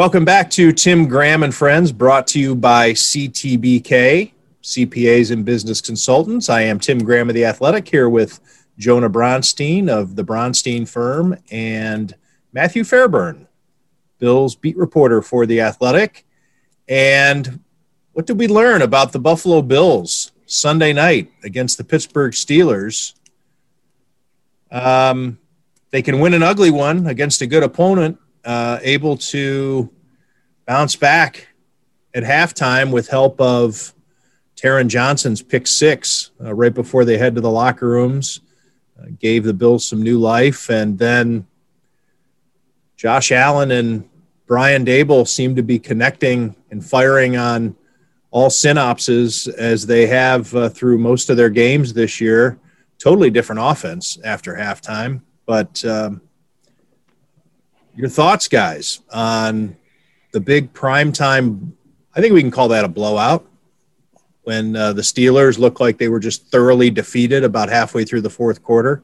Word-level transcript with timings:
Welcome 0.00 0.24
back 0.24 0.48
to 0.52 0.72
Tim 0.72 1.06
Graham 1.08 1.42
and 1.42 1.54
Friends, 1.54 1.92
brought 1.92 2.26
to 2.28 2.40
you 2.40 2.54
by 2.54 2.92
CTBK, 2.92 4.32
CPAs 4.62 5.30
and 5.30 5.44
Business 5.44 5.82
Consultants. 5.82 6.48
I 6.48 6.62
am 6.62 6.80
Tim 6.80 7.00
Graham 7.00 7.28
of 7.28 7.34
The 7.34 7.44
Athletic 7.44 7.86
here 7.86 8.08
with 8.08 8.40
Jonah 8.78 9.10
Bronstein 9.10 9.90
of 9.90 10.16
the 10.16 10.24
Bronstein 10.24 10.88
Firm 10.88 11.36
and 11.50 12.16
Matthew 12.54 12.82
Fairburn, 12.82 13.46
Bills 14.18 14.56
beat 14.56 14.78
reporter 14.78 15.20
for 15.20 15.44
The 15.44 15.60
Athletic. 15.60 16.24
And 16.88 17.60
what 18.14 18.24
did 18.24 18.38
we 18.38 18.48
learn 18.48 18.80
about 18.80 19.12
the 19.12 19.20
Buffalo 19.20 19.60
Bills 19.60 20.32
Sunday 20.46 20.94
night 20.94 21.30
against 21.44 21.76
the 21.76 21.84
Pittsburgh 21.84 22.32
Steelers? 22.32 23.12
Um, 24.70 25.38
they 25.90 26.00
can 26.00 26.20
win 26.20 26.32
an 26.32 26.42
ugly 26.42 26.70
one 26.70 27.06
against 27.06 27.42
a 27.42 27.46
good 27.46 27.62
opponent, 27.62 28.18
uh, 28.44 28.78
able 28.82 29.16
to 29.16 29.90
bounce 30.66 30.96
back 30.96 31.48
at 32.14 32.22
halftime 32.22 32.92
with 32.92 33.08
help 33.08 33.40
of 33.40 33.94
Taron 34.56 34.88
Johnson's 34.88 35.42
pick 35.42 35.66
six 35.66 36.32
uh, 36.42 36.54
right 36.54 36.74
before 36.74 37.04
they 37.04 37.16
head 37.16 37.34
to 37.34 37.40
the 37.40 37.50
locker 37.50 37.88
rooms, 37.88 38.40
uh, 39.00 39.06
gave 39.18 39.44
the 39.44 39.54
Bills 39.54 39.86
some 39.86 40.02
new 40.02 40.18
life. 40.18 40.68
And 40.68 40.98
then 40.98 41.46
Josh 42.96 43.32
Allen 43.32 43.70
and 43.70 44.08
Brian 44.46 44.84
Daboll 44.84 45.26
seem 45.26 45.56
to 45.56 45.62
be 45.62 45.78
connecting 45.78 46.54
and 46.70 46.84
firing 46.84 47.36
on 47.36 47.74
all 48.30 48.50
synopses 48.50 49.48
as 49.48 49.86
they 49.86 50.06
have 50.06 50.54
uh, 50.54 50.68
through 50.68 50.98
most 50.98 51.30
of 51.30 51.36
their 51.36 51.50
games 51.50 51.92
this 51.92 52.20
year. 52.20 52.58
Totally 52.98 53.30
different 53.30 53.60
offense 53.62 54.18
after 54.24 54.54
halftime. 54.54 55.22
But 55.46 55.84
um, 55.84 56.20
your 58.00 58.08
thoughts, 58.08 58.48
guys, 58.48 59.00
on 59.12 59.76
the 60.32 60.40
big 60.40 60.72
primetime? 60.72 61.72
I 62.14 62.20
think 62.20 62.32
we 62.32 62.40
can 62.40 62.50
call 62.50 62.68
that 62.68 62.84
a 62.84 62.88
blowout 62.88 63.46
when 64.44 64.74
uh, 64.74 64.92
the 64.94 65.02
Steelers 65.02 65.58
looked 65.58 65.80
like 65.80 65.98
they 65.98 66.08
were 66.08 66.18
just 66.18 66.46
thoroughly 66.50 66.90
defeated 66.90 67.44
about 67.44 67.68
halfway 67.68 68.04
through 68.04 68.22
the 68.22 68.30
fourth 68.30 68.62
quarter. 68.62 69.02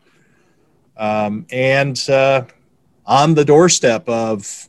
Um, 0.97 1.47
and 1.51 1.99
uh, 2.09 2.47
on 3.05 3.35
the 3.35 3.45
doorstep 3.45 4.09
of 4.09 4.69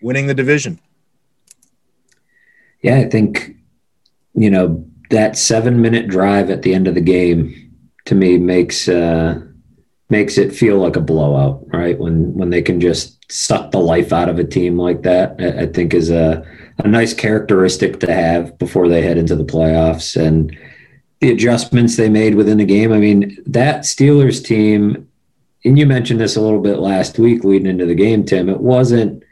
winning 0.00 0.26
the 0.26 0.34
division. 0.34 0.80
Yeah, 2.82 2.96
I 2.96 3.08
think, 3.08 3.56
you 4.34 4.50
know, 4.50 4.86
that 5.10 5.36
seven 5.36 5.80
minute 5.82 6.08
drive 6.08 6.50
at 6.50 6.62
the 6.62 6.74
end 6.74 6.88
of 6.88 6.94
the 6.94 7.00
game 7.00 7.72
to 8.06 8.14
me 8.14 8.38
makes 8.38 8.88
uh, 8.88 9.40
makes 10.10 10.38
it 10.38 10.54
feel 10.54 10.78
like 10.78 10.96
a 10.96 11.00
blowout, 11.00 11.64
right? 11.72 11.98
When 11.98 12.34
when 12.34 12.50
they 12.50 12.62
can 12.62 12.80
just 12.80 13.32
suck 13.32 13.70
the 13.70 13.78
life 13.78 14.12
out 14.12 14.28
of 14.28 14.38
a 14.38 14.44
team 14.44 14.78
like 14.78 15.02
that, 15.02 15.40
I, 15.40 15.66
think 15.66 15.94
is 15.94 16.10
a 16.10 16.46
a 16.78 16.88
nice 16.88 17.14
characteristic 17.14 18.00
to 18.00 18.12
have 18.12 18.58
before 18.58 18.88
they 18.88 19.02
head 19.02 19.18
into 19.18 19.36
the 19.36 19.44
playoffs 19.44 20.20
and 20.20 20.56
the 21.20 21.30
adjustments 21.30 21.96
they 21.96 22.08
made 22.08 22.34
within 22.34 22.58
the 22.58 22.64
game. 22.64 22.92
I 22.92 22.98
mean, 22.98 23.42
that 23.46 23.82
Steelers 23.82 24.44
team, 24.44 25.08
and 25.64 25.78
you 25.78 25.86
mentioned 25.86 26.20
this 26.20 26.36
a 26.36 26.40
little 26.40 26.60
bit 26.60 26.78
last 26.78 27.18
week 27.18 27.44
leading 27.44 27.68
into 27.68 27.86
the 27.86 27.94
game, 27.94 28.24
Tim. 28.24 28.48
It 28.48 28.60
wasn't 28.60 29.24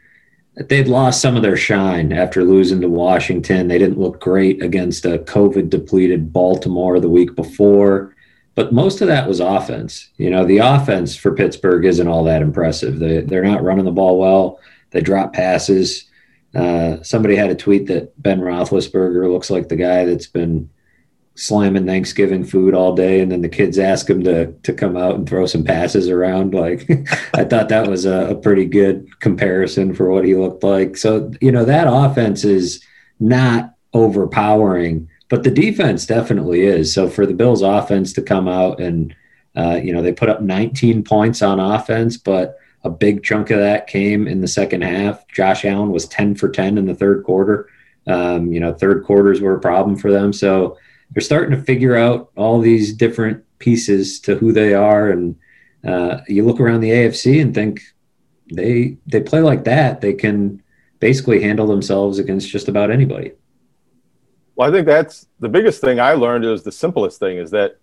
they'd 0.55 0.87
lost 0.87 1.21
some 1.21 1.35
of 1.35 1.41
their 1.41 1.57
shine 1.57 2.13
after 2.13 2.43
losing 2.43 2.81
to 2.81 2.89
Washington. 2.89 3.67
They 3.67 3.79
didn't 3.79 3.99
look 3.99 4.21
great 4.21 4.61
against 4.61 5.05
a 5.05 5.19
COVID 5.19 5.69
depleted 5.69 6.31
Baltimore 6.31 6.99
the 6.99 7.09
week 7.09 7.35
before. 7.35 8.12
But 8.55 8.71
most 8.71 9.01
of 9.01 9.07
that 9.07 9.27
was 9.27 9.39
offense. 9.39 10.09
You 10.17 10.29
know, 10.29 10.45
the 10.45 10.59
offense 10.59 11.15
for 11.15 11.33
Pittsburgh 11.33 11.85
isn't 11.85 12.07
all 12.07 12.23
that 12.25 12.41
impressive. 12.41 12.99
They, 12.99 13.21
they're 13.21 13.43
not 13.43 13.63
running 13.63 13.85
the 13.85 13.91
ball 13.91 14.19
well. 14.19 14.59
They 14.91 15.01
drop 15.01 15.33
passes. 15.33 16.05
Uh, 16.53 17.01
somebody 17.01 17.35
had 17.35 17.49
a 17.49 17.55
tweet 17.55 17.87
that 17.87 18.21
Ben 18.21 18.39
Roethlisberger 18.39 19.31
looks 19.31 19.49
like 19.49 19.69
the 19.69 19.75
guy 19.75 20.05
that's 20.05 20.27
been 20.27 20.69
slamming 21.35 21.85
Thanksgiving 21.85 22.43
food 22.43 22.75
all 22.75 22.93
day, 22.93 23.19
and 23.19 23.31
then 23.31 23.41
the 23.41 23.49
kids 23.49 23.79
ask 23.79 24.09
him 24.09 24.23
to 24.23 24.51
to 24.51 24.73
come 24.73 24.95
out 24.95 25.15
and 25.15 25.27
throw 25.27 25.45
some 25.45 25.63
passes 25.63 26.09
around. 26.09 26.53
Like 26.53 26.87
I 27.33 27.43
thought 27.43 27.69
that 27.69 27.87
was 27.87 28.05
a, 28.05 28.29
a, 28.29 28.35
pretty 28.35 28.65
good 28.65 29.07
comparison 29.19 29.93
for 29.93 30.09
what 30.11 30.25
he 30.25 30.35
looked 30.35 30.63
like. 30.63 30.95
So 30.97 31.31
you 31.41 31.51
know 31.51 31.65
that 31.65 31.87
offense 31.89 32.43
is 32.43 32.83
not 33.19 33.73
overpowering, 33.93 35.09
but 35.29 35.43
the 35.43 35.51
defense 35.51 36.05
definitely 36.05 36.61
is. 36.61 36.93
So 36.93 37.09
for 37.09 37.25
the 37.25 37.33
Bills' 37.33 37.61
offense 37.61 38.13
to 38.13 38.21
come 38.21 38.47
out 38.47 38.79
and 38.79 39.15
uh, 39.55 39.79
you 39.83 39.93
know 39.93 40.01
they 40.01 40.11
put 40.11 40.29
up 40.29 40.41
19 40.41 41.03
points 41.03 41.41
on 41.41 41.59
offense, 41.59 42.17
but 42.17 42.57
a 42.83 42.89
big 42.89 43.23
chunk 43.23 43.49
of 43.49 43.59
that 43.59 43.87
came 43.87 44.27
in 44.27 44.41
the 44.41 44.47
second 44.47 44.81
half. 44.81 45.27
Josh 45.27 45.63
Allen 45.63 45.91
was 45.91 46.07
10 46.07 46.35
for 46.35 46.49
10 46.49 46.77
in 46.77 46.85
the 46.85 46.95
third 46.95 47.23
quarter. 47.23 47.69
Um, 48.07 48.51
you 48.51 48.59
know, 48.59 48.73
third 48.73 49.05
quarters 49.05 49.39
were 49.39 49.55
a 49.55 49.61
problem 49.61 49.95
for 49.95 50.11
them. 50.11 50.33
So 50.33 50.77
they're 51.11 51.21
starting 51.21 51.57
to 51.57 51.63
figure 51.63 51.95
out 51.95 52.31
all 52.35 52.59
these 52.59 52.93
different 52.93 53.43
pieces 53.59 54.19
to 54.21 54.35
who 54.35 54.51
they 54.51 54.73
are, 54.73 55.09
and 55.09 55.35
uh, 55.85 56.19
you 56.27 56.43
look 56.45 56.59
around 56.59 56.81
the 56.81 56.89
AFC 56.89 57.41
and 57.41 57.53
think 57.53 57.81
they 58.51 58.97
they 59.07 59.21
play 59.21 59.41
like 59.41 59.63
that, 59.65 60.01
they 60.01 60.13
can 60.13 60.61
basically 60.99 61.41
handle 61.41 61.67
themselves 61.67 62.19
against 62.19 62.49
just 62.49 62.67
about 62.67 62.91
anybody. 62.91 63.31
Well, 64.55 64.69
I 64.69 64.71
think 64.71 64.85
that's 64.85 65.27
the 65.39 65.49
biggest 65.49 65.81
thing 65.81 65.99
I 65.99 66.13
learned 66.13 66.45
is 66.45 66.63
the 66.63 66.71
simplest 66.71 67.19
thing 67.19 67.37
is 67.37 67.51
that 67.51 67.77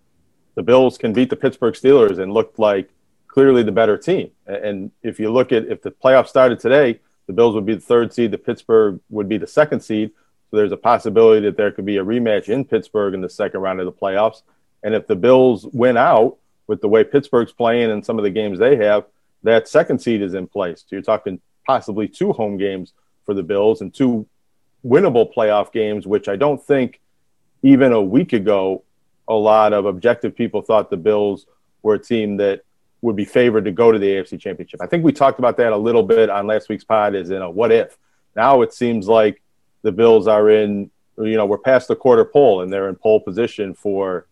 the 0.54 0.62
Bills 0.62 0.98
can 0.98 1.12
beat 1.12 1.31
the 1.31 1.36
Pittsburgh 1.36 1.75
Steelers 1.75 2.19
and 2.19 2.32
look 2.32 2.54
like 2.58 2.91
clearly 3.26 3.62
the 3.62 3.72
better 3.72 3.97
team. 3.97 4.31
And 4.47 4.91
if 5.03 5.19
you 5.19 5.30
look 5.30 5.53
at 5.53 5.66
if 5.66 5.82
the 5.82 5.91
playoffs 5.91 6.28
started 6.28 6.60
today, 6.60 7.00
the 7.26 7.32
Bills 7.32 7.54
would 7.54 7.66
be 7.66 7.75
the 7.75 7.80
third 7.80 8.12
seed, 8.12 8.30
the 8.30 8.38
Pittsburgh 8.38 9.00
would 9.09 9.28
be 9.28 9.38
the 9.38 9.47
second 9.47 9.80
seed. 9.80 10.10
So 10.50 10.56
there's 10.56 10.72
a 10.72 10.76
possibility 10.76 11.47
that 11.47 11.56
there 11.56 11.70
could 11.70 11.86
be 11.86 11.98
a 11.98 12.04
rematch 12.04 12.48
in 12.48 12.64
Pittsburgh 12.64 13.14
in 13.14 13.20
the 13.20 13.28
second 13.28 13.60
round 13.60 13.80
of 13.80 13.86
the 13.86 13.92
playoffs. 13.92 14.42
And 14.82 14.94
if 14.94 15.06
the 15.06 15.16
Bills 15.16 15.66
win 15.66 15.97
out 15.97 16.38
with 16.66 16.80
the 16.80 16.88
way 16.88 17.04
Pittsburgh's 17.04 17.53
playing 17.53 17.91
and 17.91 18.04
some 18.04 18.19
of 18.19 18.25
the 18.25 18.30
games 18.30 18.59
they 18.59 18.76
have, 18.76 19.04
that 19.42 19.69
second 19.69 20.00
seed 20.00 20.22
is 20.22 20.34
in 20.34 20.47
place. 20.47 20.80
So 20.80 20.97
you're 20.97 21.03
talking 21.03 21.41
possibly 21.66 22.09
two 22.09 22.32
home 22.32 22.56
games 22.56 22.92
for 23.25 23.34
the 23.34 23.42
Bills 23.42 23.80
and 23.80 23.92
two 23.94 24.26
winnable 24.84 25.32
playoff 25.32 25.72
games, 25.72 26.06
which 26.06 26.28
I 26.28 26.36
don't 26.36 26.62
think 26.62 27.00
even 27.62 27.92
a 27.92 28.00
week 28.00 28.32
ago, 28.32 28.84
a 29.28 29.34
lot 29.34 29.72
of 29.72 29.86
objective 29.86 30.34
people 30.34 30.62
thought 30.62 30.91
the 30.91 30.96
Bills 30.96 31.46
were 31.82 31.94
a 31.94 31.98
team 31.98 32.36
that 32.38 32.62
would 33.02 33.16
be 33.16 33.24
favored 33.24 33.64
to 33.64 33.72
go 33.72 33.92
to 33.92 33.98
the 33.98 34.06
AFC 34.06 34.38
Championship. 34.38 34.80
I 34.82 34.86
think 34.86 35.04
we 35.04 35.12
talked 35.12 35.38
about 35.38 35.56
that 35.58 35.72
a 35.72 35.76
little 35.76 36.02
bit 36.02 36.28
on 36.28 36.46
last 36.46 36.68
week's 36.68 36.84
pod 36.84 37.14
as 37.14 37.30
in 37.30 37.41
a 37.41 37.50
what 37.50 37.72
if. 37.72 37.96
Now 38.36 38.62
it 38.62 38.74
seems 38.74 39.08
like 39.08 39.42
the 39.82 39.92
Bills 39.92 40.26
are 40.26 40.50
in, 40.50 40.91
you 41.18 41.36
know, 41.36 41.47
we're 41.47 41.58
past 41.58 41.88
the 41.88 41.97
quarter 41.97 42.24
pole 42.24 42.62
and 42.62 42.72
they're 42.72 42.88
in 42.88 42.97
pole 42.97 43.20
position 43.20 43.74
for 43.74 44.26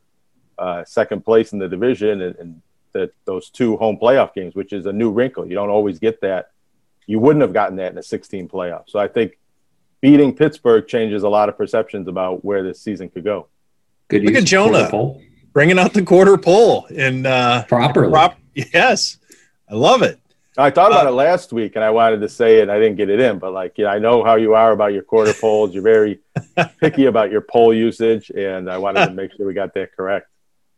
uh, 0.59 0.85
second 0.85 1.25
place 1.25 1.53
in 1.53 1.59
the 1.59 1.69
division 1.69 2.21
and, 2.21 2.37
and 2.37 2.63
that 2.93 3.13
those 3.25 3.51
two 3.51 3.77
home 3.77 3.97
playoff 3.97 4.35
games, 4.35 4.55
which 4.55 4.73
is 4.73 4.87
a 4.87 4.93
new 4.93 5.11
wrinkle. 5.11 5.47
You 5.47 5.55
don't 5.55 5.71
always 5.71 5.99
get 5.99 6.21
that. 6.23 6.51
You 7.07 7.19
wouldn't 7.19 7.43
have 7.43 7.53
gotten 7.53 7.77
that 7.77 7.93
in 7.93 7.99
a 7.99 8.03
16 8.03 8.49
playoff. 8.49 8.85
So 8.89 8.99
I 8.99 9.09
think 9.09 9.38
beating 10.01 10.35
Pittsburgh 10.35 10.87
changes 10.87 11.23
a 11.23 11.29
lot 11.29 11.49
of 11.49 11.57
perceptions 11.57 12.09
about 12.09 12.45
where 12.45 12.63
this 12.63 12.81
season 12.81 13.09
could 13.09 13.25
go. 13.25 13.49
Good 14.09 14.25
Look 14.25 14.35
at 14.35 14.45
Jonah 14.45 15.19
bringing 15.53 15.79
out 15.79 15.93
the 15.93 16.03
quarter 16.03 16.37
pole 16.39 16.87
and 16.95 17.27
uh, 17.27 17.65
properly. 17.65 18.11
Prop- 18.11 18.39
yes, 18.55 19.19
I 19.69 19.75
love 19.75 20.03
it. 20.03 20.21
I 20.57 20.71
thought 20.71 20.91
about 20.91 21.07
uh, 21.07 21.11
it 21.11 21.13
last 21.13 21.53
week 21.53 21.77
and 21.77 21.85
I 21.85 21.91
wanted 21.91 22.21
to 22.21 22.29
say 22.29 22.61
it. 22.61 22.69
I 22.69 22.79
didn't 22.79 22.97
get 22.97 23.11
it 23.11 23.21
in, 23.21 23.39
but 23.39 23.53
like, 23.53 23.79
you 23.79 23.85
know, 23.85 23.91
I 23.91 23.99
know 23.99 24.25
how 24.25 24.35
you 24.35 24.55
are 24.55 24.73
about 24.73 24.93
your 24.93 25.03
quarter 25.03 25.33
poles. 25.33 25.73
You're 25.73 25.85
very 25.85 26.21
picky 26.81 27.07
about 27.07 27.31
your 27.31 27.43
pole 27.43 27.73
usage, 27.73 28.31
and 28.31 28.69
I 28.69 28.79
wanted 28.79 29.07
to 29.07 29.13
make 29.13 29.33
sure 29.33 29.47
we 29.47 29.55
got 29.55 29.73
that 29.75 29.95
correct. 29.95 30.29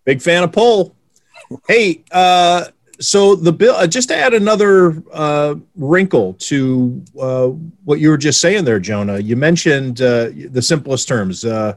Big 0.05 0.21
fan 0.21 0.43
of 0.43 0.53
pole. 0.53 0.95
hey, 1.67 2.05
uh, 2.11 2.67
so 3.01 3.35
the 3.35 3.53
bill, 3.53 3.75
uh, 3.75 3.87
just 3.87 4.09
to 4.09 4.17
add 4.17 4.35
another 4.35 5.03
uh, 5.13 5.55
wrinkle 5.75 6.35
to 6.35 7.03
uh, 7.19 7.47
what 7.85 7.99
you 7.99 8.11
were 8.11 8.19
just 8.19 8.41
saying 8.41 8.65
there, 8.65 8.79
Jonah. 8.79 9.19
You 9.19 9.37
mentioned 9.37 10.03
uh, 10.03 10.31
the 10.51 10.61
simplest 10.61 11.09
terms. 11.09 11.45
Uh, 11.45 11.77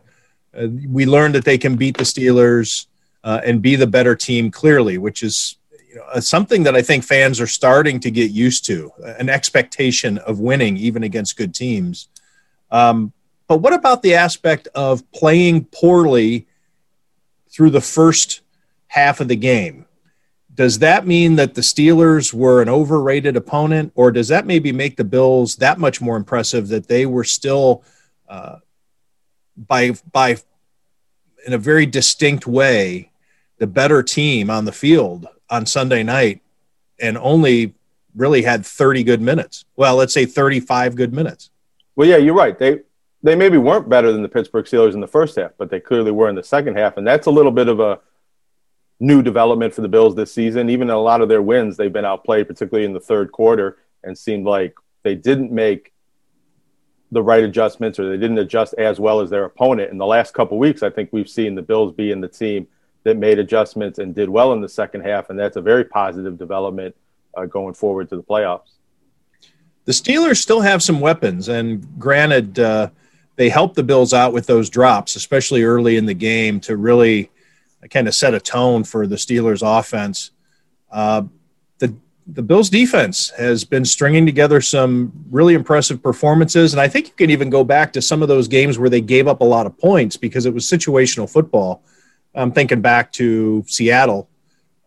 uh, 0.56 0.68
we 0.88 1.06
learned 1.06 1.34
that 1.36 1.46
they 1.46 1.58
can 1.58 1.78
beat 1.78 1.98
the 1.98 2.04
Steelers 2.04 2.88
and 3.24 3.62
be 3.62 3.78
the 3.78 3.88
better 3.88 4.16
team 4.16 4.52
clearly, 4.52 4.98
which 4.98 5.24
is 5.24 5.56
you 5.90 5.96
know, 5.96 6.20
something 6.20 6.64
that 6.64 6.76
I 6.76 6.82
think 6.82 7.06
fans 7.06 7.40
are 7.40 7.48
starting 7.48 8.02
to 8.02 8.12
get 8.12 8.32
used 8.32 8.66
to 8.66 8.92
an 9.00 9.30
expectation 9.30 10.18
of 10.20 10.40
winning 10.40 10.76
even 10.76 11.04
against 11.04 11.38
good 11.38 11.56
teams. 11.56 12.10
Um, 12.70 13.14
but 13.48 13.58
what 13.58 13.72
about 13.72 14.02
the 14.02 14.16
aspect 14.16 14.68
of 14.76 15.10
playing 15.12 15.66
poorly 15.66 16.48
through 17.50 17.70
the 17.70 17.82
first 17.82 18.42
half 18.88 19.22
of 19.22 19.30
the 19.30 19.36
game? 19.38 19.86
Does 20.56 20.80
that 20.80 21.08
mean 21.08 21.36
that 21.38 21.56
the 21.56 21.62
Steelers 21.62 22.34
were 22.34 22.62
an 22.62 22.70
overrated 22.70 23.36
opponent, 23.36 23.92
or 23.96 24.12
does 24.12 24.28
that 24.28 24.46
maybe 24.46 24.72
make 24.72 24.98
the 24.98 25.04
Bills 25.04 25.56
that 25.58 25.80
much 25.80 26.00
more 26.00 26.16
impressive 26.16 26.68
that 26.68 26.88
they 26.88 27.06
were 27.06 27.24
still 27.24 27.84
uh, 28.30 28.58
by 29.58 29.94
by 30.12 30.38
in 31.46 31.54
a 31.54 31.58
very 31.58 31.86
distinct 31.86 32.46
way 32.46 33.12
the 33.58 33.68
better 33.68 34.04
team 34.04 34.50
on 34.50 34.66
the 34.66 34.72
field 34.72 35.28
on 35.50 35.66
Sunday 35.66 36.04
night 36.04 36.42
and 37.00 37.18
only 37.18 37.74
really 38.16 38.44
had 38.44 38.66
30 38.66 39.04
good 39.04 39.22
minutes. 39.22 39.66
Well, 39.76 39.96
let's 39.96 40.14
say 40.14 40.26
35 40.26 40.96
good 40.96 41.14
minutes. 41.14 41.50
Well, 41.96 42.08
yeah, 42.08 42.18
you're 42.18 42.36
right. 42.36 42.58
They 42.58 42.80
they 43.24 43.36
maybe 43.36 43.58
weren't 43.58 43.88
better 43.88 44.12
than 44.12 44.22
the 44.22 44.30
Pittsburgh 44.30 44.66
Steelers 44.66 44.94
in 44.94 45.00
the 45.00 45.08
first 45.08 45.38
half, 45.38 45.52
but 45.58 45.70
they 45.70 45.80
clearly 45.80 46.12
were 46.12 46.28
in 46.28 46.36
the 46.36 46.44
second 46.44 46.78
half, 46.78 46.98
and 46.98 47.08
that's 47.08 47.28
a 47.28 47.32
little 47.32 47.52
bit 47.52 47.70
of 47.70 47.80
a 47.80 48.00
new 49.04 49.22
development 49.22 49.74
for 49.74 49.82
the 49.82 49.90
Bills 49.90 50.16
this 50.16 50.34
season. 50.34 50.70
Even 50.70 50.88
in 50.88 50.96
a 50.96 51.00
lot 51.00 51.20
of 51.20 51.28
their 51.28 51.42
wins, 51.42 51.76
they've 51.76 51.92
been 51.92 52.06
outplayed, 52.06 52.48
particularly 52.48 52.86
in 52.86 52.94
the 52.94 53.02
third 53.02 53.34
quarter, 53.34 53.78
and 54.02 54.18
seemed 54.18 54.46
like 54.46 54.74
they 55.04 55.14
didn't 55.14 55.52
make 55.52 55.92
the 57.12 57.22
right 57.22 57.44
adjustments 57.44 58.00
or 58.00 58.10
they 58.10 58.18
didn't 58.18 58.38
adjust 58.38 58.74
as 58.78 59.02
well 59.02 59.20
as 59.20 59.30
their 59.30 59.44
opponent. 59.44 59.92
In 59.92 59.98
the 59.98 60.06
last 60.06 60.34
couple 60.34 60.58
weeks, 60.58 60.84
I 60.84 60.90
think 60.90 61.10
we've 61.12 61.30
seen 61.30 61.54
the 61.54 61.62
Bills 61.62 61.94
be 61.94 62.12
in 62.12 62.22
the 62.22 62.30
team 62.30 62.66
that 63.04 63.18
made 63.18 63.40
adjustments 63.40 64.00
and 64.00 64.16
did 64.16 64.30
well 64.30 64.54
in 64.54 64.62
the 64.62 64.70
second 64.70 65.02
half, 65.02 65.30
and 65.30 65.38
that's 65.38 65.58
a 65.58 65.62
very 65.62 65.84
positive 65.84 66.38
development 66.38 66.96
uh, 67.36 67.46
going 67.46 67.74
forward 67.74 68.08
to 68.10 68.16
the 68.16 68.24
playoffs. 68.24 68.72
The 69.84 69.92
Steelers 69.92 70.38
still 70.38 70.62
have 70.62 70.82
some 70.82 71.02
weapons, 71.02 71.50
and 71.50 72.00
granted, 72.00 72.58
uh, 72.58 72.90
they 73.36 73.50
helped 73.50 73.76
the 73.76 73.84
Bills 73.84 74.14
out 74.14 74.32
with 74.32 74.48
those 74.48 74.70
drops, 74.70 75.18
especially 75.18 75.64
early 75.64 75.98
in 75.98 76.06
the 76.06 76.14
game, 76.14 76.62
to 76.62 76.78
really 76.78 77.30
kind 77.90 78.08
of 78.08 78.16
set 78.16 78.34
a 78.34 78.40
tone 78.40 78.84
for 78.84 79.08
the 79.08 79.16
Steelers' 79.16 79.62
offense. 79.64 80.32
Uh, 80.92 81.24
the 81.80 81.96
the 82.28 82.42
Bills' 82.42 82.70
defense 82.70 83.32
has 83.32 83.64
been 83.64 83.84
stringing 83.84 84.26
together 84.26 84.62
some 84.62 85.12
really 85.30 85.54
impressive 85.54 86.02
performances, 86.02 86.74
and 86.74 86.80
I 86.80 86.88
think 86.88 87.08
you 87.08 87.14
can 87.14 87.30
even 87.30 87.50
go 87.50 87.64
back 87.64 87.94
to 87.94 88.02
some 88.02 88.22
of 88.22 88.28
those 88.28 88.48
games 88.48 88.80
where 88.80 88.90
they 88.90 89.02
gave 89.02 89.28
up 89.28 89.42
a 89.42 89.46
lot 89.46 89.66
of 89.66 89.78
points 89.78 90.18
because 90.18 90.46
it 90.46 90.54
was 90.54 90.66
situational 90.66 91.30
football. 91.30 91.84
I'm 92.36 92.52
thinking 92.52 92.82
back 92.82 93.12
to 93.14 93.64
Seattle, 93.68 94.30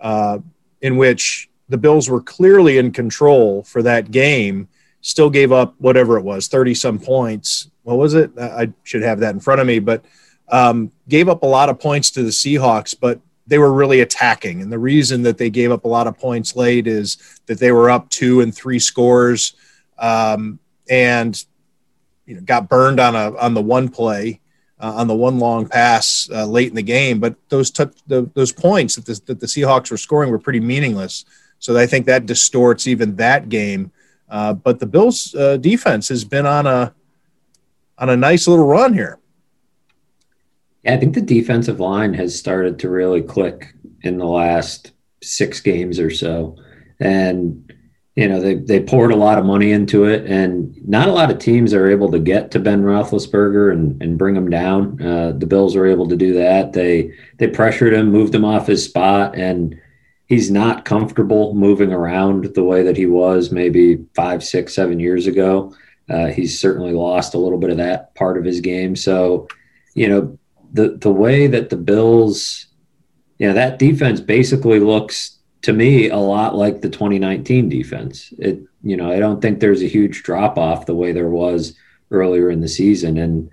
uh, 0.01 0.39
in 0.81 0.97
which 0.97 1.49
the 1.69 1.79
Bills 1.79 2.09
were 2.09 2.21
clearly 2.21 2.79
in 2.79 2.93
control 2.93 3.63
for 3.65 3.83
that 3.83 4.11
game, 4.11 4.69
still 5.01 5.31
gave 5.31 5.53
up 5.53 5.75
whatever 5.79 6.19
it 6.19 6.23
was, 6.23 6.49
30 6.49 6.75
some 6.75 6.99
points. 6.99 7.71
What 7.83 7.99
was 7.99 8.15
it? 8.15 8.33
I 8.39 8.73
should 8.83 9.03
have 9.03 9.21
that 9.21 9.35
in 9.35 9.41
front 9.41 9.61
of 9.61 9.67
me, 9.67 9.79
but 9.79 10.05
um, 10.49 10.93
gave 11.09 11.29
up 11.29 11.43
a 11.43 11.47
lot 11.47 11.69
of 11.69 11.79
points 11.79 12.11
to 12.13 12.23
the 12.23 12.31
Seahawks, 12.31 12.95
but 12.99 13.21
they 13.47 13.59
were 13.59 13.73
really 13.73 14.01
attacking. 14.01 14.61
And 14.63 14.73
the 14.73 14.79
reason 14.79 15.23
that 15.23 15.39
they 15.39 15.51
gave 15.51 15.71
up 15.71 15.85
a 15.85 15.89
lot 15.89 16.07
of 16.07 16.19
points 16.19 16.57
late 16.57 16.87
is 16.87 17.17
that 17.47 17.59
they 17.59 17.73
were 17.73 17.91
up 17.91 18.11
two 18.11 18.41
and 18.41 18.55
three 18.55 18.79
scores 18.79 19.55
um, 19.99 20.59
and 20.89 21.45
you 22.27 22.35
know, 22.35 22.41
got 22.43 22.69
burned 22.69 23.01
on 23.01 23.15
a 23.15 23.37
on 23.37 23.55
the 23.55 23.63
one 23.63 23.89
play 23.89 24.41
uh, 24.81 24.95
on 24.97 25.07
the 25.07 25.15
one 25.15 25.39
long 25.39 25.67
pass 25.69 26.29
uh, 26.33 26.45
late 26.45 26.69
in 26.69 26.75
the 26.75 26.83
game. 26.83 27.21
But 27.21 27.37
those 27.49 27.71
the, 27.71 28.31
those 28.35 28.53
points 28.53 28.97
that 28.97 29.07
the, 29.07 29.21
that 29.27 29.41
the 29.41 29.47
Seahawks 29.47 29.91
were 29.91 29.97
scoring 29.97 30.31
were 30.31 30.39
pretty 30.39 30.61
meaningless. 30.61 31.25
So 31.59 31.77
I 31.77 31.87
think 31.87 32.07
that 32.07 32.27
distorts 32.27 32.87
even 32.87 33.17
that 33.17 33.49
game. 33.49 33.93
Uh, 34.29 34.53
but 34.53 34.81
the 34.81 34.87
Bills' 34.87 35.35
uh, 35.35 35.57
defense 35.57 36.09
has 36.09 36.25
been 36.25 36.47
on 36.47 36.67
a 36.67 36.95
on 37.99 38.11
a 38.11 38.17
nice 38.17 38.47
little 38.47 38.67
run 38.67 38.93
here. 38.93 39.19
Yeah, 40.87 40.95
I 40.95 40.99
think 40.99 41.15
the 41.15 41.21
defensive 41.21 41.81
line 41.81 42.15
has 42.15 42.39
started 42.39 42.79
to 42.79 42.89
really 42.89 43.21
click 43.21 43.75
in 44.03 44.19
the 44.19 44.25
last 44.27 44.93
six 45.21 45.61
games 45.61 45.99
or 45.99 46.11
so, 46.11 46.57
and 47.01 47.73
you 48.15 48.29
know, 48.29 48.41
they, 48.41 48.55
they 48.55 48.81
poured 48.81 49.13
a 49.13 49.17
lot 49.17 49.37
of 49.37 49.45
money 49.45 49.73
into 49.73 50.05
it, 50.05 50.25
and 50.25 50.75
not 50.89 51.09
a 51.09 51.13
lot 51.13 51.31
of 51.31 51.39
teams 51.39 51.75
are 51.75 51.91
able 51.91 52.11
to 52.13 52.19
get 52.19 52.51
to 52.53 52.61
Ben 52.61 52.83
Roethlisberger 52.83 53.73
and, 53.73 54.01
and 54.01 54.17
bring 54.17 54.35
him 54.37 54.49
down. 54.49 55.03
Uh, 55.03 55.33
the 55.33 55.47
Bills 55.47 55.77
were 55.77 55.87
able 55.87 56.09
to 56.09 56.17
do 56.17 56.33
that. 56.35 56.73
They 56.73 57.13
they 57.39 57.49
pressured 57.49 57.93
him, 57.93 58.11
moved 58.11 58.35
him 58.35 58.45
off 58.45 58.69
his 58.69 58.85
spot, 58.85 59.37
and 59.37 59.79
he's 60.27 60.51
not 60.51 60.85
comfortable 60.85 61.53
moving 61.55 61.93
around 61.93 62.55
the 62.55 62.65
way 62.65 62.83
that 62.85 62.97
he 62.97 63.07
was 63.07 63.51
maybe 63.51 63.99
five, 64.15 64.43
six, 64.43 64.75
seven 64.75 65.01
years 65.01 65.27
ago. 65.27 65.75
Uh, 66.09 66.27
he's 66.27 66.59
certainly 66.59 66.93
lost 66.93 67.35
a 67.35 67.39
little 67.39 67.59
bit 67.59 67.71
of 67.71 67.77
that 67.79 68.15
part 68.15 68.39
of 68.39 68.45
his 68.45 68.61
game. 68.61 68.95
So, 68.95 69.49
you 69.95 70.09
know, 70.09 70.39
the 70.73 70.91
the 70.91 71.11
way 71.11 71.47
that 71.47 71.71
the 71.71 71.77
Bills, 71.77 72.67
you 73.39 73.49
know, 73.49 73.55
that 73.55 73.79
defense 73.79 74.21
basically 74.21 74.81
looks 74.81 75.39
to 75.63 75.73
me 75.73 76.09
a 76.09 76.17
lot 76.17 76.55
like 76.55 76.81
the 76.81 76.89
2019 76.89 77.69
defense. 77.69 78.33
It 78.39 78.61
you 78.83 78.97
know 78.97 79.11
I 79.11 79.19
don't 79.19 79.41
think 79.41 79.61
there's 79.61 79.83
a 79.83 79.89
huge 79.89 80.23
drop 80.23 80.59
off 80.59 80.87
the 80.87 80.95
way 80.95 81.13
there 81.13 81.29
was 81.29 81.77
earlier 82.11 82.51
in 82.51 82.61
the 82.61 82.69
season, 82.69 83.19
and 83.19 83.51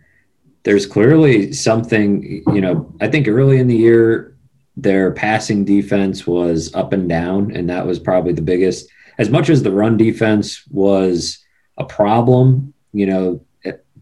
there's 0.63 0.85
clearly 0.85 1.53
something 1.53 2.43
you 2.53 2.61
know 2.61 2.93
I 3.01 3.07
think 3.07 3.27
early 3.27 3.59
in 3.59 3.67
the 3.67 3.75
year 3.75 4.33
their 4.75 5.11
passing 5.11 5.65
defense 5.65 6.25
was 6.25 6.73
up 6.73 6.93
and 6.93 7.07
down, 7.07 7.55
and 7.55 7.69
that 7.69 7.85
was 7.85 7.99
probably 7.99 8.33
the 8.33 8.41
biggest. 8.41 8.89
As 9.17 9.29
much 9.29 9.49
as 9.49 9.61
the 9.61 9.71
run 9.71 9.97
defense 9.97 10.65
was 10.69 11.43
a 11.77 11.85
problem, 11.85 12.73
you 12.91 13.05
know, 13.05 13.45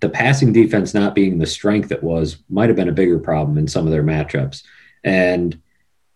the 0.01 0.09
passing 0.09 0.51
defense 0.51 0.93
not 0.93 1.15
being 1.15 1.37
the 1.37 1.45
strength 1.45 1.91
it 1.91 2.03
was 2.03 2.37
might 2.49 2.69
have 2.69 2.75
been 2.75 2.89
a 2.89 2.93
bigger 2.93 3.19
problem 3.19 3.57
in 3.57 3.67
some 3.67 3.85
of 3.85 3.91
their 3.91 4.03
matchups. 4.03 4.63
And 5.03 5.61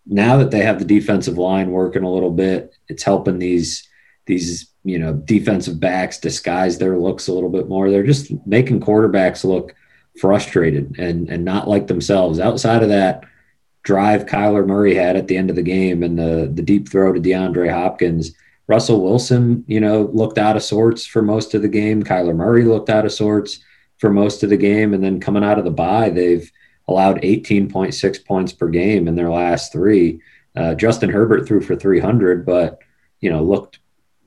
now 0.06 0.38
that 0.38 0.52
they 0.52 0.62
have 0.62 0.80
the 0.80 0.86
defensive 0.86 1.38
line 1.38 1.72
working 1.72 2.04
a 2.04 2.12
little 2.12 2.32
bit, 2.32 2.76
it's 2.90 3.04
helping 3.04 3.40
these 3.40 3.88
these 4.26 4.72
you 4.84 4.98
know 4.98 5.14
defensive 5.14 5.80
backs 5.80 6.20
disguise 6.20 6.78
their 6.78 6.98
looks 6.98 7.28
a 7.28 7.34
little 7.34 7.50
bit 7.50 7.70
more. 7.70 7.90
They're 7.90 8.04
just 8.04 8.32
making 8.46 8.82
quarterbacks 8.82 9.46
look 9.46 9.76
frustrated 10.20 10.98
and 10.98 11.30
and 11.30 11.46
not 11.46 11.68
like 11.68 11.88
themselves. 11.88 12.40
Outside 12.40 12.82
of 12.82 12.90
that 12.90 13.24
drive 13.84 14.26
Kyler 14.26 14.66
Murray 14.66 14.96
had 14.96 15.16
at 15.16 15.28
the 15.28 15.38
end 15.38 15.52
of 15.52 15.56
the 15.56 15.62
game 15.62 16.02
and 16.02 16.18
the 16.18 16.52
the 16.52 16.64
deep 16.64 16.90
throw 16.90 17.14
to 17.14 17.20
DeAndre 17.20 17.72
Hopkins, 17.72 18.34
Russell 18.66 19.04
Wilson, 19.04 19.64
you 19.68 19.80
know, 19.80 20.10
looked 20.12 20.40
out 20.40 20.56
of 20.56 20.64
sorts 20.64 21.06
for 21.06 21.22
most 21.22 21.54
of 21.54 21.62
the 21.62 21.68
game. 21.68 22.04
Kyler 22.04 22.36
Murray 22.36 22.64
looked 22.64 22.90
out 22.90 23.06
of 23.06 23.12
sorts 23.12 23.60
for 23.98 24.10
most 24.10 24.44
of 24.44 24.50
the 24.50 24.58
game, 24.58 24.94
and 24.94 25.04
then 25.04 25.20
coming 25.20 25.44
out 25.44 25.58
of 25.58 25.66
the 25.66 25.72
bye, 25.72 26.10
they've 26.10 26.52
allowed 26.88 27.22
18.6 27.22 28.26
points 28.26 28.54
per 28.54 28.68
game 28.68 29.08
in 29.08 29.16
their 29.16 29.30
last 29.30 29.72
three. 29.72 30.22
Uh, 30.56 30.76
Justin 30.76 31.10
Herbert 31.10 31.48
threw 31.48 31.62
for 31.62 31.76
300, 31.76 32.46
but 32.46 32.80
you 33.22 33.30
know 33.30 33.44
looked 33.44 33.80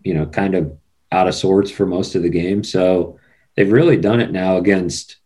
you 0.03 0.15
know 0.15 0.27
kind 0.27 0.55
of 0.55 0.77
out 1.13 1.29
of 1.29 1.35
sorts 1.35 1.71
for 1.71 1.87
most 1.87 2.15
of 2.15 2.23
the 2.23 2.29
game. 2.29 2.63
So 2.65 3.19
they've 3.57 3.71
really 3.71 3.97
done 3.97 4.21
it 4.21 4.31
now 4.31 4.57
against 4.57 5.17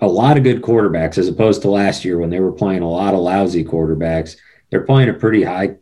a 0.00 0.06
lot 0.06 0.36
of 0.36 0.44
good 0.44 0.62
quarterbacks 0.62 1.18
as 1.18 1.28
opposed 1.28 1.62
to 1.62 1.70
last 1.70 2.04
year 2.04 2.18
when 2.18 2.30
they 2.30 2.40
were 2.40 2.52
playing 2.52 2.82
a 2.82 2.90
lot 2.90 3.14
of 3.14 3.20
lousy 3.20 3.64
quarterbacks. 3.64 4.36
They're 4.70 4.82
playing 4.82 5.08
a 5.08 5.14
pretty 5.14 5.42
high 5.42 5.76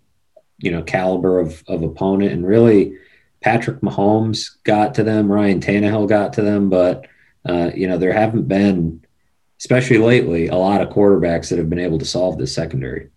you 0.58 0.70
know 0.70 0.82
caliber 0.82 1.38
of, 1.38 1.62
of 1.68 1.82
opponent 1.82 2.32
and 2.32 2.46
really 2.46 2.96
Patrick 3.40 3.80
Mahomes 3.80 4.56
got 4.64 4.94
to 4.94 5.04
them, 5.04 5.30
Ryan 5.30 5.60
Tannehill 5.60 6.08
got 6.08 6.32
to 6.34 6.42
them, 6.42 6.68
but 6.68 7.06
uh, 7.48 7.70
you 7.74 7.86
know 7.86 7.98
there 7.98 8.12
haven't 8.12 8.48
been 8.48 9.06
especially 9.58 9.98
lately, 9.98 10.48
a 10.48 10.54
lot 10.54 10.80
of 10.80 10.88
quarterbacks 10.90 11.48
that 11.48 11.58
have 11.58 11.70
been 11.70 11.78
able 11.78 11.98
to 11.98 12.04
solve 12.04 12.38
this 12.38 12.54
secondary. 12.54 13.08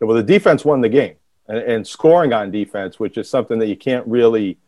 Well, 0.00 0.16
the 0.16 0.22
defense 0.22 0.64
won 0.64 0.80
the 0.80 0.88
game, 0.88 1.14
and, 1.48 1.58
and 1.58 1.86
scoring 1.86 2.32
on 2.32 2.50
defense, 2.50 3.00
which 3.00 3.16
is 3.16 3.28
something 3.28 3.58
that 3.58 3.66
you 3.66 3.76
can't 3.76 4.06
really 4.06 4.58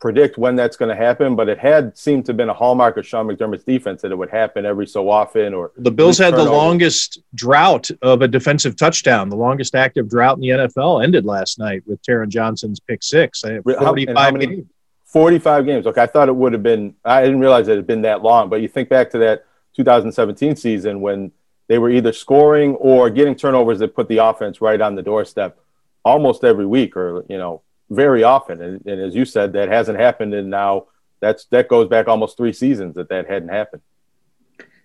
predict 0.00 0.38
when 0.38 0.54
that's 0.54 0.76
going 0.76 0.88
to 0.88 0.94
happen, 0.94 1.34
but 1.34 1.48
it 1.48 1.58
had 1.58 1.98
seemed 1.98 2.24
to 2.24 2.30
have 2.30 2.36
been 2.36 2.48
a 2.48 2.54
hallmark 2.54 2.96
of 2.96 3.04
Sean 3.04 3.26
McDermott's 3.26 3.64
defense 3.64 4.00
that 4.02 4.12
it 4.12 4.14
would 4.14 4.30
happen 4.30 4.64
every 4.64 4.86
so 4.86 5.10
often. 5.10 5.52
Or 5.52 5.72
the 5.76 5.90
Bills 5.90 6.18
had 6.18 6.34
the 6.34 6.44
longest 6.44 7.18
drought 7.34 7.90
of 8.02 8.22
a 8.22 8.28
defensive 8.28 8.76
touchdown. 8.76 9.28
The 9.28 9.36
longest 9.36 9.74
active 9.74 10.08
drought 10.08 10.36
in 10.36 10.42
the 10.42 10.50
NFL 10.50 11.02
ended 11.02 11.24
last 11.24 11.58
night 11.58 11.82
with 11.84 12.00
Taron 12.02 12.28
Johnson's 12.28 12.78
pick 12.78 13.02
six. 13.02 13.42
Forty-five 13.64 14.38
games. 14.38 14.66
Forty-five 15.08 15.66
games. 15.66 15.86
Okay, 15.86 16.02
I 16.02 16.06
thought 16.06 16.28
it 16.28 16.36
would 16.36 16.52
have 16.52 16.62
been. 16.62 16.94
I 17.04 17.22
didn't 17.22 17.40
realize 17.40 17.68
it 17.68 17.76
had 17.76 17.86
been 17.86 18.02
that 18.02 18.22
long. 18.22 18.48
But 18.48 18.62
you 18.62 18.68
think 18.68 18.88
back 18.88 19.10
to 19.10 19.18
that 19.18 19.44
2017 19.74 20.56
season 20.56 21.00
when 21.00 21.32
they 21.68 21.78
were 21.78 21.90
either 21.90 22.12
scoring 22.12 22.74
or 22.76 23.08
getting 23.10 23.34
turnovers 23.34 23.78
that 23.78 23.94
put 23.94 24.08
the 24.08 24.18
offense 24.18 24.60
right 24.60 24.80
on 24.80 24.94
the 24.94 25.02
doorstep 25.02 25.58
almost 26.04 26.42
every 26.42 26.66
week 26.66 26.96
or 26.96 27.24
you 27.28 27.38
know 27.38 27.62
very 27.90 28.22
often 28.22 28.60
and, 28.60 28.84
and, 28.86 29.00
as 29.00 29.14
you 29.14 29.24
said 29.24 29.52
that 29.52 29.68
hasn't 29.68 29.98
happened 29.98 30.34
and 30.34 30.50
now 30.50 30.86
that's 31.20 31.44
that 31.46 31.68
goes 31.68 31.88
back 31.88 32.08
almost 32.08 32.36
three 32.36 32.52
seasons 32.52 32.94
that 32.94 33.08
that 33.08 33.28
hadn't 33.28 33.48
happened 33.48 33.82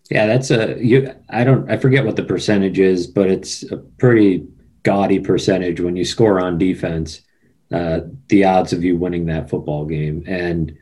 yeah 0.09 0.25
that's 0.25 0.51
a 0.51 0.77
you 0.83 1.13
i 1.29 1.43
don't 1.43 1.69
i 1.69 1.77
forget 1.77 2.05
what 2.05 2.15
the 2.15 2.23
percentage 2.23 2.79
is 2.79 3.07
but 3.07 3.29
it's 3.29 3.63
a 3.71 3.77
pretty 3.77 4.45
gaudy 4.83 5.19
percentage 5.19 5.79
when 5.79 5.95
you 5.95 6.05
score 6.05 6.39
on 6.39 6.57
defense 6.57 7.21
uh, 7.73 8.01
the 8.27 8.45
odds 8.45 8.71
of 8.71 8.83
you 8.83 8.95
winning 8.95 9.25
that 9.25 9.49
football 9.49 9.83
game 9.83 10.23
and 10.27 10.77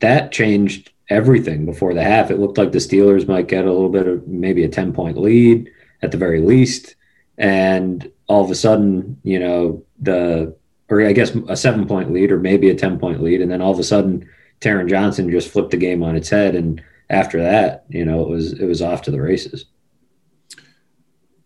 that 0.00 0.32
changed 0.32 0.90
everything 1.10 1.66
before 1.66 1.92
the 1.92 2.02
half. 2.02 2.30
It 2.30 2.38
looked 2.38 2.56
like 2.56 2.72
the 2.72 2.78
Steelers 2.78 3.28
might 3.28 3.46
get 3.46 3.66
a 3.66 3.72
little 3.72 3.90
bit 3.90 4.08
of 4.08 4.26
maybe 4.26 4.64
a 4.64 4.68
10 4.68 4.94
point 4.94 5.18
lead 5.18 5.70
at 6.02 6.12
the 6.12 6.16
very 6.18 6.40
least. 6.40 6.96
And 7.36 8.10
all 8.26 8.42
of 8.42 8.50
a 8.50 8.54
sudden, 8.54 9.20
you 9.22 9.38
know, 9.38 9.84
the, 10.00 10.56
or 10.88 11.06
I 11.06 11.12
guess 11.12 11.34
a 11.48 11.56
seven 11.56 11.86
point 11.86 12.12
lead 12.12 12.32
or 12.32 12.38
maybe 12.38 12.70
a 12.70 12.74
10 12.74 12.98
point 12.98 13.22
lead. 13.22 13.42
And 13.42 13.50
then 13.50 13.60
all 13.60 13.72
of 13.72 13.78
a 13.78 13.84
sudden, 13.84 14.28
Taron 14.60 14.88
Johnson 14.88 15.30
just 15.30 15.50
flipped 15.50 15.72
the 15.72 15.76
game 15.76 16.02
on 16.02 16.16
its 16.16 16.30
head. 16.30 16.54
And 16.54 16.82
after 17.10 17.42
that, 17.42 17.84
you 17.90 18.04
know, 18.04 18.22
it 18.22 18.28
was, 18.28 18.52
it 18.54 18.64
was 18.64 18.80
off 18.80 19.02
to 19.02 19.10
the 19.10 19.20
races. 19.20 19.66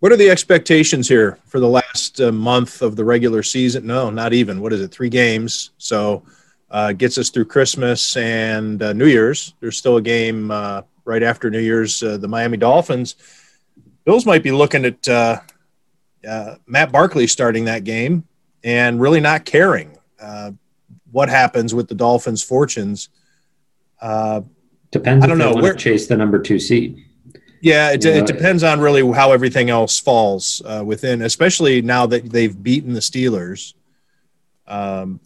What 0.00 0.12
are 0.12 0.16
the 0.16 0.30
expectations 0.30 1.08
here 1.08 1.38
for 1.46 1.58
the 1.58 1.68
last 1.68 2.20
uh, 2.20 2.30
month 2.30 2.82
of 2.82 2.94
the 2.94 3.04
regular 3.04 3.42
season? 3.42 3.84
No, 3.86 4.10
not 4.10 4.32
even. 4.32 4.60
What 4.60 4.72
is 4.72 4.80
it? 4.80 4.92
Three 4.92 5.08
games. 5.08 5.70
So 5.78 6.22
uh, 6.70 6.92
gets 6.92 7.18
us 7.18 7.30
through 7.30 7.46
Christmas 7.46 8.16
and 8.16 8.80
uh, 8.80 8.92
New 8.92 9.06
Year's. 9.06 9.54
There's 9.58 9.76
still 9.76 9.96
a 9.96 10.02
game 10.02 10.52
uh, 10.52 10.82
right 11.04 11.22
after 11.24 11.50
New 11.50 11.58
Year's. 11.58 12.00
Uh, 12.00 12.16
the 12.16 12.28
Miami 12.28 12.56
Dolphins. 12.56 13.16
Bills 14.04 14.24
might 14.24 14.44
be 14.44 14.52
looking 14.52 14.84
at 14.84 15.08
uh, 15.08 15.40
uh, 16.28 16.54
Matt 16.66 16.92
Barkley 16.92 17.26
starting 17.26 17.64
that 17.64 17.82
game 17.82 18.24
and 18.62 19.00
really 19.00 19.20
not 19.20 19.44
caring 19.44 19.96
what 21.10 21.30
happens 21.30 21.74
with 21.74 21.88
the 21.88 21.94
Dolphins' 21.94 22.42
fortunes. 22.42 23.08
Depends. 24.90 25.24
I 25.24 25.26
don't 25.26 25.38
know. 25.38 25.54
Where 25.54 25.74
chase 25.74 26.06
the 26.06 26.16
number 26.16 26.38
two 26.38 26.58
seed. 26.58 27.07
Yeah, 27.60 27.92
it, 27.92 28.04
it, 28.04 28.26
depends 28.26 28.62
on 28.62 28.80
really 28.80 29.02
how 29.12 29.32
everything 29.32 29.68
else 29.68 29.98
falls 29.98 30.62
within, 30.84 31.22
especially 31.22 31.82
now 31.82 32.06
that 32.06 32.30
they've 32.30 32.62
beaten 32.62 32.92
the 32.92 33.00
Steelers. 33.00 33.74
Um, 34.66 35.20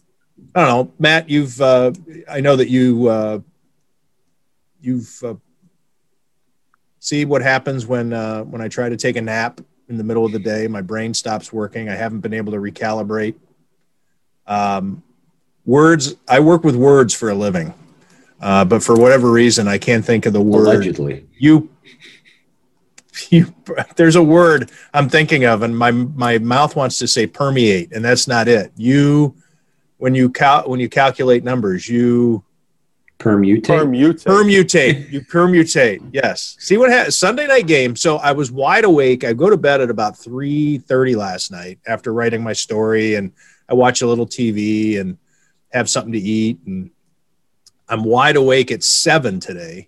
I 0.55 0.65
don't 0.65 0.69
know, 0.69 0.93
Matt. 0.99 1.29
You've 1.29 1.59
uh, 1.61 1.91
I 2.29 2.39
know 2.39 2.55
that 2.55 2.69
you 2.69 3.07
uh, 3.07 3.39
you've 4.81 5.23
uh, 5.23 5.35
see 6.99 7.25
what 7.25 7.41
happens 7.41 7.85
when 7.85 8.13
uh, 8.13 8.43
when 8.43 8.61
I 8.61 8.67
try 8.67 8.89
to 8.89 8.97
take 8.97 9.15
a 9.15 9.21
nap 9.21 9.61
in 9.89 9.97
the 9.97 10.03
middle 10.03 10.25
of 10.25 10.31
the 10.31 10.39
day. 10.39 10.67
My 10.67 10.81
brain 10.81 11.13
stops 11.13 11.51
working. 11.51 11.89
I 11.89 11.95
haven't 11.95 12.21
been 12.21 12.33
able 12.33 12.51
to 12.53 12.59
recalibrate. 12.59 13.35
Um, 14.45 15.03
words. 15.65 16.15
I 16.27 16.39
work 16.39 16.63
with 16.63 16.75
words 16.75 17.13
for 17.13 17.29
a 17.29 17.35
living, 17.35 17.73
uh, 18.39 18.65
but 18.65 18.83
for 18.83 18.95
whatever 18.95 19.31
reason, 19.31 19.67
I 19.67 19.77
can't 19.77 20.05
think 20.05 20.25
of 20.25 20.33
the 20.33 20.41
word. 20.41 20.67
Allegedly, 20.67 21.27
you. 21.37 21.69
You, 23.29 23.53
there's 23.95 24.15
a 24.15 24.23
word 24.23 24.71
I'm 24.93 25.09
thinking 25.09 25.45
of, 25.45 25.61
and 25.63 25.77
my 25.77 25.91
my 25.91 26.37
mouth 26.39 26.75
wants 26.75 26.97
to 26.99 27.07
say 27.07 27.27
permeate, 27.27 27.91
and 27.91 28.03
that's 28.03 28.27
not 28.27 28.47
it. 28.47 28.71
You 28.75 29.35
when 29.97 30.15
you 30.15 30.29
cal- 30.29 30.67
when 30.69 30.79
you 30.79 30.89
calculate 30.89 31.43
numbers, 31.43 31.87
you 31.87 32.43
permutate. 33.19 33.63
Permutate. 33.63 34.23
Permutate. 34.23 35.11
you 35.11 35.21
permutate. 35.21 36.09
Yes. 36.11 36.57
See 36.59 36.77
what 36.77 36.89
happened? 36.89 37.13
Sunday 37.13 37.47
night 37.47 37.67
game. 37.67 37.95
So 37.95 38.17
I 38.17 38.33
was 38.33 38.51
wide 38.51 38.83
awake. 38.83 39.23
I 39.23 39.33
go 39.33 39.49
to 39.49 39.57
bed 39.57 39.81
at 39.81 39.89
about 39.89 40.17
three 40.17 40.77
thirty 40.79 41.15
last 41.15 41.51
night 41.51 41.79
after 41.87 42.13
writing 42.13 42.43
my 42.43 42.53
story, 42.53 43.15
and 43.15 43.31
I 43.69 43.75
watch 43.75 44.01
a 44.01 44.07
little 44.07 44.27
TV 44.27 44.99
and 44.99 45.17
have 45.71 45.89
something 45.89 46.13
to 46.13 46.19
eat, 46.19 46.59
and 46.65 46.91
I'm 47.87 48.03
wide 48.03 48.35
awake 48.35 48.71
at 48.71 48.83
seven 48.83 49.39
today, 49.39 49.87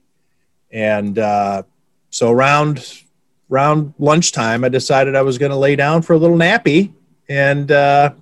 and 0.72 1.17
uh, 1.20 1.63
so 2.10 2.32
around 2.32 3.03
around 3.52 3.94
lunchtime, 4.00 4.64
I 4.64 4.70
decided 4.70 5.16
I 5.16 5.22
was 5.22 5.38
going 5.38 5.52
to 5.52 5.58
lay 5.58 5.75
down 5.75 6.02
for 6.02 6.14
a 6.14 6.18
little 6.18 6.38
nappy, 6.38 6.94
and 7.30 7.72
uh, 7.72 8.14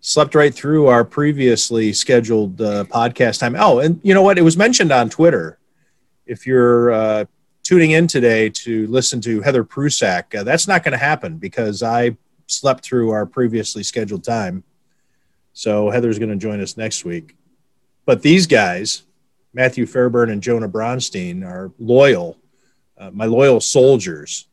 slept 0.00 0.34
right 0.34 0.54
through 0.54 0.86
our 0.86 1.04
previously 1.04 1.92
scheduled 1.92 2.60
uh, 2.60 2.84
podcast 2.84 3.40
time. 3.40 3.56
Oh, 3.58 3.78
and 3.80 4.00
you 4.02 4.14
know 4.14 4.22
what? 4.22 4.38
It 4.38 4.42
was 4.42 4.56
mentioned 4.56 4.92
on 4.92 5.10
Twitter. 5.10 5.58
If 6.26 6.46
you're 6.46 6.92
uh, 6.92 7.24
tuning 7.62 7.92
in 7.92 8.06
today 8.06 8.48
to 8.50 8.86
listen 8.86 9.20
to 9.22 9.40
Heather 9.42 9.64
Prusak, 9.64 10.38
uh, 10.38 10.42
that's 10.42 10.68
not 10.68 10.84
going 10.84 10.92
to 10.92 10.98
happen 10.98 11.38
because 11.38 11.82
I 11.82 12.16
slept 12.46 12.84
through 12.84 13.10
our 13.10 13.26
previously 13.26 13.82
scheduled 13.82 14.24
time. 14.24 14.64
So 15.52 15.90
Heather's 15.90 16.18
going 16.18 16.30
to 16.30 16.36
join 16.36 16.60
us 16.60 16.76
next 16.76 17.04
week. 17.04 17.36
But 18.06 18.22
these 18.22 18.46
guys, 18.46 19.02
Matthew 19.52 19.86
Fairburn 19.86 20.30
and 20.30 20.42
Jonah 20.42 20.68
Bronstein, 20.68 21.44
are 21.44 21.72
loyal, 21.78 22.38
uh, 22.98 23.10
my 23.12 23.26
loyal 23.26 23.60
soldiers, 23.60 24.48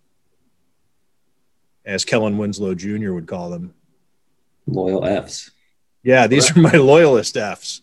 as 1.86 2.06
Kellen 2.06 2.38
Winslow 2.38 2.76
Jr. 2.76 3.14
would 3.14 3.28
call 3.28 3.50
them 3.50 3.74
Loyal 4.68 5.06
Fs. 5.06 5.52
Yeah, 6.04 6.28
these 6.28 6.56
are 6.56 6.60
my 6.60 6.72
loyalist 6.72 7.38
Fs. 7.38 7.82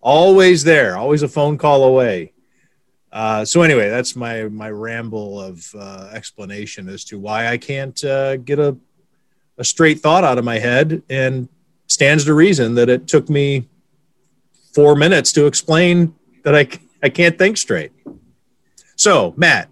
Always 0.00 0.64
there, 0.64 0.96
always 0.96 1.22
a 1.22 1.28
phone 1.28 1.58
call 1.58 1.84
away. 1.84 2.32
Uh, 3.12 3.44
so 3.44 3.62
anyway, 3.62 3.88
that's 3.88 4.14
my 4.14 4.44
my 4.44 4.70
ramble 4.70 5.40
of 5.40 5.74
uh, 5.76 6.10
explanation 6.12 6.88
as 6.88 7.04
to 7.04 7.18
why 7.18 7.48
I 7.48 7.58
can't 7.58 8.02
uh, 8.04 8.36
get 8.36 8.58
a 8.58 8.76
a 9.58 9.64
straight 9.64 10.00
thought 10.00 10.24
out 10.24 10.38
of 10.38 10.44
my 10.44 10.58
head, 10.58 11.02
and 11.10 11.48
stands 11.86 12.24
to 12.24 12.34
reason 12.34 12.74
that 12.76 12.88
it 12.88 13.08
took 13.08 13.28
me 13.28 13.68
four 14.72 14.94
minutes 14.94 15.32
to 15.32 15.46
explain 15.46 16.14
that 16.44 16.54
I 16.54 16.68
I 17.02 17.08
can't 17.08 17.36
think 17.36 17.56
straight. 17.56 17.92
So 18.94 19.34
Matt, 19.36 19.70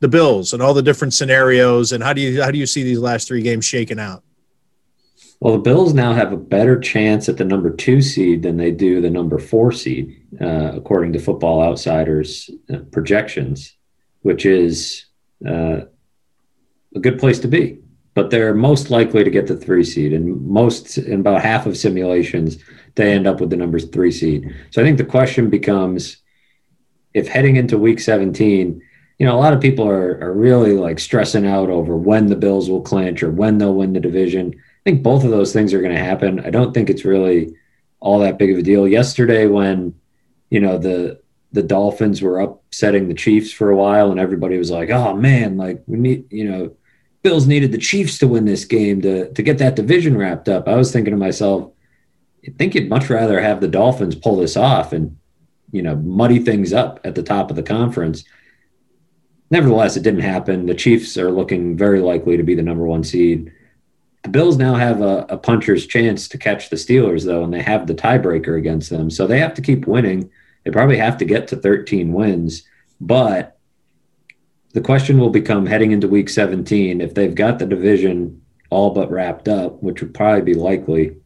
the 0.00 0.08
Bills 0.08 0.52
and 0.52 0.62
all 0.62 0.74
the 0.74 0.82
different 0.82 1.14
scenarios, 1.14 1.92
and 1.92 2.02
how 2.02 2.12
do 2.12 2.20
you 2.20 2.42
how 2.42 2.50
do 2.50 2.58
you 2.58 2.66
see 2.66 2.82
these 2.82 2.98
last 2.98 3.28
three 3.28 3.42
games 3.42 3.64
shaking 3.64 3.98
out? 3.98 4.22
Well, 5.40 5.52
the 5.54 5.60
Bills 5.60 5.92
now 5.92 6.14
have 6.14 6.32
a 6.32 6.36
better 6.36 6.78
chance 6.78 7.28
at 7.28 7.36
the 7.36 7.44
number 7.44 7.70
two 7.70 8.00
seed 8.00 8.42
than 8.42 8.56
they 8.56 8.70
do 8.70 9.00
the 9.00 9.10
number 9.10 9.38
four 9.38 9.70
seed, 9.70 10.22
uh, 10.40 10.72
according 10.74 11.12
to 11.12 11.18
Football 11.18 11.62
Outsiders 11.62 12.48
uh, 12.72 12.78
projections, 12.90 13.76
which 14.22 14.46
is 14.46 15.06
uh, 15.46 15.80
a 16.94 17.00
good 17.00 17.18
place 17.18 17.38
to 17.40 17.48
be. 17.48 17.80
But 18.14 18.30
they're 18.30 18.54
most 18.54 18.90
likely 18.90 19.24
to 19.24 19.30
get 19.30 19.46
the 19.46 19.58
three 19.58 19.84
seed, 19.84 20.14
and 20.14 20.40
most, 20.46 20.96
in 20.96 21.20
about 21.20 21.42
half 21.42 21.66
of 21.66 21.76
simulations, 21.76 22.56
they 22.94 23.12
end 23.12 23.26
up 23.26 23.40
with 23.40 23.50
the 23.50 23.56
number 23.56 23.78
three 23.78 24.10
seed. 24.10 24.54
So 24.70 24.80
I 24.80 24.86
think 24.86 24.96
the 24.96 25.04
question 25.04 25.50
becomes, 25.50 26.16
if 27.12 27.28
heading 27.28 27.56
into 27.56 27.76
Week 27.76 28.00
17, 28.00 28.80
you 29.18 29.26
know, 29.26 29.36
a 29.36 29.40
lot 29.40 29.52
of 29.52 29.60
people 29.60 29.88
are, 29.88 30.18
are 30.20 30.32
really 30.32 30.72
like 30.72 30.98
stressing 30.98 31.46
out 31.46 31.70
over 31.70 31.96
when 31.96 32.26
the 32.26 32.36
Bills 32.36 32.68
will 32.68 32.82
clinch 32.82 33.22
or 33.22 33.30
when 33.30 33.58
they'll 33.58 33.74
win 33.74 33.92
the 33.92 34.00
division 34.00 34.54
I 34.86 34.90
think 34.90 35.02
both 35.02 35.24
of 35.24 35.30
those 35.30 35.52
things 35.52 35.74
are 35.74 35.80
going 35.80 35.96
to 35.96 35.98
happen. 35.98 36.38
I 36.46 36.50
don't 36.50 36.72
think 36.72 36.88
it's 36.88 37.04
really 37.04 37.52
all 37.98 38.20
that 38.20 38.38
big 38.38 38.52
of 38.52 38.58
a 38.58 38.62
deal. 38.62 38.86
Yesterday, 38.86 39.48
when 39.48 39.96
you 40.48 40.60
know 40.60 40.78
the 40.78 41.20
the 41.50 41.64
Dolphins 41.64 42.22
were 42.22 42.38
upsetting 42.38 43.08
the 43.08 43.14
Chiefs 43.14 43.50
for 43.50 43.68
a 43.68 43.76
while, 43.76 44.12
and 44.12 44.20
everybody 44.20 44.56
was 44.56 44.70
like, 44.70 44.90
"Oh 44.90 45.16
man, 45.16 45.56
like 45.56 45.82
we 45.88 45.98
need," 45.98 46.32
you 46.32 46.48
know, 46.48 46.76
Bills 47.24 47.48
needed 47.48 47.72
the 47.72 47.78
Chiefs 47.78 48.18
to 48.18 48.28
win 48.28 48.44
this 48.44 48.64
game 48.64 49.02
to 49.02 49.32
to 49.32 49.42
get 49.42 49.58
that 49.58 49.74
division 49.74 50.16
wrapped 50.16 50.48
up. 50.48 50.68
I 50.68 50.76
was 50.76 50.92
thinking 50.92 51.10
to 51.10 51.18
myself, 51.18 51.72
I 52.46 52.52
think 52.56 52.76
you'd 52.76 52.88
much 52.88 53.10
rather 53.10 53.40
have 53.40 53.60
the 53.60 53.66
Dolphins 53.66 54.14
pull 54.14 54.36
this 54.36 54.56
off 54.56 54.92
and 54.92 55.18
you 55.72 55.82
know 55.82 55.96
muddy 55.96 56.38
things 56.38 56.72
up 56.72 57.00
at 57.02 57.16
the 57.16 57.24
top 57.24 57.50
of 57.50 57.56
the 57.56 57.64
conference. 57.64 58.22
Nevertheless, 59.50 59.96
it 59.96 60.02
didn't 60.02 60.20
happen. 60.20 60.66
The 60.66 60.74
Chiefs 60.74 61.16
are 61.16 61.30
looking 61.30 61.76
very 61.76 62.00
likely 62.00 62.36
to 62.36 62.42
be 62.42 62.54
the 62.54 62.62
number 62.62 62.84
one 62.84 63.04
seed. 63.04 63.52
The 64.24 64.30
Bills 64.30 64.56
now 64.56 64.74
have 64.74 65.00
a, 65.02 65.24
a, 65.28 65.38
puncher's 65.38 65.86
chance 65.86 66.26
to 66.28 66.38
catch 66.38 66.68
the 66.68 66.74
Steelers, 66.74 67.24
though, 67.24 67.44
and 67.44 67.54
they 67.54 67.62
have 67.62 67.86
the 67.86 67.94
tiebreaker 67.94 68.58
against 68.58 68.90
them. 68.90 69.08
So 69.08 69.26
they 69.26 69.38
have 69.38 69.54
to 69.54 69.62
keep 69.62 69.86
winning. 69.86 70.28
They 70.64 70.72
probably 70.72 70.96
have 70.96 71.16
to 71.18 71.24
get 71.24 71.46
to 71.48 71.56
13 71.56 72.12
wins. 72.12 72.64
But 73.00 73.56
the 74.72 74.80
question 74.80 75.18
will 75.18 75.30
become 75.30 75.64
heading 75.64 75.92
into 75.92 76.08
week 76.08 76.28
17 76.28 77.00
if 77.00 77.14
they've 77.14 77.34
got 77.34 77.60
the 77.60 77.66
division 77.66 78.42
all 78.68 78.90
but 78.90 79.10
wrapped 79.10 79.46
up, 79.46 79.80
which 79.82 80.02
would 80.02 80.12
probably 80.12 80.42
be 80.42 80.54
likely. 80.54 81.16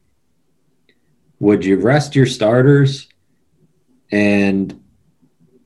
Would 1.38 1.64
you 1.64 1.76
rest 1.76 2.14
your 2.14 2.26
starters 2.26 3.08
and 4.12 4.78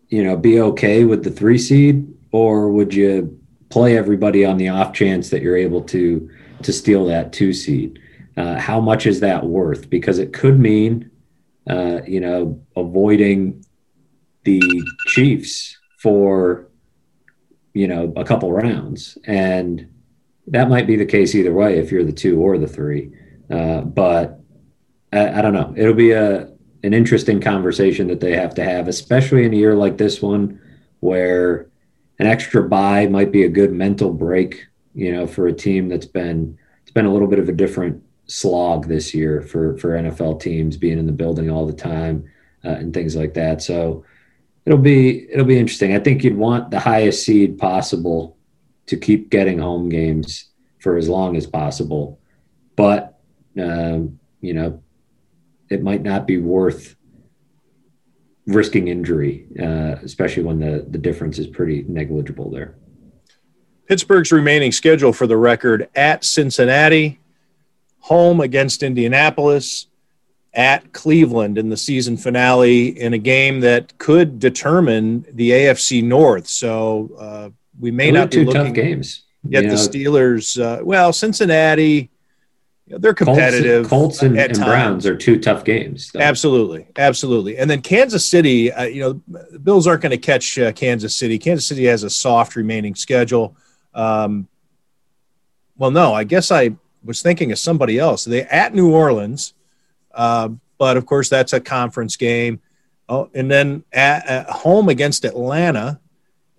you 0.08 0.22
know 0.22 0.36
be 0.36 0.60
okay 0.60 1.04
with 1.04 1.24
the 1.24 1.30
three 1.30 1.58
seed, 1.58 2.13
or 2.34 2.68
would 2.68 2.92
you 2.92 3.38
play 3.68 3.96
everybody 3.96 4.44
on 4.44 4.56
the 4.56 4.68
off 4.68 4.92
chance 4.92 5.30
that 5.30 5.40
you're 5.40 5.56
able 5.56 5.80
to 5.80 6.28
to 6.62 6.72
steal 6.72 7.06
that 7.06 7.32
two 7.32 7.52
seed. 7.52 8.00
Uh, 8.36 8.58
how 8.58 8.80
much 8.80 9.06
is 9.06 9.20
that 9.20 9.46
worth? 9.46 9.88
Because 9.88 10.18
it 10.18 10.32
could 10.32 10.58
mean, 10.58 11.12
uh, 11.70 12.00
you 12.04 12.18
know, 12.18 12.60
avoiding 12.74 13.64
the 14.42 14.60
Chiefs 15.06 15.78
for, 15.98 16.66
you 17.72 17.86
know, 17.86 18.12
a 18.16 18.24
couple 18.24 18.50
rounds. 18.52 19.16
And 19.24 19.88
that 20.48 20.68
might 20.68 20.88
be 20.88 20.96
the 20.96 21.06
case 21.06 21.36
either 21.36 21.52
way 21.52 21.78
if 21.78 21.92
you're 21.92 22.02
the 22.02 22.12
two 22.12 22.40
or 22.40 22.58
the 22.58 22.66
three. 22.66 23.12
Uh, 23.48 23.82
but 23.82 24.40
I, 25.12 25.38
I 25.38 25.40
don't 25.40 25.54
know. 25.54 25.72
It'll 25.76 25.94
be 25.94 26.10
a 26.10 26.52
an 26.82 26.92
interesting 26.92 27.40
conversation 27.40 28.08
that 28.08 28.18
they 28.18 28.34
have 28.34 28.54
to 28.56 28.64
have, 28.64 28.88
especially 28.88 29.44
in 29.44 29.54
a 29.54 29.56
year 29.56 29.76
like 29.76 29.98
this 29.98 30.20
one 30.20 30.60
where 30.98 31.70
an 32.18 32.26
extra 32.26 32.68
buy 32.68 33.06
might 33.06 33.32
be 33.32 33.44
a 33.44 33.48
good 33.48 33.72
mental 33.72 34.12
break 34.12 34.66
you 34.94 35.12
know, 35.12 35.26
for 35.26 35.46
a 35.46 35.52
team 35.52 35.88
that's 35.88 36.06
been 36.06 36.56
it's 36.82 36.92
been 36.92 37.06
a 37.06 37.12
little 37.12 37.28
bit 37.28 37.40
of 37.40 37.48
a 37.48 37.52
different 37.52 38.02
slog 38.26 38.86
this 38.86 39.12
year 39.12 39.42
for 39.42 39.76
for 39.76 39.90
NFL 39.90 40.40
teams 40.40 40.76
being 40.76 40.98
in 40.98 41.06
the 41.06 41.12
building 41.12 41.50
all 41.50 41.66
the 41.66 41.72
time 41.72 42.24
uh, 42.64 42.70
and 42.70 42.94
things 42.94 43.16
like 43.16 43.34
that. 43.34 43.60
So 43.60 44.04
it'll 44.64 44.78
be 44.78 45.30
it'll 45.30 45.44
be 45.44 45.58
interesting. 45.58 45.94
I 45.94 45.98
think 45.98 46.22
you'd 46.22 46.36
want 46.36 46.70
the 46.70 46.80
highest 46.80 47.24
seed 47.24 47.58
possible 47.58 48.38
to 48.86 48.96
keep 48.96 49.30
getting 49.30 49.58
home 49.58 49.88
games 49.88 50.50
for 50.78 50.96
as 50.96 51.08
long 51.08 51.36
as 51.36 51.46
possible, 51.46 52.20
but 52.76 53.18
um, 53.60 54.18
you 54.40 54.54
know, 54.54 54.82
it 55.70 55.82
might 55.82 56.02
not 56.02 56.26
be 56.26 56.38
worth 56.38 56.94
risking 58.46 58.88
injury, 58.88 59.46
uh, 59.60 59.96
especially 60.02 60.42
when 60.42 60.58
the 60.58 60.86
the 60.88 60.98
difference 60.98 61.38
is 61.38 61.46
pretty 61.46 61.84
negligible 61.88 62.50
there. 62.50 62.74
Pittsburgh's 63.86 64.32
remaining 64.32 64.72
schedule 64.72 65.12
for 65.12 65.26
the 65.26 65.36
record 65.36 65.88
at 65.94 66.24
Cincinnati, 66.24 67.20
home 68.00 68.40
against 68.40 68.82
Indianapolis, 68.82 69.86
at 70.54 70.92
Cleveland 70.92 71.58
in 71.58 71.68
the 71.68 71.76
season 71.76 72.16
finale 72.16 72.88
in 72.98 73.12
a 73.12 73.18
game 73.18 73.60
that 73.60 73.96
could 73.98 74.38
determine 74.38 75.26
the 75.32 75.50
AFC 75.50 76.02
North. 76.02 76.46
So 76.46 77.10
uh, 77.18 77.50
we 77.78 77.90
may 77.90 78.10
not 78.10 78.30
be 78.30 78.38
two 78.38 78.44
looking 78.46 78.64
tough 78.66 78.74
games. 78.74 79.24
Yet 79.46 79.64
the 79.64 79.76
Steelers, 79.76 80.58
uh, 80.58 80.82
well, 80.82 81.12
Cincinnati, 81.12 82.10
you 82.86 82.92
know, 82.92 82.98
they're 82.98 83.14
competitive. 83.14 83.88
Colts, 83.88 84.18
Colts 84.18 84.22
and, 84.22 84.38
and 84.38 84.58
Browns 84.58 85.06
are 85.06 85.16
two 85.16 85.38
tough 85.38 85.64
games. 85.64 86.10
Though. 86.12 86.20
Absolutely, 86.20 86.86
absolutely. 86.96 87.56
And 87.56 87.68
then 87.70 87.80
Kansas 87.80 88.28
City, 88.28 88.70
uh, 88.72 88.84
you 88.84 89.00
know, 89.00 89.20
the 89.50 89.58
Bills 89.58 89.86
aren't 89.86 90.02
going 90.02 90.10
to 90.10 90.18
catch 90.18 90.58
uh, 90.58 90.72
Kansas 90.72 91.14
City. 91.16 91.38
Kansas 91.38 91.66
City 91.66 91.84
has 91.84 92.02
a 92.02 92.10
soft 92.10 92.56
remaining 92.56 92.94
schedule. 92.94 93.56
Um, 93.94 94.48
well, 95.76 95.90
no, 95.90 96.12
I 96.12 96.24
guess 96.24 96.50
I 96.50 96.76
was 97.02 97.22
thinking 97.22 97.52
of 97.52 97.58
somebody 97.58 97.98
else. 97.98 98.24
They 98.24 98.42
at 98.42 98.74
New 98.74 98.92
Orleans, 98.92 99.54
uh, 100.12 100.50
but 100.78 100.96
of 100.96 101.06
course 101.06 101.28
that's 101.28 101.52
a 101.52 101.60
conference 101.60 102.16
game. 102.16 102.60
Oh, 103.08 103.30
and 103.34 103.50
then 103.50 103.84
at, 103.92 104.26
at 104.26 104.48
home 104.48 104.88
against 104.88 105.24
Atlanta 105.24 106.00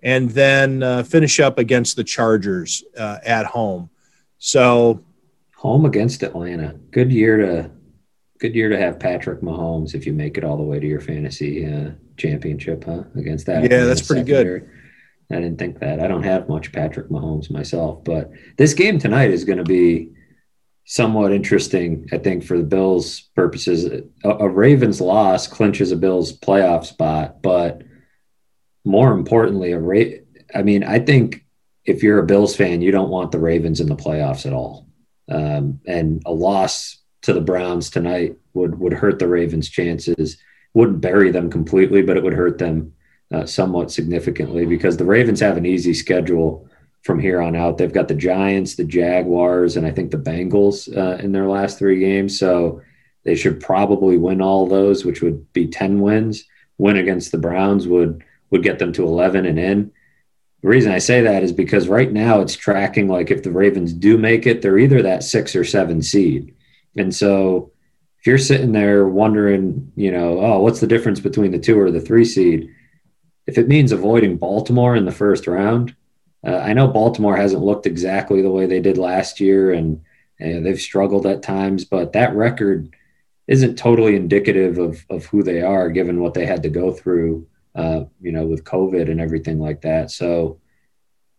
and 0.02 0.30
then 0.30 0.82
uh, 0.82 1.02
finish 1.02 1.40
up 1.40 1.58
against 1.58 1.96
the 1.96 2.04
Chargers 2.04 2.84
uh, 2.96 3.18
at 3.24 3.46
home. 3.46 3.90
So, 4.38 5.02
home 5.56 5.84
against 5.84 6.22
Atlanta. 6.22 6.78
Good 6.90 7.10
year 7.10 7.36
to 7.38 7.70
good 8.38 8.54
year 8.54 8.68
to 8.68 8.78
have 8.78 9.00
Patrick 9.00 9.40
Mahomes 9.40 9.94
if 9.94 10.06
you 10.06 10.12
make 10.12 10.36
it 10.36 10.44
all 10.44 10.56
the 10.56 10.62
way 10.62 10.78
to 10.78 10.86
your 10.86 11.00
fantasy 11.00 11.66
uh, 11.66 11.90
championship, 12.16 12.84
huh? 12.84 13.04
Against 13.16 13.46
that. 13.46 13.62
Yeah, 13.62 13.84
that's 13.84 14.06
pretty 14.06 14.22
secondary. 14.22 14.60
good. 14.60 14.70
I 15.30 15.36
didn't 15.36 15.58
think 15.58 15.80
that. 15.80 16.00
I 16.00 16.06
don't 16.06 16.22
have 16.22 16.48
much 16.48 16.70
Patrick 16.72 17.08
Mahomes 17.08 17.50
myself, 17.50 18.04
but 18.04 18.30
this 18.58 18.74
game 18.74 18.98
tonight 18.98 19.30
is 19.30 19.44
going 19.44 19.58
to 19.58 19.64
be 19.64 20.12
somewhat 20.84 21.32
interesting, 21.32 22.06
I 22.12 22.18
think, 22.18 22.44
for 22.44 22.56
the 22.56 22.62
Bills' 22.64 23.22
purposes. 23.34 23.86
A, 24.22 24.28
a 24.28 24.48
Ravens 24.48 25.00
loss 25.00 25.48
clinches 25.48 25.90
a 25.90 25.96
Bills 25.96 26.38
playoff 26.38 26.84
spot, 26.84 27.42
but 27.42 27.82
more 28.84 29.12
importantly, 29.12 29.72
a 29.72 29.80
Ra- 29.80 30.20
I 30.54 30.62
mean, 30.62 30.84
I 30.84 31.00
think 31.00 31.44
if 31.84 32.02
you're 32.02 32.20
a 32.20 32.26
Bills 32.26 32.54
fan, 32.54 32.82
you 32.82 32.92
don't 32.92 33.10
want 33.10 33.32
the 33.32 33.40
Ravens 33.40 33.80
in 33.80 33.88
the 33.88 33.96
playoffs 33.96 34.46
at 34.46 34.52
all. 34.52 34.86
Um, 35.28 35.80
and 35.86 36.22
a 36.24 36.32
loss 36.32 36.98
to 37.22 37.32
the 37.32 37.40
Browns 37.40 37.90
tonight 37.90 38.36
would 38.54 38.78
would 38.78 38.92
hurt 38.92 39.18
the 39.18 39.28
Ravens' 39.28 39.68
chances. 39.68 40.38
Wouldn't 40.74 41.00
bury 41.00 41.30
them 41.30 41.50
completely, 41.50 42.02
but 42.02 42.16
it 42.16 42.22
would 42.22 42.34
hurt 42.34 42.58
them 42.58 42.92
uh, 43.32 43.46
somewhat 43.46 43.90
significantly 43.90 44.66
because 44.66 44.96
the 44.96 45.04
Ravens 45.04 45.40
have 45.40 45.56
an 45.56 45.66
easy 45.66 45.94
schedule 45.94 46.68
from 47.02 47.18
here 47.18 47.40
on 47.40 47.56
out. 47.56 47.78
They've 47.78 47.92
got 47.92 48.08
the 48.08 48.14
Giants, 48.14 48.76
the 48.76 48.84
Jaguars, 48.84 49.76
and 49.76 49.86
I 49.86 49.90
think 49.90 50.10
the 50.10 50.18
Bengals 50.18 50.94
uh, 50.96 51.16
in 51.22 51.32
their 51.32 51.46
last 51.46 51.78
three 51.78 52.00
games. 52.00 52.38
So 52.38 52.82
they 53.24 53.34
should 53.34 53.60
probably 53.60 54.16
win 54.16 54.40
all 54.40 54.66
those, 54.66 55.04
which 55.04 55.22
would 55.22 55.52
be 55.52 55.66
ten 55.66 56.00
wins. 56.00 56.44
Win 56.78 56.96
against 56.96 57.32
the 57.32 57.38
Browns 57.38 57.88
would 57.88 58.22
would 58.50 58.62
get 58.62 58.78
them 58.78 58.92
to 58.92 59.04
11 59.04 59.44
and 59.46 59.58
in. 59.58 59.92
The 60.66 60.70
reason 60.70 60.90
I 60.90 60.98
say 60.98 61.20
that 61.20 61.44
is 61.44 61.52
because 61.52 61.86
right 61.86 62.12
now 62.12 62.40
it's 62.40 62.56
tracking 62.56 63.06
like 63.06 63.30
if 63.30 63.44
the 63.44 63.52
Ravens 63.52 63.92
do 63.92 64.18
make 64.18 64.48
it, 64.48 64.62
they're 64.62 64.80
either 64.80 65.00
that 65.00 65.22
six 65.22 65.54
or 65.54 65.62
seven 65.62 66.02
seed. 66.02 66.56
And 66.96 67.14
so 67.14 67.70
if 68.18 68.26
you're 68.26 68.36
sitting 68.36 68.72
there 68.72 69.06
wondering, 69.06 69.92
you 69.94 70.10
know, 70.10 70.40
oh, 70.40 70.58
what's 70.58 70.80
the 70.80 70.88
difference 70.88 71.20
between 71.20 71.52
the 71.52 71.60
two 71.60 71.78
or 71.78 71.92
the 71.92 72.00
three 72.00 72.24
seed? 72.24 72.68
If 73.46 73.58
it 73.58 73.68
means 73.68 73.92
avoiding 73.92 74.38
Baltimore 74.38 74.96
in 74.96 75.04
the 75.04 75.12
first 75.12 75.46
round, 75.46 75.94
uh, 76.44 76.56
I 76.56 76.72
know 76.72 76.88
Baltimore 76.88 77.36
hasn't 77.36 77.62
looked 77.62 77.86
exactly 77.86 78.42
the 78.42 78.50
way 78.50 78.66
they 78.66 78.80
did 78.80 78.98
last 78.98 79.38
year 79.38 79.72
and, 79.72 80.02
and 80.40 80.66
they've 80.66 80.80
struggled 80.80 81.26
at 81.26 81.44
times, 81.44 81.84
but 81.84 82.14
that 82.14 82.34
record 82.34 82.92
isn't 83.46 83.78
totally 83.78 84.16
indicative 84.16 84.78
of, 84.78 85.06
of 85.10 85.26
who 85.26 85.44
they 85.44 85.62
are 85.62 85.90
given 85.90 86.18
what 86.18 86.34
they 86.34 86.44
had 86.44 86.64
to 86.64 86.68
go 86.68 86.90
through 86.90 87.46
uh, 87.76 88.04
you 88.20 88.32
know, 88.32 88.46
with 88.46 88.64
COVID 88.64 89.10
and 89.10 89.20
everything 89.20 89.60
like 89.60 89.82
that. 89.82 90.10
So 90.10 90.60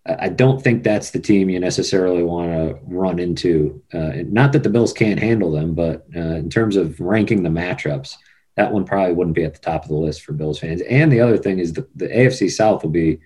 I 0.05 0.29
don't 0.29 0.61
think 0.61 0.83
that's 0.83 1.11
the 1.11 1.19
team 1.19 1.49
you 1.49 1.59
necessarily 1.59 2.23
want 2.23 2.51
to 2.51 2.79
run 2.83 3.19
into. 3.19 3.81
Uh, 3.93 4.11
not 4.27 4.53
that 4.53 4.63
the 4.63 4.69
Bills 4.69 4.93
can't 4.93 5.19
handle 5.19 5.51
them, 5.51 5.73
but 5.73 6.05
uh, 6.15 6.19
in 6.19 6.49
terms 6.49 6.77
of 6.77 6.99
ranking 6.99 7.43
the 7.43 7.49
matchups, 7.49 8.15
that 8.55 8.71
one 8.71 8.85
probably 8.85 9.13
wouldn't 9.13 9.35
be 9.35 9.43
at 9.43 9.53
the 9.53 9.59
top 9.59 9.83
of 9.83 9.89
the 9.89 9.95
list 9.95 10.23
for 10.23 10.33
Bills 10.33 10.59
fans. 10.59 10.81
And 10.81 11.11
the 11.11 11.19
other 11.19 11.37
thing 11.37 11.59
is 11.59 11.73
the, 11.73 11.87
the 11.95 12.07
AFC 12.07 12.49
South 12.49 12.83
will 12.83 12.91
be 12.91 13.19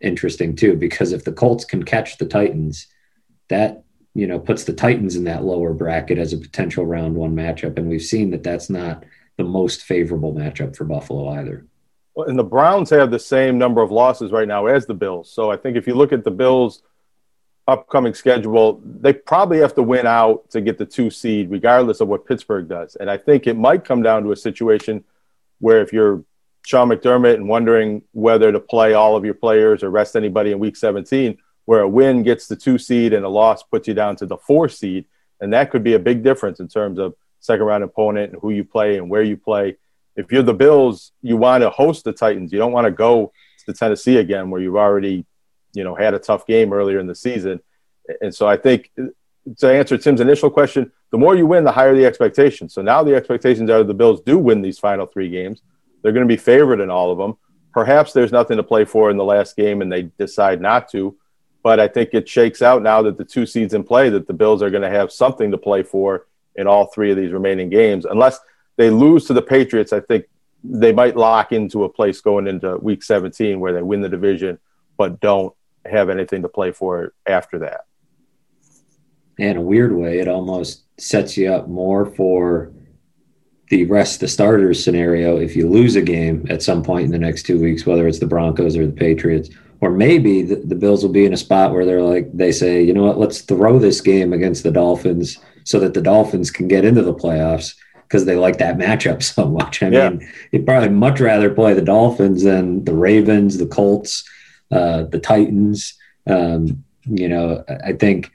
interesting 0.00 0.54
too, 0.54 0.76
because 0.76 1.12
if 1.12 1.24
the 1.24 1.32
Colts 1.32 1.64
can 1.64 1.82
catch 1.82 2.18
the 2.18 2.26
Titans, 2.26 2.86
that 3.48 3.84
you 4.14 4.26
know 4.26 4.38
puts 4.38 4.64
the 4.64 4.72
Titans 4.72 5.16
in 5.16 5.24
that 5.24 5.44
lower 5.44 5.72
bracket 5.72 6.18
as 6.18 6.32
a 6.32 6.38
potential 6.38 6.86
round 6.86 7.16
one 7.16 7.34
matchup, 7.34 7.78
and 7.78 7.88
we've 7.88 8.02
seen 8.02 8.30
that 8.30 8.42
that's 8.42 8.70
not 8.70 9.04
the 9.38 9.44
most 9.44 9.82
favorable 9.82 10.34
matchup 10.34 10.76
for 10.76 10.84
Buffalo 10.84 11.28
either 11.30 11.66
and 12.26 12.38
the 12.38 12.44
Browns 12.44 12.90
have 12.90 13.10
the 13.10 13.18
same 13.18 13.58
number 13.58 13.82
of 13.82 13.90
losses 13.90 14.32
right 14.32 14.48
now 14.48 14.66
as 14.66 14.86
the 14.86 14.94
Bills. 14.94 15.30
So 15.30 15.50
I 15.50 15.56
think 15.56 15.76
if 15.76 15.86
you 15.86 15.94
look 15.94 16.12
at 16.12 16.24
the 16.24 16.30
Bills' 16.30 16.82
upcoming 17.66 18.14
schedule, 18.14 18.80
they 18.84 19.12
probably 19.12 19.58
have 19.58 19.74
to 19.74 19.82
win 19.82 20.06
out 20.06 20.50
to 20.50 20.60
get 20.60 20.78
the 20.78 20.86
two 20.86 21.10
seed, 21.10 21.50
regardless 21.50 22.00
of 22.00 22.08
what 22.08 22.26
Pittsburgh 22.26 22.68
does. 22.68 22.96
And 22.96 23.10
I 23.10 23.18
think 23.18 23.46
it 23.46 23.56
might 23.56 23.84
come 23.84 24.02
down 24.02 24.24
to 24.24 24.32
a 24.32 24.36
situation 24.36 25.04
where 25.60 25.80
if 25.80 25.92
you're 25.92 26.24
Sean 26.66 26.88
McDermott 26.88 27.34
and 27.34 27.48
wondering 27.48 28.02
whether 28.12 28.50
to 28.52 28.60
play 28.60 28.94
all 28.94 29.16
of 29.16 29.24
your 29.24 29.34
players 29.34 29.82
or 29.82 29.90
rest 29.90 30.16
anybody 30.16 30.52
in 30.52 30.58
week 30.58 30.76
17, 30.76 31.38
where 31.66 31.80
a 31.80 31.88
win 31.88 32.22
gets 32.22 32.46
the 32.46 32.56
two 32.56 32.78
seed 32.78 33.12
and 33.12 33.24
a 33.24 33.28
loss 33.28 33.62
puts 33.62 33.86
you 33.86 33.94
down 33.94 34.16
to 34.16 34.26
the 34.26 34.36
four 34.36 34.68
seed. 34.68 35.04
And 35.40 35.52
that 35.52 35.70
could 35.70 35.84
be 35.84 35.94
a 35.94 35.98
big 35.98 36.22
difference 36.22 36.60
in 36.60 36.68
terms 36.68 36.98
of 36.98 37.14
second 37.40 37.66
round 37.66 37.84
opponent 37.84 38.32
and 38.32 38.42
who 38.42 38.50
you 38.50 38.64
play 38.64 38.96
and 38.96 39.08
where 39.08 39.22
you 39.22 39.36
play 39.36 39.76
if 40.18 40.32
you're 40.32 40.42
the 40.42 40.52
Bills, 40.52 41.12
you 41.22 41.36
want 41.36 41.62
to 41.62 41.70
host 41.70 42.04
the 42.04 42.12
Titans. 42.12 42.52
You 42.52 42.58
don't 42.58 42.72
want 42.72 42.86
to 42.86 42.90
go 42.90 43.32
to 43.66 43.72
Tennessee 43.72 44.16
again, 44.16 44.50
where 44.50 44.60
you've 44.60 44.76
already, 44.76 45.24
you 45.74 45.84
know, 45.84 45.94
had 45.94 46.12
a 46.12 46.18
tough 46.18 46.44
game 46.44 46.72
earlier 46.72 46.98
in 46.98 47.06
the 47.06 47.14
season. 47.14 47.60
And 48.20 48.34
so 48.34 48.48
I 48.48 48.56
think 48.56 48.90
to 49.58 49.72
answer 49.72 49.96
Tim's 49.96 50.20
initial 50.20 50.50
question, 50.50 50.90
the 51.12 51.18
more 51.18 51.36
you 51.36 51.46
win, 51.46 51.62
the 51.62 51.70
higher 51.70 51.94
the 51.94 52.04
expectations. 52.04 52.74
So 52.74 52.82
now 52.82 53.04
the 53.04 53.14
expectations 53.14 53.70
are 53.70 53.84
the 53.84 53.94
Bills 53.94 54.20
do 54.20 54.38
win 54.38 54.60
these 54.60 54.80
final 54.80 55.06
three 55.06 55.30
games. 55.30 55.62
They're 56.02 56.12
going 56.12 56.26
to 56.26 56.34
be 56.34 56.36
favored 56.36 56.80
in 56.80 56.90
all 56.90 57.12
of 57.12 57.18
them. 57.18 57.38
Perhaps 57.72 58.12
there's 58.12 58.32
nothing 58.32 58.56
to 58.56 58.64
play 58.64 58.84
for 58.84 59.10
in 59.10 59.18
the 59.18 59.24
last 59.24 59.54
game 59.54 59.82
and 59.82 59.92
they 59.92 60.10
decide 60.18 60.60
not 60.60 60.90
to. 60.90 61.16
But 61.62 61.78
I 61.78 61.86
think 61.86 62.10
it 62.12 62.28
shakes 62.28 62.60
out 62.60 62.82
now 62.82 63.02
that 63.02 63.18
the 63.18 63.24
two 63.24 63.46
seeds 63.46 63.72
in 63.72 63.84
play 63.84 64.08
that 64.10 64.26
the 64.26 64.32
Bills 64.32 64.64
are 64.64 64.70
going 64.70 64.82
to 64.82 64.90
have 64.90 65.12
something 65.12 65.52
to 65.52 65.58
play 65.58 65.84
for 65.84 66.26
in 66.56 66.66
all 66.66 66.86
three 66.86 67.12
of 67.12 67.16
these 67.16 67.30
remaining 67.30 67.70
games, 67.70 68.04
unless– 68.04 68.40
they 68.78 68.90
lose 68.90 69.26
to 69.26 69.34
the 69.34 69.42
Patriots, 69.42 69.92
I 69.92 70.00
think 70.00 70.26
they 70.64 70.92
might 70.92 71.16
lock 71.16 71.52
into 71.52 71.84
a 71.84 71.88
place 71.88 72.20
going 72.20 72.46
into 72.46 72.76
week 72.78 73.02
17 73.02 73.60
where 73.60 73.72
they 73.72 73.82
win 73.82 74.00
the 74.00 74.08
division, 74.08 74.58
but 74.96 75.20
don't 75.20 75.52
have 75.84 76.08
anything 76.08 76.42
to 76.42 76.48
play 76.48 76.70
for 76.70 77.12
after 77.26 77.58
that. 77.58 77.82
In 79.36 79.56
a 79.56 79.62
weird 79.62 79.94
way, 79.94 80.20
it 80.20 80.28
almost 80.28 80.84
sets 80.98 81.36
you 81.36 81.52
up 81.52 81.68
more 81.68 82.06
for 82.06 82.72
the 83.68 83.84
rest 83.86 84.20
the 84.20 84.28
starters 84.28 84.82
scenario 84.82 85.38
if 85.38 85.54
you 85.54 85.68
lose 85.68 85.94
a 85.96 86.02
game 86.02 86.46
at 86.48 86.62
some 86.62 86.82
point 86.82 87.06
in 87.06 87.10
the 87.10 87.18
next 87.18 87.44
two 87.44 87.60
weeks, 87.60 87.84
whether 87.84 88.06
it's 88.06 88.18
the 88.18 88.26
Broncos 88.26 88.76
or 88.76 88.86
the 88.86 88.92
Patriots. 88.92 89.50
Or 89.80 89.90
maybe 89.90 90.42
the, 90.42 90.56
the 90.56 90.74
Bills 90.74 91.02
will 91.02 91.12
be 91.12 91.26
in 91.26 91.32
a 91.32 91.36
spot 91.36 91.72
where 91.72 91.84
they're 91.84 92.02
like, 92.02 92.32
they 92.32 92.50
say, 92.50 92.82
you 92.82 92.92
know 92.92 93.04
what, 93.04 93.18
let's 93.18 93.42
throw 93.42 93.78
this 93.78 94.00
game 94.00 94.32
against 94.32 94.62
the 94.62 94.72
Dolphins 94.72 95.38
so 95.64 95.78
that 95.80 95.94
the 95.94 96.00
Dolphins 96.00 96.50
can 96.50 96.66
get 96.66 96.84
into 96.84 97.02
the 97.02 97.14
playoffs 97.14 97.74
because 98.08 98.24
they 98.24 98.36
like 98.36 98.58
that 98.58 98.78
matchup 98.78 99.22
so 99.34 99.46
much. 99.46 99.82
I 99.82 99.88
yeah. 99.88 100.10
mean, 100.10 100.28
you'd 100.50 100.66
probably 100.66 100.88
much 100.88 101.20
rather 101.20 101.50
play 101.50 101.74
the 101.74 101.82
Dolphins 101.82 102.42
than 102.42 102.84
the 102.84 102.94
Ravens, 102.94 103.58
the 103.58 103.66
Colts, 103.66 104.24
uh, 104.70 105.04
the 105.04 105.20
Titans. 105.20 105.94
Um, 106.26 106.84
you 107.04 107.28
know, 107.28 107.64
I 107.84 107.92
think 107.92 108.30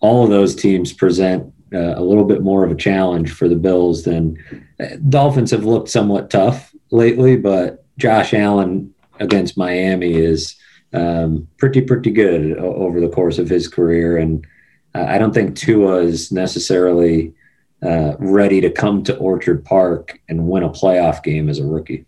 all 0.00 0.24
of 0.24 0.30
those 0.30 0.54
teams 0.54 0.92
present 0.92 1.52
uh, 1.72 1.94
a 1.96 2.02
little 2.02 2.24
bit 2.24 2.42
more 2.42 2.64
of 2.64 2.70
a 2.70 2.76
challenge 2.76 3.32
for 3.32 3.48
the 3.48 3.56
Bills 3.56 4.04
than 4.04 4.36
uh, 4.80 4.96
Dolphins 5.08 5.50
have 5.50 5.64
looked 5.64 5.90
somewhat 5.90 6.30
tough 6.30 6.74
lately, 6.90 7.36
but 7.36 7.84
Josh 7.98 8.32
Allen 8.32 8.94
against 9.20 9.58
Miami 9.58 10.14
is 10.14 10.56
um, 10.92 11.46
pretty 11.58 11.82
pretty 11.82 12.10
good 12.10 12.56
over 12.58 13.00
the 13.00 13.08
course 13.08 13.38
of 13.38 13.48
his 13.48 13.68
career, 13.68 14.16
and 14.16 14.46
uh, 14.94 15.04
I 15.06 15.18
don't 15.18 15.34
think 15.34 15.56
Tua 15.56 15.96
is 15.98 16.32
necessarily 16.32 17.34
uh, 17.82 18.14
ready 18.18 18.60
to 18.60 18.70
come 18.70 19.02
to 19.04 19.16
Orchard 19.16 19.64
Park 19.64 20.20
and 20.28 20.48
win 20.48 20.62
a 20.62 20.70
playoff 20.70 21.22
game 21.22 21.48
as 21.48 21.58
a 21.58 21.64
rookie. 21.64 22.06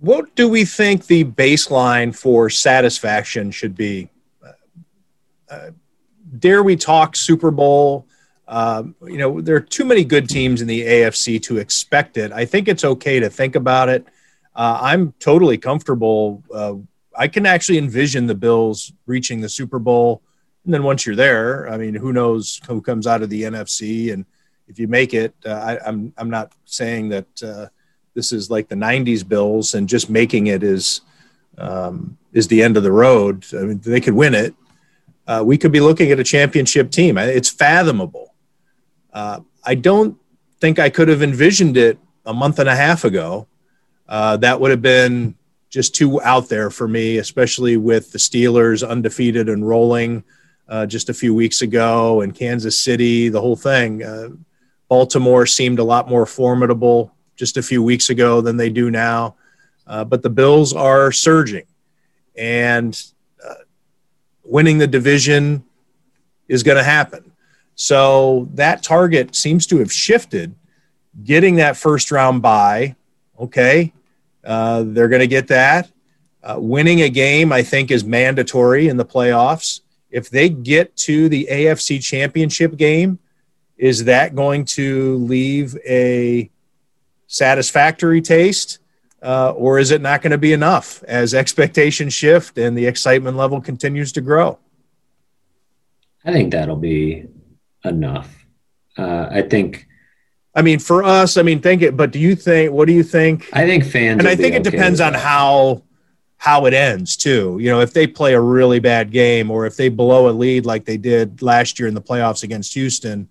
What 0.00 0.34
do 0.34 0.48
we 0.48 0.64
think 0.64 1.06
the 1.06 1.24
baseline 1.24 2.14
for 2.14 2.50
satisfaction 2.50 3.50
should 3.50 3.74
be? 3.74 4.10
Uh, 5.50 5.70
dare 6.38 6.62
we 6.62 6.76
talk 6.76 7.16
Super 7.16 7.50
Bowl? 7.50 8.06
Uh, 8.46 8.84
you 9.02 9.18
know, 9.18 9.40
there 9.40 9.56
are 9.56 9.60
too 9.60 9.84
many 9.84 10.04
good 10.04 10.28
teams 10.28 10.60
in 10.60 10.68
the 10.68 10.82
AFC 10.82 11.40
to 11.42 11.58
expect 11.58 12.16
it. 12.16 12.32
I 12.32 12.44
think 12.44 12.68
it's 12.68 12.84
okay 12.84 13.20
to 13.20 13.30
think 13.30 13.54
about 13.54 13.88
it. 13.88 14.06
Uh, 14.54 14.78
I'm 14.82 15.12
totally 15.18 15.58
comfortable. 15.58 16.42
Uh, 16.52 16.74
I 17.16 17.28
can 17.28 17.46
actually 17.46 17.78
envision 17.78 18.26
the 18.26 18.34
Bills 18.34 18.92
reaching 19.06 19.40
the 19.40 19.48
Super 19.48 19.78
Bowl 19.78 20.22
and 20.64 20.72
then 20.72 20.82
once 20.82 21.04
you're 21.04 21.16
there, 21.16 21.68
I 21.68 21.76
mean, 21.76 21.94
who 21.94 22.12
knows 22.12 22.60
who 22.66 22.80
comes 22.80 23.06
out 23.06 23.22
of 23.22 23.30
the 23.30 23.42
NFC 23.42 24.12
and 24.12 24.24
if 24.66 24.78
you 24.78 24.88
make 24.88 25.12
it, 25.12 25.34
uh, 25.44 25.50
I, 25.50 25.72
am 25.74 25.80
I'm, 25.86 26.14
I'm 26.16 26.30
not 26.30 26.52
saying 26.64 27.10
that 27.10 27.42
uh, 27.42 27.66
this 28.14 28.32
is 28.32 28.50
like 28.50 28.68
the 28.68 28.74
'90s 28.74 29.26
Bills 29.26 29.74
and 29.74 29.88
just 29.88 30.08
making 30.08 30.46
it 30.46 30.62
is 30.62 31.02
um, 31.58 32.16
is 32.32 32.48
the 32.48 32.62
end 32.62 32.76
of 32.76 32.82
the 32.82 32.92
road. 32.92 33.44
I 33.52 33.62
mean, 33.62 33.80
they 33.80 34.00
could 34.00 34.14
win 34.14 34.34
it. 34.34 34.54
Uh, 35.26 35.42
we 35.44 35.58
could 35.58 35.72
be 35.72 35.80
looking 35.80 36.10
at 36.10 36.20
a 36.20 36.24
championship 36.24 36.90
team. 36.90 37.18
It's 37.18 37.48
fathomable. 37.48 38.34
Uh, 39.12 39.40
I 39.64 39.74
don't 39.74 40.18
think 40.60 40.78
I 40.78 40.90
could 40.90 41.08
have 41.08 41.22
envisioned 41.22 41.76
it 41.76 41.98
a 42.26 42.34
month 42.34 42.58
and 42.58 42.68
a 42.68 42.76
half 42.76 43.04
ago. 43.04 43.46
Uh, 44.08 44.36
that 44.38 44.60
would 44.60 44.70
have 44.70 44.82
been 44.82 45.34
just 45.70 45.94
too 45.94 46.20
out 46.22 46.48
there 46.48 46.70
for 46.70 46.86
me, 46.86 47.18
especially 47.18 47.76
with 47.76 48.12
the 48.12 48.18
Steelers 48.18 48.86
undefeated 48.86 49.48
and 49.48 49.66
rolling 49.66 50.24
uh, 50.68 50.86
just 50.86 51.08
a 51.08 51.14
few 51.14 51.34
weeks 51.34 51.62
ago, 51.62 52.20
and 52.20 52.34
Kansas 52.34 52.78
City, 52.78 53.28
the 53.28 53.40
whole 53.40 53.56
thing. 53.56 54.02
Uh, 54.02 54.30
Baltimore 54.88 55.46
seemed 55.46 55.78
a 55.78 55.84
lot 55.84 56.08
more 56.08 56.26
formidable 56.26 57.12
just 57.36 57.56
a 57.56 57.62
few 57.62 57.82
weeks 57.82 58.10
ago 58.10 58.40
than 58.40 58.56
they 58.56 58.70
do 58.70 58.90
now. 58.90 59.36
Uh, 59.86 60.04
but 60.04 60.22
the 60.22 60.30
Bills 60.30 60.72
are 60.72 61.12
surging, 61.12 61.66
and 62.36 63.02
uh, 63.44 63.54
winning 64.42 64.78
the 64.78 64.86
division 64.86 65.64
is 66.48 66.62
going 66.62 66.78
to 66.78 66.84
happen. 66.84 67.32
So 67.74 68.48
that 68.54 68.82
target 68.82 69.34
seems 69.34 69.66
to 69.66 69.78
have 69.78 69.92
shifted. 69.92 70.54
Getting 71.22 71.56
that 71.56 71.76
first 71.76 72.10
round 72.10 72.42
bye, 72.42 72.96
okay, 73.38 73.92
uh, 74.44 74.84
they're 74.86 75.08
going 75.08 75.20
to 75.20 75.26
get 75.26 75.48
that. 75.48 75.90
Uh, 76.42 76.56
winning 76.58 77.02
a 77.02 77.08
game, 77.08 77.52
I 77.52 77.62
think, 77.62 77.90
is 77.90 78.04
mandatory 78.04 78.88
in 78.88 78.96
the 78.96 79.04
playoffs. 79.04 79.80
If 80.14 80.30
they 80.30 80.48
get 80.48 80.94
to 80.98 81.28
the 81.28 81.48
AFC 81.50 82.00
championship 82.00 82.76
game, 82.76 83.18
is 83.76 84.04
that 84.04 84.36
going 84.36 84.64
to 84.66 85.16
leave 85.16 85.76
a 85.84 86.48
satisfactory 87.26 88.22
taste? 88.22 88.78
Uh, 89.20 89.50
or 89.56 89.80
is 89.80 89.90
it 89.90 90.00
not 90.00 90.22
going 90.22 90.30
to 90.30 90.38
be 90.38 90.52
enough 90.52 91.02
as 91.08 91.34
expectations 91.34 92.14
shift 92.14 92.58
and 92.58 92.78
the 92.78 92.86
excitement 92.86 93.36
level 93.36 93.60
continues 93.60 94.12
to 94.12 94.20
grow? 94.20 94.56
I 96.24 96.32
think 96.32 96.52
that'll 96.52 96.76
be 96.76 97.26
enough. 97.84 98.46
Uh, 98.96 99.26
I 99.28 99.42
think. 99.42 99.88
I 100.54 100.62
mean, 100.62 100.78
for 100.78 101.02
us, 101.02 101.36
I 101.36 101.42
mean, 101.42 101.60
think 101.60 101.82
it. 101.82 101.96
But 101.96 102.12
do 102.12 102.20
you 102.20 102.36
think? 102.36 102.70
What 102.70 102.86
do 102.86 102.92
you 102.92 103.02
think? 103.02 103.48
I 103.52 103.66
think 103.66 103.82
fans, 103.84 104.20
and 104.20 104.28
I 104.28 104.36
think 104.36 104.54
it 104.54 104.60
okay 104.60 104.70
depends 104.70 105.00
on 105.00 105.12
how 105.14 105.82
how 106.44 106.66
it 106.66 106.74
ends 106.74 107.16
too. 107.16 107.56
You 107.58 107.70
know, 107.70 107.80
if 107.80 107.94
they 107.94 108.06
play 108.06 108.34
a 108.34 108.40
really 108.40 108.78
bad 108.78 109.10
game 109.10 109.50
or 109.50 109.64
if 109.64 109.78
they 109.78 109.88
blow 109.88 110.28
a 110.28 110.32
lead 110.32 110.66
like 110.66 110.84
they 110.84 110.98
did 110.98 111.40
last 111.40 111.78
year 111.78 111.88
in 111.88 111.94
the 111.94 112.02
playoffs 112.02 112.42
against 112.42 112.74
Houston, 112.74 113.30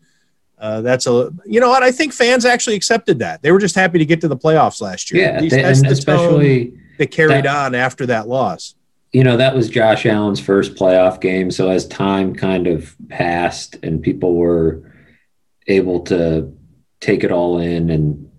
uh, 0.58 0.82
that's 0.82 1.06
a 1.06 1.32
you 1.46 1.60
know 1.60 1.70
what 1.70 1.84
I 1.84 1.92
think 1.92 2.12
fans 2.12 2.44
actually 2.44 2.76
accepted 2.76 3.20
that. 3.20 3.44
They 3.44 3.52
were 3.52 3.60
just 3.60 3.76
happy 3.76 4.00
to 4.00 4.06
get 4.06 4.20
to 4.22 4.28
the 4.28 4.36
playoffs 4.36 4.82
last 4.82 5.12
year. 5.12 5.26
Yeah, 5.26 5.40
they, 5.40 5.64
and 5.64 5.86
especially 5.86 6.74
they 6.98 7.06
carried 7.06 7.46
that, 7.46 7.66
on 7.66 7.76
after 7.76 8.08
that 8.08 8.28
loss. 8.28 8.74
You 9.12 9.24
know, 9.24 9.38
that 9.38 9.56
was 9.56 9.70
Josh 9.70 10.08
Allen's 10.08 10.40
first 10.40 10.74
playoff 10.74 11.22
game. 11.22 11.52
So 11.52 11.70
as 11.70 11.88
time 11.88 12.34
kind 12.34 12.66
of 12.66 12.96
passed 13.10 13.76
and 13.84 14.02
people 14.02 14.34
were 14.34 14.92
able 15.68 16.00
to 16.06 16.52
take 17.00 17.24
it 17.24 17.32
all 17.32 17.60
in 17.60 17.92
and 17.92 18.32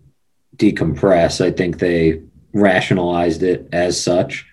decompress, 0.56 1.40
I 1.40 1.52
think 1.52 1.78
they 1.78 2.22
rationalized 2.52 3.44
it 3.44 3.68
as 3.70 4.02
such. 4.02 4.48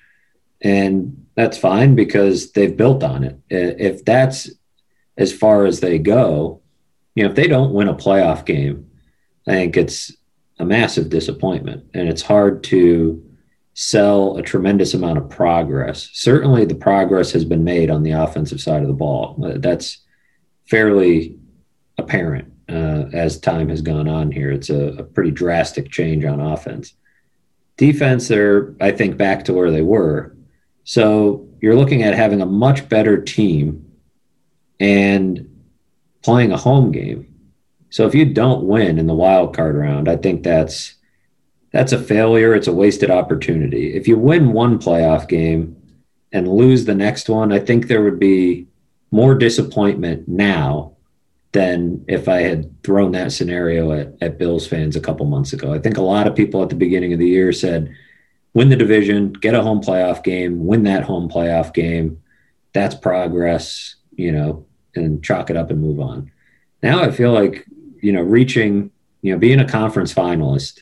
And 0.61 1.25
that's 1.35 1.57
fine 1.57 1.95
because 1.95 2.51
they've 2.51 2.75
built 2.75 3.03
on 3.03 3.23
it. 3.23 3.39
If 3.49 4.05
that's 4.05 4.49
as 5.17 5.33
far 5.33 5.65
as 5.65 5.79
they 5.79 5.97
go, 5.97 6.61
you 7.15 7.23
know, 7.23 7.29
if 7.29 7.35
they 7.35 7.47
don't 7.47 7.73
win 7.73 7.87
a 7.87 7.95
playoff 7.95 8.45
game, 8.45 8.89
I 9.47 9.51
think 9.51 9.77
it's 9.77 10.13
a 10.59 10.65
massive 10.65 11.09
disappointment. 11.09 11.85
And 11.93 12.07
it's 12.07 12.21
hard 12.21 12.63
to 12.65 13.23
sell 13.73 14.37
a 14.37 14.41
tremendous 14.41 14.93
amount 14.93 15.17
of 15.17 15.29
progress. 15.29 16.09
Certainly, 16.13 16.65
the 16.65 16.75
progress 16.75 17.31
has 17.31 17.45
been 17.45 17.63
made 17.63 17.89
on 17.89 18.03
the 18.03 18.11
offensive 18.11 18.61
side 18.61 18.81
of 18.81 18.87
the 18.87 18.93
ball. 18.93 19.35
That's 19.57 19.99
fairly 20.65 21.37
apparent 21.97 22.51
uh, 22.69 23.05
as 23.13 23.39
time 23.39 23.69
has 23.69 23.81
gone 23.81 24.07
on 24.07 24.31
here. 24.31 24.51
It's 24.51 24.69
a, 24.69 24.93
a 24.97 25.03
pretty 25.03 25.31
drastic 25.31 25.89
change 25.89 26.25
on 26.25 26.39
offense. 26.39 26.93
Defense, 27.77 28.27
they're, 28.27 28.75
I 28.79 28.91
think, 28.91 29.17
back 29.17 29.45
to 29.45 29.53
where 29.53 29.71
they 29.71 29.81
were. 29.81 30.35
So 30.83 31.47
you're 31.61 31.75
looking 31.75 32.03
at 32.03 32.15
having 32.15 32.41
a 32.41 32.45
much 32.45 32.89
better 32.89 33.21
team 33.21 33.91
and 34.79 35.47
playing 36.23 36.51
a 36.51 36.57
home 36.57 36.91
game. 36.91 37.27
So 37.89 38.07
if 38.07 38.15
you 38.15 38.25
don't 38.25 38.65
win 38.65 38.97
in 38.97 39.07
the 39.07 39.13
wild 39.13 39.55
card 39.55 39.75
round, 39.75 40.07
I 40.07 40.15
think 40.15 40.43
that's 40.43 40.95
that's 41.71 41.93
a 41.93 42.01
failure. 42.01 42.53
It's 42.53 42.67
a 42.67 42.73
wasted 42.73 43.09
opportunity. 43.09 43.93
If 43.93 44.07
you 44.07 44.17
win 44.17 44.53
one 44.53 44.77
playoff 44.77 45.27
game 45.27 45.77
and 46.31 46.47
lose 46.47 46.85
the 46.85 46.95
next 46.95 47.29
one, 47.29 47.51
I 47.51 47.59
think 47.59 47.87
there 47.87 48.03
would 48.03 48.19
be 48.19 48.67
more 49.11 49.35
disappointment 49.35 50.27
now 50.27 50.93
than 51.51 52.03
if 52.07 52.29
I 52.29 52.41
had 52.41 52.81
thrown 52.83 53.11
that 53.11 53.31
scenario 53.33 53.91
at, 53.91 54.13
at 54.21 54.37
Bills 54.37 54.67
fans 54.67 54.95
a 54.95 55.01
couple 55.01 55.25
months 55.25 55.51
ago. 55.51 55.73
I 55.73 55.79
think 55.79 55.97
a 55.97 56.01
lot 56.01 56.27
of 56.27 56.35
people 56.35 56.63
at 56.63 56.69
the 56.69 56.75
beginning 56.75 57.11
of 57.11 57.19
the 57.19 57.27
year 57.27 57.51
said, 57.51 57.93
win 58.53 58.69
the 58.69 58.75
division, 58.75 59.33
get 59.33 59.53
a 59.53 59.61
home 59.61 59.81
playoff 59.81 60.23
game, 60.23 60.65
win 60.65 60.83
that 60.83 61.03
home 61.03 61.29
playoff 61.29 61.73
game. 61.73 62.21
That's 62.73 62.95
progress, 62.95 63.95
you 64.15 64.31
know, 64.31 64.65
and 64.95 65.23
chalk 65.23 65.49
it 65.49 65.57
up 65.57 65.71
and 65.71 65.81
move 65.81 65.99
on. 65.99 66.31
Now 66.83 67.01
I 67.03 67.11
feel 67.11 67.31
like, 67.31 67.65
you 68.01 68.11
know, 68.11 68.21
reaching, 68.21 68.91
you 69.21 69.33
know, 69.33 69.39
being 69.39 69.59
a 69.59 69.67
conference 69.67 70.13
finalist 70.13 70.81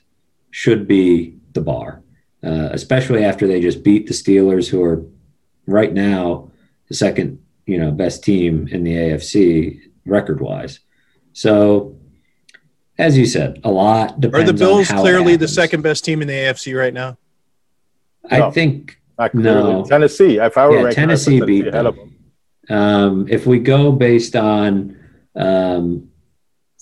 should 0.51 0.87
be 0.87 1.37
the 1.53 1.61
bar, 1.61 2.01
uh, 2.43 2.69
especially 2.71 3.23
after 3.23 3.47
they 3.47 3.59
just 3.59 3.83
beat 3.83 4.07
the 4.07 4.13
Steelers, 4.13 4.67
who 4.67 4.83
are 4.83 5.03
right 5.67 5.93
now 5.93 6.49
the 6.87 6.95
second, 6.95 7.39
you 7.65 7.77
know, 7.77 7.91
best 7.91 8.23
team 8.23 8.67
in 8.69 8.83
the 8.83 8.93
AFC 8.93 9.79
record 10.05 10.41
wise. 10.41 10.79
So, 11.33 11.95
as 12.97 13.17
you 13.17 13.25
said, 13.25 13.59
a 13.63 13.71
lot 13.71 14.19
depends. 14.19 14.35
On. 14.35 14.41
Are 14.41 14.51
the 14.51 14.57
Bills 14.57 14.87
clearly 14.89 15.35
the 15.35 15.47
second 15.47 15.81
best 15.81 16.03
team 16.03 16.21
in 16.21 16.27
the 16.27 16.33
AFC 16.33 16.77
right 16.77 16.93
now? 16.93 17.17
I 18.29 18.39
no, 18.39 18.51
think 18.51 18.99
no. 19.33 19.85
Tennessee. 19.85 20.37
If 20.37 20.57
I 20.57 20.67
were 20.67 20.87
yeah, 20.87 20.91
Tennessee 20.91 21.41
beat 21.41 21.71
them. 21.71 22.15
Um, 22.69 23.27
if 23.27 23.45
we 23.45 23.59
go 23.59 23.91
based 23.91 24.35
on 24.35 24.97
um, 25.35 26.09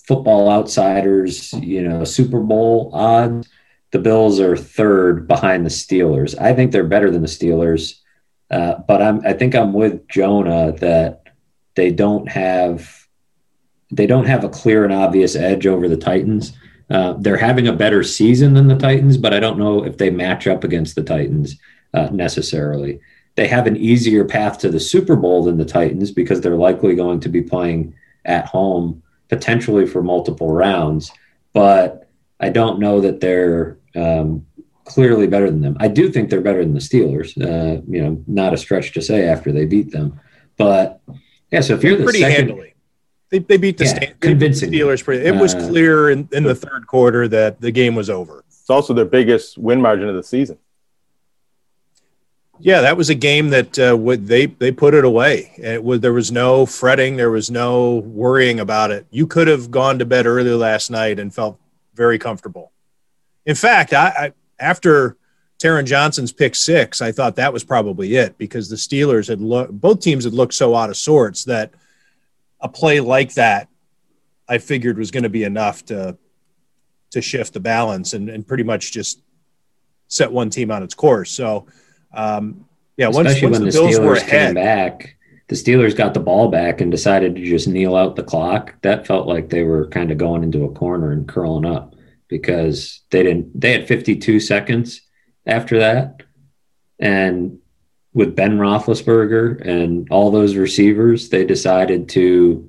football 0.06 0.50
outsiders, 0.50 1.52
you 1.54 1.82
know, 1.82 2.04
Super 2.04 2.40
Bowl 2.40 2.90
odds, 2.92 3.48
the 3.90 3.98
Bills 3.98 4.38
are 4.38 4.56
third 4.56 5.26
behind 5.26 5.64
the 5.64 5.70
Steelers. 5.70 6.38
I 6.38 6.52
think 6.52 6.72
they're 6.72 6.84
better 6.84 7.10
than 7.10 7.22
the 7.22 7.28
Steelers, 7.28 8.00
uh, 8.50 8.76
but 8.86 9.00
I'm 9.00 9.22
I 9.26 9.32
think 9.32 9.54
I'm 9.54 9.72
with 9.72 10.06
Jonah 10.08 10.72
that 10.72 11.22
they 11.74 11.90
don't 11.90 12.28
have 12.28 13.06
they 13.90 14.06
don't 14.06 14.26
have 14.26 14.44
a 14.44 14.48
clear 14.48 14.84
and 14.84 14.92
obvious 14.92 15.34
edge 15.34 15.66
over 15.66 15.88
the 15.88 15.96
Titans. 15.96 16.52
Uh, 16.90 17.14
they're 17.18 17.36
having 17.36 17.68
a 17.68 17.72
better 17.72 18.02
season 18.02 18.54
than 18.54 18.68
the 18.68 18.76
Titans, 18.76 19.16
but 19.16 19.34
I 19.34 19.40
don't 19.40 19.58
know 19.58 19.84
if 19.84 19.98
they 19.98 20.10
match 20.10 20.46
up 20.46 20.64
against 20.64 20.94
the 20.94 21.02
Titans 21.02 21.56
uh, 21.94 22.08
necessarily 22.10 23.00
they 23.38 23.46
have 23.46 23.68
an 23.68 23.76
easier 23.76 24.24
path 24.24 24.58
to 24.58 24.68
the 24.68 24.80
Super 24.80 25.14
Bowl 25.14 25.44
than 25.44 25.58
the 25.58 25.64
Titans 25.64 26.10
because 26.10 26.40
they're 26.40 26.56
likely 26.56 26.96
going 26.96 27.20
to 27.20 27.28
be 27.28 27.40
playing 27.40 27.94
at 28.24 28.46
home 28.46 29.00
potentially 29.28 29.86
for 29.86 30.02
multiple 30.02 30.50
rounds. 30.50 31.12
But 31.52 32.10
I 32.40 32.48
don't 32.48 32.80
know 32.80 33.00
that 33.00 33.20
they're 33.20 33.78
um, 33.94 34.44
clearly 34.82 35.28
better 35.28 35.48
than 35.48 35.60
them. 35.60 35.76
I 35.78 35.86
do 35.86 36.10
think 36.10 36.30
they're 36.30 36.40
better 36.40 36.64
than 36.64 36.74
the 36.74 36.80
Steelers. 36.80 37.40
Uh, 37.40 37.80
you 37.86 38.02
know, 38.02 38.20
not 38.26 38.54
a 38.54 38.56
stretch 38.56 38.92
to 38.94 39.00
say 39.00 39.28
after 39.28 39.52
they 39.52 39.66
beat 39.66 39.92
them. 39.92 40.18
But 40.56 41.00
yeah, 41.52 41.60
so 41.60 41.74
if 41.74 41.84
you're 41.84 41.96
the 41.96 42.02
pretty 42.02 42.22
second, 42.22 42.48
handily. 42.48 42.67
They, 43.30 43.40
they 43.40 43.58
beat 43.58 43.76
the, 43.76 43.84
yeah, 43.84 43.94
sta- 43.94 44.14
convincing 44.20 44.70
Steelers. 44.70 45.04
Pretty, 45.04 45.26
it 45.26 45.34
was 45.34 45.54
uh, 45.54 45.68
clear 45.68 46.10
in, 46.10 46.28
in 46.32 46.44
the 46.44 46.54
third 46.54 46.86
quarter 46.86 47.28
that 47.28 47.60
the 47.60 47.70
game 47.70 47.94
was 47.94 48.08
over. 48.08 48.44
It's 48.48 48.70
also 48.70 48.94
their 48.94 49.04
biggest 49.04 49.58
win 49.58 49.80
margin 49.80 50.08
of 50.08 50.14
the 50.14 50.22
season. 50.22 50.58
Yeah, 52.60 52.80
that 52.80 52.96
was 52.96 53.08
a 53.08 53.14
game 53.14 53.50
that 53.50 53.78
uh, 53.78 53.96
would 53.96 54.26
they 54.26 54.46
they 54.46 54.72
put 54.72 54.94
it 54.94 55.04
away. 55.04 55.52
It 55.58 55.84
was 55.84 56.00
there 56.00 56.12
was 56.12 56.32
no 56.32 56.66
fretting, 56.66 57.16
there 57.16 57.30
was 57.30 57.50
no 57.50 57.96
worrying 57.96 58.58
about 58.58 58.90
it. 58.90 59.06
You 59.10 59.26
could 59.26 59.46
have 59.46 59.70
gone 59.70 59.98
to 60.00 60.04
bed 60.04 60.26
early 60.26 60.50
last 60.50 60.90
night 60.90 61.20
and 61.20 61.32
felt 61.32 61.58
very 61.94 62.18
comfortable. 62.18 62.72
In 63.46 63.54
fact, 63.54 63.92
I, 63.92 64.08
I 64.08 64.32
after 64.58 65.16
Taron 65.62 65.84
Johnson's 65.84 66.32
pick 66.32 66.56
six, 66.56 67.00
I 67.00 67.12
thought 67.12 67.36
that 67.36 67.52
was 67.52 67.62
probably 67.62 68.16
it 68.16 68.36
because 68.38 68.68
the 68.68 68.76
Steelers 68.76 69.28
had 69.28 69.40
looked 69.40 69.72
both 69.72 70.00
teams 70.00 70.24
had 70.24 70.34
looked 70.34 70.54
so 70.54 70.74
out 70.74 70.90
of 70.90 70.96
sorts 70.96 71.44
that 71.44 71.72
a 72.60 72.68
play 72.68 73.00
like 73.00 73.34
that 73.34 73.68
I 74.48 74.58
figured 74.58 74.98
was 74.98 75.10
going 75.10 75.22
to 75.22 75.28
be 75.28 75.44
enough 75.44 75.84
to 75.86 76.16
to 77.10 77.22
shift 77.22 77.54
the 77.54 77.60
balance 77.60 78.12
and, 78.12 78.28
and 78.28 78.46
pretty 78.46 78.64
much 78.64 78.92
just 78.92 79.22
set 80.08 80.30
one 80.30 80.50
team 80.50 80.70
on 80.70 80.82
its 80.82 80.94
course. 80.94 81.30
So 81.30 81.66
um, 82.12 82.66
yeah, 82.96 83.08
especially 83.08 83.50
once, 83.50 83.58
the, 83.58 83.64
the 83.64 83.70
Bills 83.70 83.96
Steelers 83.96 84.04
were 84.04 84.14
ahead, 84.14 84.46
came 84.48 84.54
back 84.54 85.18
the 85.48 85.54
Steelers 85.54 85.96
got 85.96 86.14
the 86.14 86.20
ball 86.20 86.48
back 86.48 86.80
and 86.80 86.90
decided 86.90 87.34
to 87.34 87.44
just 87.44 87.68
kneel 87.68 87.96
out 87.96 88.16
the 88.16 88.22
clock, 88.22 88.74
that 88.82 89.06
felt 89.06 89.26
like 89.26 89.48
they 89.48 89.62
were 89.62 89.88
kind 89.88 90.10
of 90.10 90.18
going 90.18 90.44
into 90.44 90.64
a 90.64 90.72
corner 90.72 91.10
and 91.10 91.26
curling 91.26 91.64
up 91.64 91.94
because 92.28 93.00
they 93.10 93.22
didn't. 93.22 93.58
They 93.58 93.72
had 93.72 93.88
52 93.88 94.40
seconds 94.40 95.00
after 95.46 95.78
that, 95.78 96.22
and 96.98 97.58
with 98.14 98.34
Ben 98.34 98.58
Roethlisberger 98.58 99.66
and 99.66 100.08
all 100.10 100.30
those 100.30 100.56
receivers, 100.56 101.28
they 101.28 101.44
decided 101.44 102.08
to, 102.10 102.68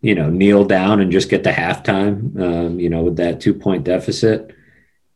you 0.00 0.14
know, 0.14 0.30
kneel 0.30 0.64
down 0.64 1.00
and 1.00 1.10
just 1.10 1.30
get 1.30 1.44
the 1.44 1.50
halftime. 1.50 2.38
Um, 2.40 2.78
you 2.78 2.88
know, 2.88 3.02
with 3.02 3.16
that 3.16 3.40
two 3.40 3.54
point 3.54 3.84
deficit, 3.84 4.54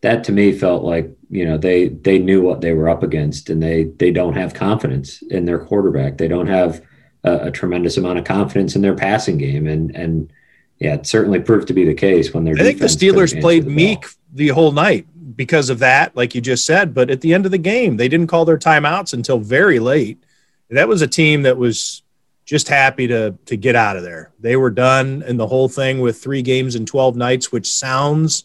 that 0.01 0.25
to 0.25 0.33
me 0.33 0.53
felt 0.53 0.85
like 0.85 1.11
you 1.31 1.45
know 1.45 1.57
they 1.57 1.89
they 1.89 2.19
knew 2.19 2.43
what 2.43 2.61
they 2.61 2.73
were 2.73 2.89
up 2.89 3.03
against, 3.03 3.51
and 3.51 3.63
they 3.63 3.85
they 3.85 4.11
don't 4.11 4.37
have 4.37 4.55
confidence 4.55 5.23
in 5.23 5.45
their 5.45 5.59
quarterback. 5.59 6.19
They 6.19 6.29
don't 6.29 6.49
have 6.49 6.83
a, 7.25 7.47
a 7.47 7.51
tremendous 7.51 7.97
amount 7.97 8.19
of 8.19 8.25
confidence 8.25 8.75
in 8.75 8.83
their 8.83 8.97
passing 8.97 9.39
game, 9.39 9.67
and 9.67 9.95
and 9.95 10.33
yeah, 10.79 10.95
it 10.95 11.07
certainly 11.07 11.41
proved 11.41 11.69
to 11.69 11.75
be 11.75 11.85
the 11.85 11.95
case 11.95 12.35
when 12.35 12.45
they're. 12.45 12.57
I 12.59 12.63
think 12.63 12.81
the 12.81 12.87
Steelers 12.87 13.39
played 13.41 13.67
the 13.67 13.71
meek 13.71 14.07
the 14.33 14.49
whole 14.49 14.73
night 14.73 15.07
because 15.37 15.71
of 15.71 15.79
that, 15.81 16.17
like 16.17 16.35
you 16.35 16.41
just 16.41 16.65
said. 16.65 16.95
But 16.95 17.11
at 17.11 17.21
the 17.21 17.35
end 17.35 17.45
of 17.45 17.53
the 17.53 17.59
game, 17.59 17.97
they 17.97 18.09
didn't 18.09 18.29
call 18.29 18.45
their 18.45 18.59
timeouts 18.59 19.15
until 19.15 19.39
very 19.39 19.79
late. 19.79 20.23
That 20.71 20.89
was 20.89 21.03
a 21.03 21.07
team 21.07 21.43
that 21.43 21.59
was 21.59 22.03
just 22.45 22.69
happy 22.69 23.07
to 23.09 23.37
to 23.47 23.57
get 23.57 23.77
out 23.77 23.97
of 23.97 24.03
there. 24.03 24.33
They 24.41 24.57
were 24.57 24.71
done 24.71 25.23
in 25.27 25.37
the 25.37 25.47
whole 25.47 25.69
thing 25.69 26.01
with 26.01 26.23
three 26.23 26.43
games 26.43 26.75
in 26.75 26.87
12 26.87 27.17
nights, 27.17 27.53
which 27.53 27.71
sounds 27.71 28.45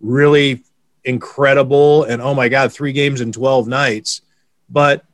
really 0.00 0.64
incredible 1.04 2.04
and 2.04 2.20
oh 2.20 2.34
my 2.34 2.48
god, 2.48 2.72
three 2.72 2.92
games 2.92 3.20
in 3.20 3.32
12 3.32 3.68
nights. 3.68 4.22
But 4.68 5.04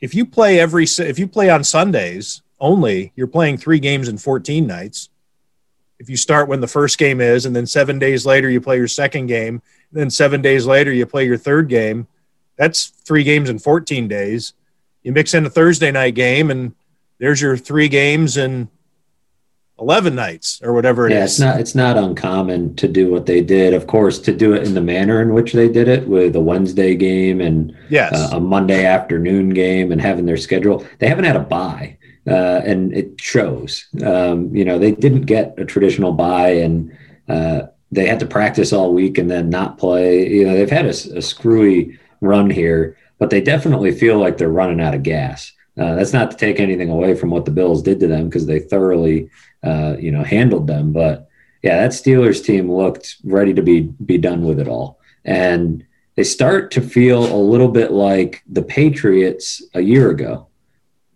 if 0.00 0.14
you 0.14 0.26
play 0.26 0.60
every 0.60 0.84
if 0.84 1.18
you 1.18 1.28
play 1.28 1.50
on 1.50 1.64
Sundays 1.64 2.42
only, 2.58 3.12
you're 3.16 3.26
playing 3.26 3.58
three 3.58 3.78
games 3.78 4.08
in 4.08 4.18
14 4.18 4.66
nights 4.66 5.08
if 5.98 6.10
you 6.10 6.16
start 6.16 6.48
when 6.48 6.60
the 6.60 6.66
first 6.66 6.98
game 6.98 7.20
is, 7.20 7.46
and 7.46 7.56
then 7.56 7.66
seven 7.66 7.98
days 7.98 8.26
later 8.26 8.50
you 8.50 8.60
play 8.60 8.76
your 8.76 8.88
second 8.88 9.26
game, 9.26 9.62
then 9.92 10.10
seven 10.10 10.42
days 10.42 10.66
later 10.66 10.92
you 10.92 11.06
play 11.06 11.24
your 11.26 11.36
third 11.36 11.68
game, 11.68 12.06
that's 12.56 12.86
three 12.86 13.22
games 13.24 13.48
in 13.48 13.58
14 13.58 14.08
days. 14.08 14.54
You 15.02 15.12
mix 15.12 15.34
in 15.34 15.46
a 15.46 15.50
Thursday 15.50 15.90
night 15.90 16.14
game, 16.14 16.50
and 16.50 16.74
there's 17.18 17.40
your 17.40 17.56
three 17.56 17.88
games 17.88 18.36
in 18.36 18.68
11 19.78 20.14
nights 20.14 20.60
or 20.64 20.72
whatever 20.72 21.06
it 21.06 21.12
yeah, 21.12 21.24
is. 21.24 21.32
it's 21.32 21.40
not 21.40 21.60
it's 21.60 21.74
not 21.74 21.98
uncommon 21.98 22.74
to 22.76 22.88
do 22.88 23.10
what 23.10 23.26
they 23.26 23.42
did. 23.42 23.74
Of 23.74 23.86
course, 23.86 24.18
to 24.20 24.34
do 24.34 24.54
it 24.54 24.66
in 24.66 24.74
the 24.74 24.80
manner 24.80 25.20
in 25.20 25.34
which 25.34 25.52
they 25.52 25.68
did 25.68 25.86
it 25.86 26.08
with 26.08 26.34
a 26.34 26.40
Wednesday 26.40 26.94
game 26.94 27.40
and 27.40 27.76
yes. 27.90 28.12
uh, 28.14 28.36
a 28.36 28.40
Monday 28.40 28.86
afternoon 28.86 29.50
game 29.50 29.92
and 29.92 30.00
having 30.00 30.24
their 30.24 30.38
schedule. 30.38 30.84
They 30.98 31.08
haven't 31.08 31.24
had 31.24 31.36
a 31.36 31.40
bye 31.40 31.96
uh, 32.26 32.60
and 32.64 32.92
it 32.94 33.20
shows. 33.20 33.86
Um, 34.04 34.54
you 34.54 34.64
know, 34.64 34.78
they 34.78 34.92
didn't 34.92 35.22
get 35.22 35.54
a 35.58 35.64
traditional 35.64 36.12
bye, 36.12 36.50
and 36.50 36.96
uh, 37.28 37.62
they 37.92 38.06
had 38.06 38.20
to 38.20 38.26
practice 38.26 38.72
all 38.72 38.92
week 38.92 39.18
and 39.18 39.30
then 39.30 39.48
not 39.48 39.78
play. 39.78 40.28
You 40.28 40.46
know, 40.46 40.54
they've 40.54 40.70
had 40.70 40.86
a, 40.86 41.18
a, 41.18 41.22
screwy 41.22 41.98
run 42.20 42.50
here, 42.50 42.96
but 43.18 43.30
they 43.30 43.40
definitely 43.40 43.92
feel 43.92 44.18
like 44.18 44.38
they're 44.38 44.48
running 44.48 44.80
out 44.80 44.94
of 44.94 45.02
gas. 45.02 45.52
Uh, 45.78 45.94
that's 45.94 46.12
not 46.12 46.30
to 46.30 46.36
take 46.36 46.58
anything 46.58 46.90
away 46.90 47.14
from 47.14 47.30
what 47.30 47.44
the 47.44 47.50
Bills 47.50 47.82
did 47.82 48.00
to 48.00 48.06
them 48.06 48.28
because 48.28 48.46
they 48.46 48.58
thoroughly, 48.58 49.30
uh, 49.62 49.96
you 49.98 50.10
know, 50.10 50.24
handled 50.24 50.66
them. 50.66 50.92
But 50.92 51.28
yeah, 51.62 51.80
that 51.80 51.90
Steelers 51.90 52.44
team 52.44 52.70
looked 52.70 53.16
ready 53.24 53.52
to 53.54 53.62
be 53.62 53.82
be 54.04 54.18
done 54.18 54.44
with 54.44 54.58
it 54.58 54.68
all, 54.68 54.98
and 55.24 55.84
they 56.16 56.24
start 56.24 56.70
to 56.72 56.80
feel 56.80 57.24
a 57.32 57.36
little 57.36 57.68
bit 57.68 57.92
like 57.92 58.42
the 58.48 58.62
Patriots 58.62 59.62
a 59.74 59.80
year 59.80 60.10
ago 60.10 60.48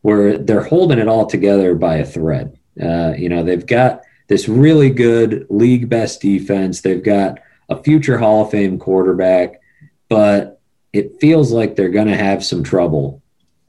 where 0.03 0.39
they're 0.39 0.63
holding 0.63 0.99
it 0.99 1.09
all 1.09 1.27
together 1.27 1.75
by 1.75 1.97
a 1.97 2.07
thread. 2.07 2.59
Uh, 2.81 3.13
you 3.17 3.29
know, 3.29 3.43
they've 3.43 3.67
got 3.67 4.03
this 4.31 4.49
really 4.49 4.91
good 4.91 5.45
league 5.51 5.89
best 5.89 6.23
defense. 6.23 6.81
They've 6.81 7.03
got 7.03 7.41
a 7.69 7.83
future 7.83 8.17
Hall 8.17 8.45
of 8.45 8.53
Fame 8.53 8.79
quarterback, 8.79 9.61
but 10.09 10.61
it 10.93 11.21
feels 11.21 11.51
like 11.51 11.75
they're 11.75 11.89
going 11.89 12.07
to 12.07 12.17
have 12.17 12.45
some 12.45 12.63
trouble 12.63 13.23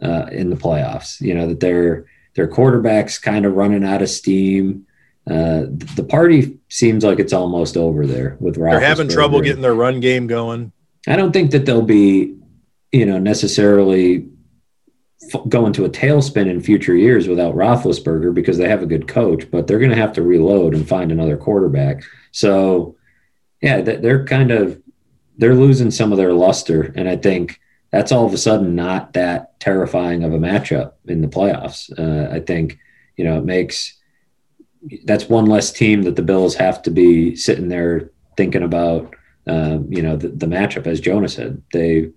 uh, 0.03 0.27
in 0.31 0.51
the 0.51 0.55
playoffs. 0.55 1.19
You 1.19 1.33
know 1.33 1.47
that 1.47 1.59
their 1.59 2.05
their 2.35 2.47
quarterbacks 2.47 3.19
kind 3.19 3.45
of 3.45 3.55
running 3.55 3.83
out 3.83 4.03
of 4.03 4.09
steam. 4.09 4.85
Uh, 5.27 5.65
the 5.95 6.05
party 6.07 6.59
seems 6.69 7.03
like 7.03 7.19
it's 7.19 7.33
almost 7.33 7.75
over 7.75 8.05
there 8.05 8.37
with 8.39 8.55
They're 8.55 8.79
having 8.79 9.07
trouble 9.07 9.41
getting 9.41 9.63
their 9.63 9.75
run 9.75 9.99
game 9.99 10.27
going. 10.27 10.71
I 11.07 11.15
don't 11.15 11.31
think 11.31 11.51
that 11.51 11.65
they'll 11.65 11.81
be, 11.81 12.35
you 12.91 13.07
know, 13.07 13.17
necessarily 13.17 14.27
go 15.47 15.65
into 15.65 15.85
a 15.85 15.89
tailspin 15.89 16.47
in 16.47 16.61
future 16.61 16.95
years 16.95 17.27
without 17.27 17.55
Roethlisberger 17.55 18.33
because 18.33 18.57
they 18.57 18.67
have 18.67 18.81
a 18.81 18.87
good 18.87 19.07
coach, 19.07 19.49
but 19.51 19.67
they're 19.67 19.79
going 19.79 19.91
to 19.91 19.97
have 19.97 20.13
to 20.13 20.21
reload 20.21 20.73
and 20.73 20.87
find 20.87 21.11
another 21.11 21.37
quarterback. 21.37 22.03
So, 22.31 22.95
yeah, 23.61 23.81
they're 23.81 24.25
kind 24.25 24.51
of 24.51 24.81
they're 25.37 25.55
losing 25.55 25.91
some 25.91 26.11
of 26.11 26.17
their 26.17 26.33
luster, 26.33 26.93
and 26.95 27.07
I 27.07 27.15
think 27.15 27.59
that's 27.91 28.11
all 28.11 28.25
of 28.25 28.33
a 28.33 28.37
sudden 28.37 28.75
not 28.75 29.13
that 29.13 29.59
terrifying 29.59 30.23
of 30.23 30.33
a 30.33 30.39
matchup 30.39 30.93
in 31.07 31.21
the 31.21 31.27
playoffs. 31.27 31.91
Uh, 31.97 32.33
I 32.33 32.39
think 32.39 32.77
you 33.17 33.23
know 33.23 33.37
it 33.37 33.45
makes 33.45 33.97
that's 35.05 35.29
one 35.29 35.45
less 35.45 35.71
team 35.71 36.03
that 36.03 36.15
the 36.15 36.23
Bills 36.23 36.55
have 36.55 36.81
to 36.83 36.91
be 36.91 37.35
sitting 37.35 37.69
there 37.69 38.11
thinking 38.37 38.63
about. 38.63 39.15
Um, 39.47 39.91
you 39.91 40.01
know 40.01 40.15
the, 40.15 40.29
the 40.29 40.45
matchup, 40.45 40.87
as 40.87 41.01
Jonah 41.01 41.29
said, 41.29 41.61
they 41.73 42.11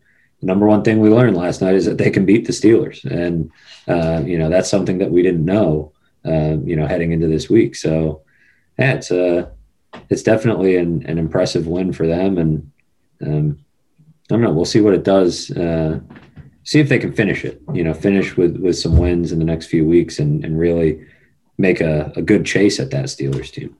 number 0.44 0.66
one 0.66 0.82
thing 0.82 1.00
we 1.00 1.08
learned 1.08 1.36
last 1.36 1.60
night 1.60 1.74
is 1.74 1.86
that 1.86 1.98
they 1.98 2.10
can 2.10 2.26
beat 2.26 2.46
the 2.46 2.52
Steelers, 2.52 3.04
and 3.04 3.50
uh, 3.88 4.22
you 4.24 4.38
know 4.38 4.48
that's 4.48 4.70
something 4.70 4.98
that 4.98 5.10
we 5.10 5.22
didn't 5.22 5.44
know, 5.44 5.92
uh, 6.24 6.56
you 6.64 6.76
know, 6.76 6.86
heading 6.86 7.12
into 7.12 7.26
this 7.26 7.48
week. 7.48 7.74
So, 7.74 8.22
yeah, 8.78 8.94
it's 8.94 9.10
a 9.10 9.38
uh, 9.38 9.50
it's 10.10 10.22
definitely 10.22 10.76
an, 10.76 11.04
an 11.06 11.18
impressive 11.18 11.66
win 11.66 11.92
for 11.92 12.06
them, 12.06 12.38
and 12.38 12.70
um, 13.22 13.58
I 14.00 14.34
don't 14.34 14.42
know. 14.42 14.52
We'll 14.52 14.64
see 14.64 14.80
what 14.80 14.94
it 14.94 15.04
does. 15.04 15.50
Uh, 15.50 16.00
see 16.64 16.80
if 16.80 16.88
they 16.88 16.98
can 16.98 17.12
finish 17.12 17.44
it. 17.44 17.62
You 17.72 17.84
know, 17.84 17.94
finish 17.94 18.36
with 18.36 18.56
with 18.58 18.78
some 18.78 18.98
wins 18.98 19.32
in 19.32 19.38
the 19.38 19.44
next 19.44 19.66
few 19.66 19.86
weeks, 19.86 20.18
and 20.18 20.44
and 20.44 20.58
really 20.58 21.06
make 21.56 21.80
a, 21.80 22.12
a 22.16 22.22
good 22.22 22.44
chase 22.44 22.80
at 22.80 22.90
that 22.90 23.06
Steelers 23.06 23.50
team. 23.50 23.76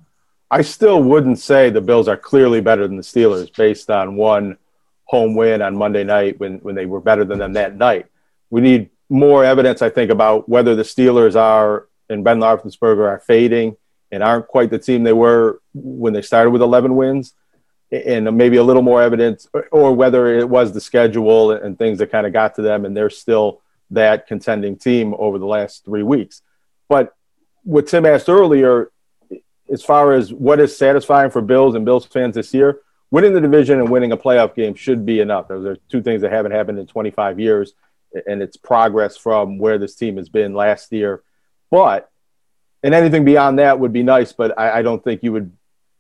I 0.51 0.63
still 0.63 1.03
wouldn't 1.03 1.41
say 1.41 1.71
the 1.71 1.81
Bills 1.81 2.07
are 2.07 2.17
clearly 2.17 2.61
better 2.61 2.87
than 2.87 2.97
the 2.97 3.03
Steelers 3.03 3.55
based 3.55 3.91
on 3.91 4.15
one 4.15 4.57
home 5.05 5.35
win 5.35 5.63
on 5.63 5.77
Monday 5.77 6.05
night 6.05 6.39
when, 6.41 6.59
when 6.59 6.75
they 6.75 6.87
were 6.87 7.01
better 7.01 7.25
than 7.25 7.39
them 7.39 7.53
that 7.55 7.77
night. 7.77 8.07
We 8.51 8.61
need 8.61 8.91
more 9.09 9.45
evidence, 9.45 9.83
I 9.83 9.91
think, 9.91 10.11
about 10.11 10.49
whether 10.49 10.75
the 10.75 10.83
Steelers 10.83 11.37
are 11.37 11.89
and 12.09 12.25
Ben 12.25 12.41
Roethlisberger 12.41 13.07
are 13.07 13.21
fading 13.21 13.77
and 14.11 14.23
aren't 14.23 14.49
quite 14.49 14.71
the 14.71 14.79
team 14.79 15.03
they 15.03 15.13
were 15.13 15.61
when 15.75 16.13
they 16.13 16.23
started 16.23 16.51
with 16.51 16.63
11 16.63 16.95
wins, 16.95 17.35
and 17.91 18.37
maybe 18.37 18.57
a 18.57 18.63
little 18.63 18.83
more 18.83 19.03
evidence, 19.03 19.49
or 19.71 19.93
whether 19.93 20.39
it 20.39 20.49
was 20.49 20.73
the 20.73 20.81
schedule 20.81 21.53
and 21.53 21.79
things 21.79 21.99
that 21.99 22.11
kind 22.11 22.27
of 22.27 22.33
got 22.33 22.55
to 22.55 22.63
them, 22.63 22.85
and 22.85 22.97
they're 22.97 23.11
still 23.11 23.61
that 23.91 24.27
contending 24.27 24.77
team 24.77 25.15
over 25.19 25.39
the 25.39 25.47
last 25.47 25.85
three 25.85 26.03
weeks. 26.03 26.43
But 26.89 27.15
what 27.63 27.87
Tim 27.87 28.07
asked 28.07 28.29
earlier, 28.29 28.91
as 29.73 29.83
far 29.83 30.13
as 30.13 30.33
what 30.33 30.61
is 30.61 30.77
satisfying 30.77 31.31
for 31.31 31.41
Bills 31.41 31.75
and 31.75 31.85
Bills 31.85 32.07
fans 32.07 32.35
this 32.35 32.53
year, 32.53 32.81
winning 33.15 33.33
the 33.33 33.41
division 33.41 33.79
and 33.79 33.89
winning 33.89 34.11
a 34.11 34.17
playoff 34.17 34.57
game 34.57 34.75
should 34.75 35.07
be 35.07 35.21
enough. 35.21 35.47
Those 35.47 35.65
are 35.65 35.77
two 35.89 36.03
things 36.03 36.23
that 36.23 36.33
haven't 36.33 36.51
happened 36.51 36.81
in 36.81 36.89
25 36.89 37.39
years, 37.39 37.75
and 38.27 38.43
it's 38.43 38.57
progress 38.57 39.17
from 39.17 39.57
where 39.57 39.79
this 39.79 39.95
team 39.95 40.17
has 40.17 40.29
been 40.29 40.53
last 40.53 40.91
year. 40.91 41.23
But 41.71 42.11
and 42.83 42.93
anything 42.93 43.25
beyond 43.25 43.61
that 43.61 43.79
would 43.79 43.93
be 43.93 44.03
nice, 44.03 44.33
but 44.33 44.59
I, 44.59 44.81
I 44.81 44.83
don't 44.83 45.03
think 45.05 45.23
you 45.23 45.31
would 45.31 45.53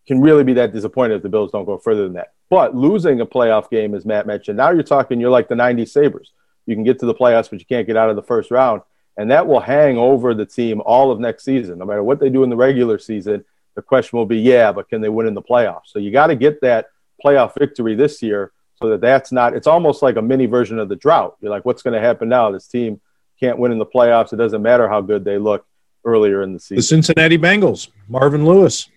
can 0.08 0.20
really 0.22 0.42
be 0.42 0.54
that 0.54 0.72
disappointed 0.72 1.14
if 1.14 1.22
the 1.22 1.28
Bills 1.28 1.52
don't 1.52 1.64
go 1.64 1.78
further 1.78 2.02
than 2.02 2.14
that. 2.14 2.32
But 2.50 2.74
losing 2.74 3.20
a 3.20 3.26
playoff 3.26 3.70
game, 3.70 3.94
as 3.94 4.04
Matt 4.04 4.26
mentioned, 4.26 4.56
now 4.56 4.72
you're 4.72 4.82
talking 4.82 5.20
you're 5.20 5.30
like 5.30 5.46
the 5.46 5.54
90 5.54 5.86
Sabres. 5.86 6.32
You 6.66 6.74
can 6.74 6.82
get 6.82 6.98
to 6.98 7.06
the 7.06 7.14
playoffs, 7.14 7.48
but 7.48 7.60
you 7.60 7.64
can't 7.64 7.86
get 7.86 7.96
out 7.96 8.10
of 8.10 8.16
the 8.16 8.24
first 8.24 8.50
round. 8.50 8.82
And 9.16 9.30
that 9.30 9.46
will 9.46 9.60
hang 9.60 9.98
over 9.98 10.34
the 10.34 10.46
team 10.46 10.82
all 10.84 11.12
of 11.12 11.20
next 11.20 11.44
season. 11.44 11.78
No 11.78 11.84
matter 11.84 12.02
what 12.02 12.18
they 12.18 12.28
do 12.28 12.42
in 12.42 12.50
the 12.50 12.56
regular 12.56 12.98
season, 12.98 13.44
the 13.76 13.82
question 13.82 14.18
will 14.18 14.26
be, 14.26 14.38
yeah, 14.38 14.72
but 14.72 14.88
can 14.88 15.00
they 15.00 15.08
win 15.08 15.28
in 15.28 15.34
the 15.34 15.42
playoffs? 15.42 15.86
So 15.86 16.00
you 16.00 16.10
got 16.10 16.26
to 16.26 16.34
get 16.34 16.60
that 16.62 16.88
playoff 17.24 17.54
victory 17.58 17.94
this 17.94 18.22
year 18.22 18.52
so 18.82 18.90
that 18.90 19.00
that's 19.00 19.32
not 19.32 19.54
it's 19.54 19.66
almost 19.66 20.02
like 20.02 20.16
a 20.16 20.22
mini 20.22 20.46
version 20.46 20.78
of 20.78 20.88
the 20.88 20.96
drought. 20.96 21.36
You're 21.40 21.50
like 21.50 21.64
what's 21.64 21.82
going 21.82 21.94
to 21.94 22.00
happen 22.00 22.28
now? 22.28 22.50
This 22.50 22.66
team 22.66 23.00
can't 23.40 23.58
win 23.58 23.72
in 23.72 23.78
the 23.78 23.86
playoffs. 23.86 24.32
It 24.32 24.36
doesn't 24.36 24.62
matter 24.62 24.88
how 24.88 25.00
good 25.00 25.24
they 25.24 25.38
look 25.38 25.66
earlier 26.04 26.42
in 26.42 26.52
the 26.52 26.60
season. 26.60 26.76
The 26.76 26.82
cincinnati 26.82 27.38
bengals 27.38 27.88
marvin 28.08 28.44
lewis. 28.44 28.88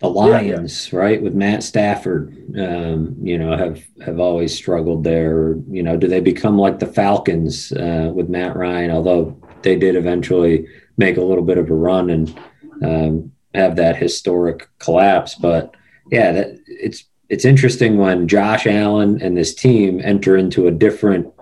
The 0.00 0.08
lions 0.08 0.92
yeah, 0.92 0.98
yeah. 0.98 1.04
right 1.04 1.22
with 1.22 1.34
matt 1.34 1.62
stafford 1.62 2.36
um, 2.58 3.16
you 3.22 3.38
know 3.38 3.56
have 3.56 3.82
have 4.04 4.20
always 4.20 4.54
struggled 4.54 5.02
there. 5.04 5.56
You 5.68 5.82
know 5.82 5.96
do 5.96 6.06
they 6.06 6.20
become 6.20 6.58
like 6.58 6.78
the 6.78 6.86
falcons 6.86 7.72
uh, 7.72 8.10
with 8.14 8.28
matt 8.28 8.56
ryan? 8.56 8.90
Although 8.90 9.40
they 9.62 9.76
did 9.76 9.96
eventually 9.96 10.66
make 10.96 11.16
a 11.16 11.22
little 11.22 11.44
bit 11.44 11.58
of 11.58 11.70
a 11.70 11.74
run 11.74 12.10
and 12.10 12.40
um, 12.82 13.32
have 13.54 13.76
that 13.76 13.96
historic 13.96 14.68
collapse. 14.78 15.34
But 15.36 15.74
yeah 16.10 16.32
that 16.32 16.58
it's 16.66 17.04
it's 17.28 17.44
interesting 17.44 17.98
when 17.98 18.28
Josh 18.28 18.66
Allen 18.66 19.20
and 19.22 19.36
this 19.36 19.54
team 19.54 20.00
enter 20.02 20.36
into 20.36 20.66
a 20.66 20.70
different 20.70 21.32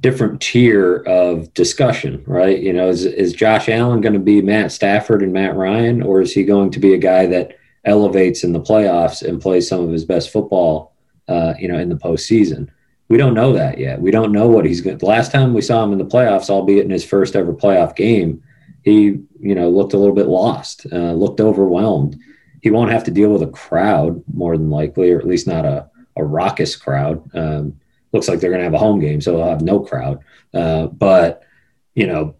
different 0.00 0.40
tier 0.42 0.96
of 1.06 1.52
discussion, 1.54 2.22
right? 2.26 2.58
You 2.58 2.72
know, 2.72 2.88
is, 2.88 3.06
is 3.06 3.32
Josh 3.32 3.68
Allen 3.68 4.02
going 4.02 4.12
to 4.12 4.18
be 4.18 4.42
Matt 4.42 4.72
Stafford 4.72 5.22
and 5.22 5.32
Matt 5.32 5.56
Ryan, 5.56 6.02
or 6.02 6.20
is 6.20 6.32
he 6.32 6.44
going 6.44 6.70
to 6.72 6.80
be 6.80 6.92
a 6.92 6.98
guy 6.98 7.24
that 7.26 7.56
elevates 7.84 8.44
in 8.44 8.52
the 8.52 8.60
playoffs 8.60 9.26
and 9.26 9.40
plays 9.40 9.68
some 9.68 9.80
of 9.80 9.90
his 9.90 10.04
best 10.04 10.30
football, 10.30 10.94
uh, 11.28 11.54
you 11.58 11.68
know, 11.68 11.78
in 11.78 11.88
the 11.88 11.96
postseason? 11.96 12.68
We 13.08 13.16
don't 13.16 13.34
know 13.34 13.52
that 13.52 13.78
yet. 13.78 14.00
We 14.00 14.10
don't 14.10 14.32
know 14.32 14.48
what 14.48 14.66
he's 14.66 14.80
going. 14.80 14.98
The 14.98 15.06
last 15.06 15.30
time 15.30 15.54
we 15.54 15.62
saw 15.62 15.84
him 15.84 15.92
in 15.92 15.98
the 15.98 16.04
playoffs, 16.04 16.50
albeit 16.50 16.84
in 16.84 16.90
his 16.90 17.04
first 17.04 17.36
ever 17.36 17.52
playoff 17.52 17.94
game, 17.94 18.42
he, 18.82 19.20
you 19.40 19.54
know, 19.54 19.70
looked 19.70 19.94
a 19.94 19.98
little 19.98 20.14
bit 20.14 20.26
lost, 20.26 20.86
uh, 20.92 21.12
looked 21.12 21.40
overwhelmed. 21.40 22.18
He 22.66 22.70
won't 22.72 22.90
have 22.90 23.04
to 23.04 23.12
deal 23.12 23.30
with 23.30 23.44
a 23.44 23.46
crowd 23.52 24.24
more 24.34 24.56
than 24.56 24.70
likely, 24.70 25.12
or 25.12 25.20
at 25.20 25.26
least 25.26 25.46
not 25.46 25.64
a, 25.64 25.88
a 26.16 26.24
raucous 26.24 26.74
crowd. 26.74 27.22
Um, 27.32 27.78
looks 28.10 28.26
like 28.26 28.40
they're 28.40 28.50
going 28.50 28.58
to 28.58 28.64
have 28.64 28.74
a 28.74 28.78
home 28.78 28.98
game, 28.98 29.20
so 29.20 29.36
they'll 29.36 29.48
have 29.48 29.62
no 29.62 29.78
crowd. 29.78 30.18
Uh, 30.52 30.88
but 30.88 31.44
you 31.94 32.08
know, 32.08 32.34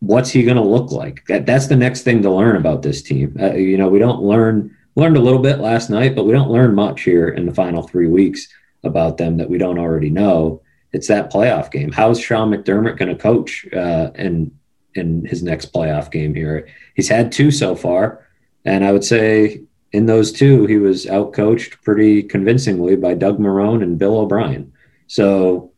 what's 0.00 0.30
he 0.32 0.42
going 0.42 0.56
to 0.56 0.64
look 0.64 0.90
like? 0.90 1.24
That, 1.28 1.46
that's 1.46 1.68
the 1.68 1.76
next 1.76 2.02
thing 2.02 2.22
to 2.22 2.30
learn 2.30 2.56
about 2.56 2.82
this 2.82 3.02
team. 3.02 3.36
Uh, 3.40 3.52
you 3.52 3.78
know, 3.78 3.88
we 3.88 4.00
don't 4.00 4.20
learn 4.20 4.76
learned 4.96 5.16
a 5.16 5.20
little 5.20 5.38
bit 5.38 5.60
last 5.60 5.90
night, 5.90 6.16
but 6.16 6.24
we 6.24 6.32
don't 6.32 6.50
learn 6.50 6.74
much 6.74 7.02
here 7.02 7.28
in 7.28 7.46
the 7.46 7.54
final 7.54 7.84
three 7.84 8.08
weeks 8.08 8.48
about 8.82 9.16
them 9.16 9.36
that 9.36 9.48
we 9.48 9.58
don't 9.58 9.78
already 9.78 10.10
know. 10.10 10.60
It's 10.92 11.06
that 11.06 11.32
playoff 11.32 11.70
game. 11.70 11.92
How's 11.92 12.18
Sean 12.18 12.50
McDermott 12.50 12.98
going 12.98 13.16
to 13.16 13.22
coach 13.22 13.64
uh, 13.72 14.10
in 14.16 14.50
in 14.96 15.24
his 15.24 15.40
next 15.40 15.72
playoff 15.72 16.10
game 16.10 16.34
here? 16.34 16.66
He's 16.96 17.08
had 17.08 17.30
two 17.30 17.52
so 17.52 17.76
far, 17.76 18.26
and 18.64 18.84
I 18.84 18.92
would 18.92 19.04
say 19.04 19.62
in 19.92 20.06
those 20.06 20.32
two, 20.32 20.66
he 20.66 20.76
was 20.76 21.06
outcoached 21.06 21.82
pretty 21.82 22.22
convincingly 22.22 22.96
by 22.96 23.14
Doug 23.14 23.38
Marrone 23.38 23.82
and 23.82 23.98
Bill 23.98 24.18
O'Brien. 24.18 24.72
So, 25.06 25.72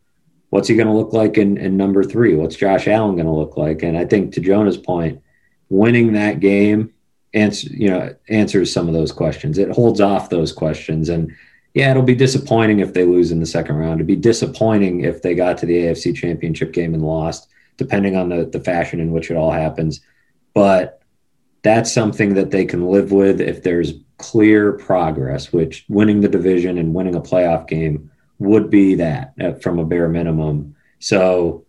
what's 0.51 0.69
he 0.69 0.77
going 0.77 0.87
to 0.87 0.93
look 0.93 1.13
like 1.13 1.37
in, 1.37 1.57
in 1.57 1.77
number 1.77 2.05
three? 2.05 2.37
What's 2.37 2.57
Josh 2.57 2.87
Allen 2.87 3.17
going 3.17 3.27
to 3.27 3.33
look 3.33 3.57
like? 3.57 3.83
And 3.83 3.99
I 3.99 4.05
think 4.05 4.33
to 4.35 4.41
Jonah's 4.41 4.77
point, 4.77 5.21
winning 5.69 6.13
that 6.13 6.41
game 6.41 6.93
answer 7.35 7.69
you 7.71 7.91
know 7.91 8.15
answers 8.29 8.73
some 8.73 8.89
of 8.89 8.95
those 8.95 9.13
questions. 9.13 9.59
It 9.59 9.71
holds 9.71 10.01
off 10.01 10.31
those 10.31 10.53
questions, 10.53 11.09
and 11.09 11.33
yeah, 11.75 11.91
it'll 11.91 12.03
be 12.03 12.15
disappointing 12.15 12.79
if 12.79 12.95
they 12.95 13.05
lose 13.05 13.33
in 13.33 13.41
the 13.41 13.47
second 13.47 13.77
round. 13.77 13.97
It'd 13.97 14.07
be 14.07 14.17
disappointing 14.17 15.01
if 15.01 15.23
they 15.23 15.35
got 15.35 15.59
to 15.59 15.67
the 15.67 15.75
AFC 15.75 16.15
Championship 16.15 16.73
game 16.73 16.95
and 16.95 17.05
lost, 17.05 17.49
depending 17.77 18.17
on 18.17 18.29
the 18.29 18.47
the 18.47 18.61
fashion 18.61 19.01
in 19.01 19.11
which 19.11 19.31
it 19.31 19.37
all 19.37 19.51
happens. 19.51 20.01
But 20.55 21.03
that's 21.65 21.91
something 21.91 22.35
that 22.35 22.51
they 22.51 22.65
can 22.65 22.87
live 22.87 23.11
with 23.11 23.41
if 23.41 23.63
there's 23.63 23.95
clear 24.19 24.75
progress, 24.75 25.53
which 25.53 25.85
winning 25.89 26.21
the 26.21 26.29
division 26.29 26.79
and 26.79 26.95
winning 26.95 27.17
a 27.17 27.21
playoff 27.21 27.67
game 27.67 28.11
would 28.39 28.71
be 28.71 28.95
that 28.95 29.33
uh, 29.41 29.55
from 29.55 29.79
a 29.79 29.85
bare 29.85 30.09
minimum. 30.09 30.77
So 30.99 31.65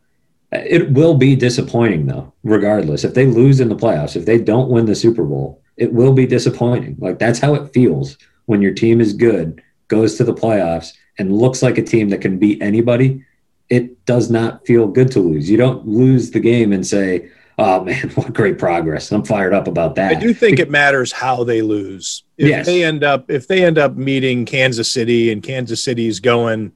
uh, 0.54 0.60
it 0.68 0.92
will 0.92 1.16
be 1.16 1.36
disappointing 1.36 2.06
though, 2.08 2.34
regardless. 2.44 3.06
If 3.06 3.14
they 3.14 3.26
lose 3.26 3.62
in 3.62 3.70
the 3.70 3.76
playoffs, 3.76 4.18
if 4.18 4.26
they 4.26 4.38
don't 4.38 4.70
win 4.70 4.86
the 4.86 4.96
Super 4.96 5.24
Bowl, 5.24 5.62
it 5.78 5.94
will 5.94 6.14
be 6.14 6.28
disappointing. 6.28 6.98
Like 7.00 7.18
that's 7.18 7.40
how 7.40 7.56
it 7.56 7.74
feels 7.74 8.18
when 8.46 8.62
your 8.62 8.74
team 8.74 9.00
is 9.00 9.14
good, 9.14 9.64
goes 9.88 10.16
to 10.16 10.26
the 10.26 10.34
playoffs, 10.34 10.92
and 11.18 11.38
looks 11.38 11.64
like 11.64 11.78
a 11.78 11.84
team 11.84 12.10
that 12.10 12.22
can 12.22 12.38
beat 12.38 12.62
anybody. 12.62 13.24
It 13.70 14.06
does 14.06 14.30
not 14.30 14.66
feel 14.68 14.88
good 14.88 15.10
to 15.12 15.20
lose. 15.20 15.50
You 15.50 15.58
don't 15.58 15.88
lose 15.88 16.32
the 16.32 16.42
game 16.42 16.74
and 16.74 16.86
say, 16.86 17.32
oh 17.58 17.84
man, 17.84 18.10
what 18.16 18.34
great 18.34 18.58
progress. 18.58 19.12
I'm 19.12 19.24
fired 19.24 19.54
up 19.54 19.68
about 19.68 19.96
that. 19.96 20.16
I 20.16 20.20
do 20.20 20.34
think 20.34 20.60
it 20.60 20.70
matters 20.70 21.12
how 21.12 21.44
they 21.44 21.62
lose. 21.62 22.24
If 22.38 22.50
yes. 22.50 22.66
they 22.66 22.84
end 22.84 23.04
up 23.04 23.30
if 23.30 23.48
they 23.48 23.64
end 23.64 23.78
up 23.78 23.96
meeting 23.96 24.46
Kansas 24.46 24.92
City 24.92 25.32
and 25.32 25.42
Kansas 25.42 25.84
City's 25.84 26.20
going, 26.20 26.72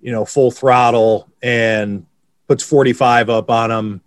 you 0.00 0.12
know, 0.12 0.24
full 0.24 0.50
throttle 0.50 1.28
and 1.42 2.06
puts 2.46 2.62
45 2.62 3.30
up 3.30 3.50
on 3.50 3.70
them, 3.70 4.00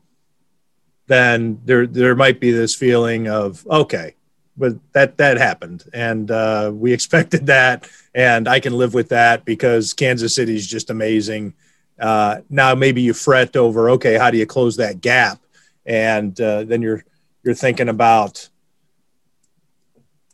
then 1.08 1.62
there 1.66 1.88
there 1.88 2.16
might 2.16 2.40
be 2.40 2.52
this 2.52 2.76
feeling 2.76 3.28
of 3.28 3.66
okay, 3.68 4.16
but 4.56 4.74
that 4.94 5.18
that 5.18 5.38
happened 5.38 5.86
and 5.94 6.30
uh, 6.30 6.72
we 6.74 6.94
expected 6.98 7.48
that 7.48 7.90
and 8.14 8.48
I 8.48 8.60
can 8.60 8.74
live 8.74 8.94
with 8.94 9.10
that 9.10 9.46
because 9.46 9.94
Kansas 9.94 10.36
City 10.36 10.56
is 10.56 10.68
just 10.68 10.90
amazing. 10.90 11.54
Uh, 12.00 12.42
now 12.48 12.76
maybe 12.76 13.02
you 13.02 13.14
fret 13.14 13.56
over 13.56 13.90
okay, 13.92 14.18
how 14.18 14.30
do 14.30 14.38
you 14.38 14.46
close 14.46 14.78
that 14.78 15.02
gap? 15.02 15.40
And 15.88 16.40
uh, 16.40 16.66
then 16.66 16.82
you're 16.82 17.04
you're 17.44 17.56
thinking 17.56 17.90
about 17.90 18.50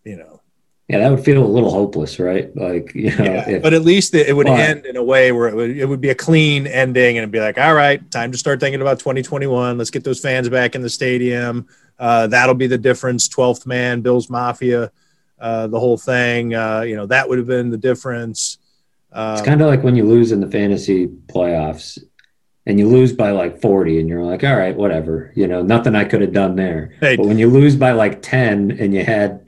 you 0.03 0.17
know. 0.17 0.41
Yeah 0.89 0.99
that 0.99 1.11
would 1.11 1.23
feel 1.23 1.41
a 1.41 1.47
little 1.47 1.71
hopeless 1.71 2.19
right? 2.19 2.53
Like 2.57 2.93
you 2.93 3.15
know 3.15 3.23
yeah, 3.23 3.49
if, 3.49 3.63
but 3.63 3.73
at 3.73 3.83
least 3.83 4.13
it 4.15 4.35
would 4.35 4.47
end 4.47 4.85
in 4.85 4.97
a 4.97 5.03
way 5.03 5.31
where 5.31 5.47
it 5.47 5.55
would, 5.55 5.77
it 5.77 5.85
would 5.85 6.01
be 6.01 6.09
a 6.09 6.15
clean 6.15 6.67
ending 6.67 7.17
and 7.17 7.23
it'd 7.23 7.31
be 7.31 7.39
like 7.39 7.57
all 7.57 7.73
right 7.73 8.11
time 8.11 8.33
to 8.33 8.37
start 8.37 8.59
thinking 8.59 8.81
about 8.81 8.99
2021 8.99 9.77
let's 9.77 9.89
get 9.89 10.03
those 10.03 10.19
fans 10.19 10.49
back 10.49 10.75
in 10.75 10.81
the 10.81 10.89
stadium. 10.89 11.67
Uh, 11.99 12.27
that'll 12.27 12.55
be 12.55 12.67
the 12.67 12.77
difference. 12.77 13.29
12th 13.29 13.65
man 13.65 14.01
bills 14.01 14.29
mafia 14.29 14.91
uh, 15.39 15.67
the 15.67 15.79
whole 15.79 15.97
thing 15.97 16.53
uh, 16.53 16.81
you 16.81 16.95
know 16.95 17.05
that 17.05 17.29
would 17.29 17.37
have 17.37 17.47
been 17.47 17.69
the 17.69 17.77
difference. 17.77 18.57
It's 19.15 19.43
kind 19.43 19.61
of 19.61 19.67
like 19.67 19.83
when 19.83 19.95
you 19.95 20.05
lose 20.05 20.31
in 20.31 20.39
the 20.39 20.49
fantasy 20.49 21.05
playoffs 21.07 21.99
and 22.65 22.79
you 22.79 22.87
lose 22.87 23.11
by 23.11 23.31
like 23.31 23.61
40 23.61 23.99
and 23.99 24.09
you're 24.09 24.23
like 24.23 24.43
all 24.43 24.55
right 24.55 24.75
whatever 24.75 25.31
you 25.35 25.47
know 25.47 25.61
nothing 25.61 25.95
i 25.95 26.03
could 26.03 26.21
have 26.21 26.33
done 26.33 26.55
there. 26.55 26.95
Hey. 26.99 27.15
but 27.15 27.25
when 27.25 27.37
you 27.37 27.49
lose 27.49 27.75
by 27.75 27.91
like 27.91 28.21
10 28.21 28.71
and 28.79 28.93
you 28.93 29.03
had 29.03 29.45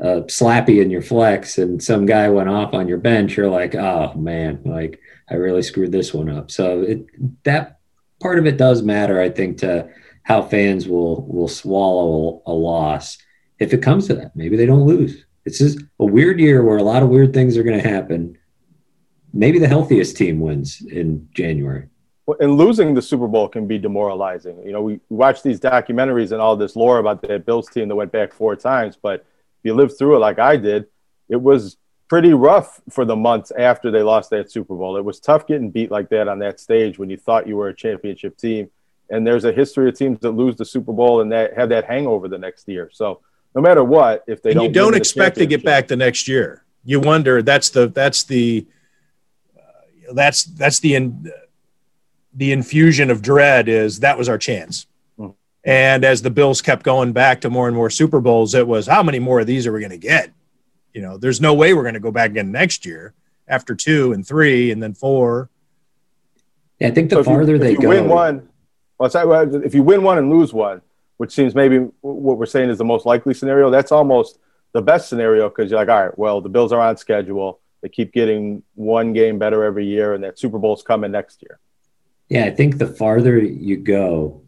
a 0.00 0.22
slappy 0.22 0.82
in 0.82 0.90
your 0.90 1.02
flex 1.02 1.58
and 1.58 1.82
some 1.82 2.06
guy 2.06 2.28
went 2.28 2.48
off 2.48 2.74
on 2.74 2.88
your 2.88 2.98
bench 2.98 3.36
you're 3.36 3.50
like 3.50 3.74
oh 3.74 4.12
man 4.14 4.60
like 4.64 5.00
i 5.30 5.34
really 5.34 5.62
screwed 5.62 5.92
this 5.92 6.12
one 6.12 6.28
up. 6.28 6.50
So 6.50 6.82
it 6.82 7.06
that 7.44 7.78
part 8.20 8.38
of 8.38 8.46
it 8.46 8.56
does 8.56 8.82
matter 8.82 9.20
i 9.20 9.28
think 9.28 9.58
to 9.58 9.88
how 10.22 10.42
fans 10.42 10.88
will 10.88 11.26
will 11.26 11.48
swallow 11.48 12.42
a 12.46 12.52
loss 12.52 13.18
if 13.58 13.72
it 13.72 13.82
comes 13.82 14.06
to 14.08 14.14
that. 14.14 14.34
Maybe 14.34 14.56
they 14.56 14.66
don't 14.66 14.86
lose. 14.86 15.24
It's 15.44 15.58
just 15.58 15.78
a 16.00 16.04
weird 16.04 16.40
year 16.40 16.62
where 16.64 16.78
a 16.78 16.82
lot 16.82 17.02
of 17.02 17.10
weird 17.10 17.32
things 17.32 17.56
are 17.56 17.62
going 17.62 17.80
to 17.80 17.88
happen. 17.88 18.36
Maybe 19.32 19.58
the 19.58 19.68
healthiest 19.68 20.16
team 20.16 20.40
wins 20.40 20.82
in 20.90 21.28
january 21.32 21.88
and 22.40 22.56
losing 22.56 22.94
the 22.94 23.02
Super 23.02 23.28
Bowl 23.28 23.48
can 23.48 23.66
be 23.66 23.78
demoralizing. 23.78 24.62
You 24.64 24.72
know, 24.72 24.82
we 24.82 25.00
watch 25.10 25.42
these 25.42 25.60
documentaries 25.60 26.32
and 26.32 26.40
all 26.40 26.56
this 26.56 26.74
lore 26.74 26.98
about 26.98 27.22
that 27.22 27.44
Bills 27.44 27.68
team 27.68 27.88
that 27.88 27.94
went 27.94 28.12
back 28.12 28.32
four 28.32 28.56
times, 28.56 28.96
but 29.00 29.20
if 29.20 29.64
you 29.64 29.74
lived 29.74 29.98
through 29.98 30.16
it 30.16 30.20
like 30.20 30.38
I 30.38 30.56
did, 30.56 30.86
it 31.28 31.40
was 31.40 31.76
pretty 32.08 32.32
rough 32.32 32.80
for 32.90 33.04
the 33.04 33.16
months 33.16 33.50
after 33.58 33.90
they 33.90 34.02
lost 34.02 34.30
that 34.30 34.50
Super 34.50 34.74
Bowl. 34.74 34.96
It 34.96 35.04
was 35.04 35.20
tough 35.20 35.46
getting 35.46 35.70
beat 35.70 35.90
like 35.90 36.08
that 36.10 36.28
on 36.28 36.38
that 36.38 36.60
stage 36.60 36.98
when 36.98 37.10
you 37.10 37.16
thought 37.16 37.46
you 37.46 37.56
were 37.56 37.68
a 37.68 37.74
championship 37.74 38.36
team. 38.36 38.70
And 39.10 39.26
there's 39.26 39.44
a 39.44 39.52
history 39.52 39.88
of 39.88 39.96
teams 39.96 40.20
that 40.20 40.30
lose 40.30 40.56
the 40.56 40.64
Super 40.64 40.92
Bowl 40.92 41.20
and 41.20 41.30
that 41.32 41.54
have 41.54 41.68
that 41.68 41.84
hangover 41.84 42.26
the 42.28 42.38
next 42.38 42.66
year. 42.68 42.88
So 42.92 43.20
no 43.54 43.60
matter 43.60 43.84
what, 43.84 44.24
if 44.26 44.42
they 44.42 44.50
and 44.50 44.60
don't, 44.60 44.64
you 44.66 44.72
don't 44.72 44.94
expect 44.94 45.36
to 45.36 45.46
get 45.46 45.62
back 45.62 45.88
the 45.88 45.96
next 45.96 46.26
year. 46.26 46.64
You 46.84 47.00
wonder. 47.00 47.42
That's 47.42 47.70
the 47.70 47.88
that's 47.88 48.24
the 48.24 48.66
uh, 49.56 50.12
that's 50.12 50.44
that's 50.44 50.80
the. 50.80 50.94
In, 50.94 51.32
the 52.34 52.52
infusion 52.52 53.10
of 53.10 53.22
dread 53.22 53.68
is 53.68 54.00
that 54.00 54.18
was 54.18 54.28
our 54.28 54.38
chance. 54.38 54.86
Hmm. 55.16 55.30
And 55.64 56.04
as 56.04 56.22
the 56.22 56.30
Bills 56.30 56.60
kept 56.60 56.82
going 56.82 57.12
back 57.12 57.40
to 57.42 57.50
more 57.50 57.68
and 57.68 57.76
more 57.76 57.90
Super 57.90 58.20
Bowls, 58.20 58.54
it 58.54 58.66
was 58.66 58.86
how 58.86 59.02
many 59.02 59.18
more 59.18 59.40
of 59.40 59.46
these 59.46 59.66
are 59.66 59.72
we 59.72 59.80
going 59.80 59.90
to 59.90 59.96
get? 59.96 60.30
You 60.92 61.02
know, 61.02 61.18
there's 61.18 61.40
no 61.40 61.54
way 61.54 61.74
we're 61.74 61.82
going 61.82 61.94
to 61.94 62.00
go 62.00 62.12
back 62.12 62.30
again 62.30 62.52
next 62.52 62.86
year 62.86 63.14
after 63.48 63.74
two 63.74 64.12
and 64.12 64.26
three 64.26 64.70
and 64.70 64.82
then 64.82 64.94
four. 64.94 65.50
Yeah, 66.78 66.88
I 66.88 66.90
think 66.90 67.10
the 67.10 67.16
so 67.16 67.24
farther 67.24 67.52
you, 67.52 67.58
they 67.58 67.74
go, 67.74 67.88
win 67.88 68.08
one. 68.08 68.48
Well, 68.98 69.10
if 69.64 69.74
you 69.74 69.82
win 69.82 70.02
one 70.02 70.18
and 70.18 70.30
lose 70.30 70.52
one, 70.52 70.80
which 71.16 71.32
seems 71.32 71.54
maybe 71.54 71.78
what 72.00 72.38
we're 72.38 72.46
saying 72.46 72.70
is 72.70 72.78
the 72.78 72.84
most 72.84 73.06
likely 73.06 73.34
scenario, 73.34 73.70
that's 73.70 73.92
almost 73.92 74.38
the 74.72 74.82
best 74.82 75.08
scenario 75.08 75.48
because 75.48 75.70
you're 75.70 75.78
like, 75.78 75.88
all 75.88 76.06
right, 76.06 76.18
well, 76.18 76.40
the 76.40 76.48
Bills 76.48 76.72
are 76.72 76.80
on 76.80 76.96
schedule. 76.96 77.60
They 77.80 77.88
keep 77.88 78.12
getting 78.12 78.62
one 78.74 79.12
game 79.12 79.38
better 79.38 79.62
every 79.62 79.86
year, 79.86 80.14
and 80.14 80.24
that 80.24 80.38
Super 80.38 80.58
Bowl's 80.58 80.82
coming 80.82 81.12
next 81.12 81.42
year. 81.42 81.58
Yeah, 82.28 82.44
I 82.44 82.50
think 82.50 82.78
the 82.78 82.86
farther 82.86 83.38
you 83.38 83.76
go, 83.76 84.42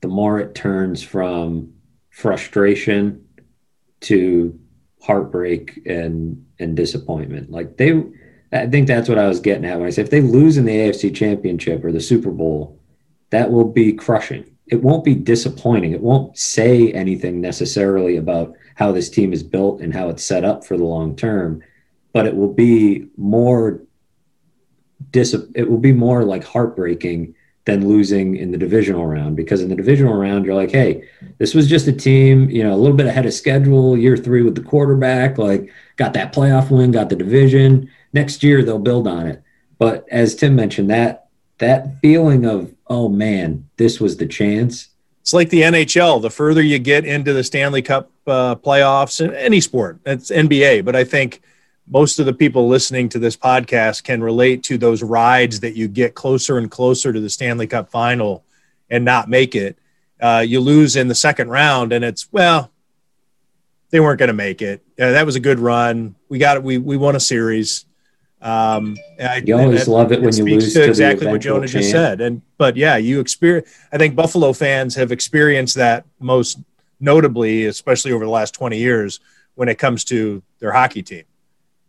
the 0.00 0.08
more 0.08 0.38
it 0.38 0.54
turns 0.54 1.02
from 1.02 1.72
frustration 2.10 3.26
to 4.00 4.58
heartbreak 5.02 5.80
and 5.86 6.44
and 6.58 6.76
disappointment. 6.76 7.50
Like 7.50 7.76
they 7.76 8.02
I 8.52 8.66
think 8.66 8.86
that's 8.86 9.08
what 9.08 9.18
I 9.18 9.28
was 9.28 9.40
getting 9.40 9.64
at 9.64 9.78
when 9.78 9.86
I 9.86 9.90
said 9.90 10.06
if 10.06 10.10
they 10.10 10.20
lose 10.20 10.56
in 10.56 10.64
the 10.64 10.76
AFC 10.76 11.14
championship 11.14 11.84
or 11.84 11.92
the 11.92 12.00
Super 12.00 12.30
Bowl, 12.30 12.80
that 13.30 13.50
will 13.50 13.68
be 13.68 13.92
crushing. 13.92 14.44
It 14.66 14.82
won't 14.82 15.04
be 15.04 15.14
disappointing. 15.14 15.92
It 15.92 16.00
won't 16.00 16.36
say 16.36 16.92
anything 16.92 17.40
necessarily 17.40 18.16
about 18.16 18.54
how 18.74 18.92
this 18.92 19.10
team 19.10 19.32
is 19.32 19.42
built 19.42 19.80
and 19.80 19.92
how 19.92 20.08
it's 20.08 20.24
set 20.24 20.44
up 20.44 20.64
for 20.64 20.76
the 20.76 20.84
long 20.84 21.16
term, 21.16 21.62
but 22.12 22.26
it 22.26 22.36
will 22.36 22.52
be 22.52 23.06
more 23.16 23.82
dis 25.10 25.34
it 25.54 25.68
will 25.68 25.78
be 25.78 25.92
more 25.92 26.24
like 26.24 26.44
heartbreaking 26.44 27.34
than 27.64 27.88
losing 27.88 28.36
in 28.36 28.52
the 28.52 28.58
divisional 28.58 29.06
round 29.06 29.34
because 29.36 29.60
in 29.60 29.68
the 29.68 29.74
divisional 29.74 30.14
round 30.14 30.44
you're 30.44 30.54
like 30.54 30.70
hey 30.70 31.06
this 31.38 31.54
was 31.54 31.68
just 31.68 31.88
a 31.88 31.92
team 31.92 32.48
you 32.48 32.62
know 32.62 32.72
a 32.72 32.76
little 32.76 32.96
bit 32.96 33.06
ahead 33.06 33.26
of 33.26 33.34
schedule 33.34 33.96
year 33.96 34.16
three 34.16 34.42
with 34.42 34.54
the 34.54 34.62
quarterback 34.62 35.36
like 35.38 35.70
got 35.96 36.12
that 36.12 36.32
playoff 36.32 36.70
win 36.70 36.90
got 36.90 37.08
the 37.08 37.16
division 37.16 37.90
next 38.12 38.42
year 38.42 38.62
they'll 38.62 38.78
build 38.78 39.08
on 39.08 39.26
it 39.26 39.42
but 39.78 40.06
as 40.10 40.34
tim 40.34 40.54
mentioned 40.54 40.88
that 40.88 41.26
that 41.58 41.98
feeling 42.00 42.44
of 42.44 42.72
oh 42.88 43.08
man, 43.08 43.68
this 43.76 44.00
was 44.00 44.16
the 44.16 44.26
chance. 44.26 44.88
It's 45.20 45.32
like 45.32 45.50
the 45.50 45.62
NHL. 45.62 46.22
The 46.22 46.30
further 46.30 46.62
you 46.62 46.78
get 46.78 47.04
into 47.04 47.32
the 47.32 47.42
Stanley 47.42 47.82
Cup 47.82 48.10
uh, 48.26 48.54
playoffs 48.54 49.24
in 49.24 49.34
any 49.34 49.60
sport, 49.60 49.98
it's 50.06 50.30
NBA. 50.30 50.84
But 50.84 50.94
I 50.94 51.04
think 51.04 51.42
most 51.88 52.18
of 52.18 52.26
the 52.26 52.32
people 52.32 52.68
listening 52.68 53.08
to 53.10 53.18
this 53.18 53.36
podcast 53.36 54.02
can 54.02 54.22
relate 54.22 54.62
to 54.64 54.78
those 54.78 55.02
rides 55.02 55.60
that 55.60 55.76
you 55.76 55.88
get 55.88 56.14
closer 56.14 56.58
and 56.58 56.70
closer 56.70 57.12
to 57.12 57.20
the 57.20 57.30
Stanley 57.30 57.66
Cup 57.66 57.90
final 57.90 58.44
and 58.90 59.04
not 59.04 59.28
make 59.28 59.54
it. 59.54 59.78
Uh, 60.20 60.44
you 60.46 60.60
lose 60.60 60.96
in 60.96 61.08
the 61.08 61.14
second 61.14 61.48
round, 61.48 61.92
and 61.92 62.04
it's 62.04 62.32
well, 62.32 62.70
they 63.90 64.00
weren't 64.00 64.18
going 64.18 64.28
to 64.28 64.34
make 64.34 64.62
it. 64.62 64.82
Uh, 64.98 65.12
that 65.12 65.26
was 65.26 65.36
a 65.36 65.40
good 65.40 65.58
run. 65.58 66.16
We 66.28 66.38
got 66.38 66.56
it. 66.56 66.62
We 66.62 66.78
we 66.78 66.96
won 66.96 67.14
a 67.14 67.20
series. 67.20 67.84
Um, 68.40 68.96
I, 69.20 69.42
you 69.44 69.56
always 69.58 69.86
that, 69.86 69.90
love 69.90 70.12
it 70.12 70.20
when 70.20 70.34
you 70.36 70.44
lose 70.44 70.72
to, 70.74 70.80
to 70.80 70.88
exactly 70.88 71.26
what 71.26 71.40
Jonah 71.40 71.66
champ. 71.66 71.82
just 71.82 71.90
said. 71.90 72.20
And 72.20 72.42
but 72.58 72.76
yeah, 72.76 72.96
you 72.96 73.20
experience. 73.20 73.68
I 73.92 73.98
think 73.98 74.14
Buffalo 74.14 74.52
fans 74.52 74.94
have 74.94 75.12
experienced 75.12 75.76
that 75.76 76.04
most 76.18 76.58
notably, 76.98 77.66
especially 77.66 78.12
over 78.12 78.24
the 78.24 78.30
last 78.30 78.54
twenty 78.54 78.78
years, 78.78 79.20
when 79.54 79.68
it 79.68 79.78
comes 79.78 80.04
to 80.04 80.42
their 80.58 80.72
hockey 80.72 81.02
team. 81.02 81.24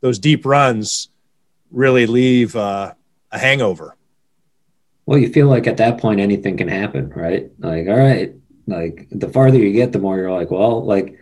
Those 0.08 0.20
deep 0.20 0.45
runs 0.45 1.10
really 1.70 2.05
leave 2.05 2.55
uh, 2.55 2.93
a 3.30 3.38
hangover. 3.38 3.97
Well, 5.05 5.18
you 5.18 5.28
feel 5.28 5.47
like 5.49 5.68
at 5.68 5.76
that 5.78 5.97
point 5.97 6.22
anything 6.22 6.55
can 6.55 6.70
happen, 6.70 7.10
right? 7.10 7.51
Like, 7.60 7.88
all 7.89 7.97
right, 7.97 8.34
like 8.68 9.10
the 9.12 9.28
farther 9.28 9.58
you 9.58 9.74
get, 9.74 9.91
the 9.91 9.99
more 9.99 10.16
you're 10.16 10.32
like, 10.32 10.49
well, 10.49 10.82
like 10.86 11.20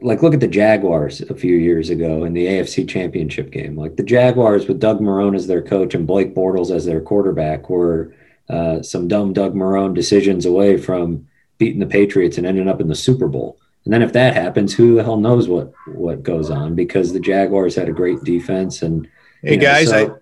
like 0.00 0.22
look 0.22 0.32
at 0.32 0.40
the 0.40 0.48
Jaguars 0.48 1.20
a 1.20 1.34
few 1.34 1.56
years 1.56 1.90
ago 1.90 2.24
in 2.24 2.32
the 2.32 2.46
AFC 2.46 2.88
Championship 2.88 3.50
game. 3.50 3.76
Like 3.76 3.96
the 3.96 4.02
Jaguars 4.02 4.66
with 4.66 4.80
Doug 4.80 5.00
Marrone 5.00 5.36
as 5.36 5.46
their 5.46 5.60
coach 5.60 5.94
and 5.94 6.06
Blake 6.06 6.34
Bortles 6.34 6.74
as 6.74 6.86
their 6.86 7.02
quarterback 7.02 7.68
were 7.68 8.14
uh, 8.48 8.80
some 8.80 9.08
dumb 9.08 9.34
Doug 9.34 9.54
Marrone 9.54 9.92
decisions 9.92 10.46
away 10.46 10.78
from 10.78 11.28
beating 11.58 11.80
the 11.80 11.86
Patriots 11.86 12.38
and 12.38 12.46
ending 12.46 12.66
up 12.66 12.80
in 12.80 12.88
the 12.88 12.94
Super 12.94 13.28
Bowl. 13.28 13.58
And 13.86 13.92
then 13.92 14.02
if 14.02 14.12
that 14.14 14.34
happens, 14.34 14.74
who 14.74 14.96
the 14.96 15.04
hell 15.04 15.16
knows 15.16 15.48
what 15.48 15.72
what 15.86 16.24
goes 16.24 16.50
on? 16.50 16.74
Because 16.74 17.12
the 17.12 17.20
Jaguars 17.20 17.76
had 17.76 17.88
a 17.88 17.92
great 17.92 18.22
defense. 18.24 18.82
And 18.82 19.08
hey 19.42 19.56
know, 19.56 19.62
guys, 19.62 19.90
so, 19.90 20.20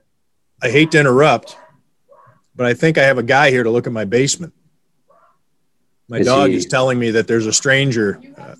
I 0.62 0.66
I 0.66 0.70
hate 0.70 0.90
to 0.90 1.00
interrupt, 1.00 1.56
but 2.54 2.66
I 2.66 2.74
think 2.74 2.98
I 2.98 3.04
have 3.04 3.16
a 3.16 3.22
guy 3.22 3.50
here 3.50 3.62
to 3.62 3.70
look 3.70 3.86
at 3.86 3.92
my 3.92 4.04
basement. 4.04 4.52
My 6.08 6.20
dog 6.22 6.50
he, 6.50 6.56
is 6.56 6.66
telling 6.66 6.98
me 6.98 7.12
that 7.12 7.26
there's 7.26 7.46
a 7.46 7.52
stranger. 7.52 8.20
Uh, 8.36 8.54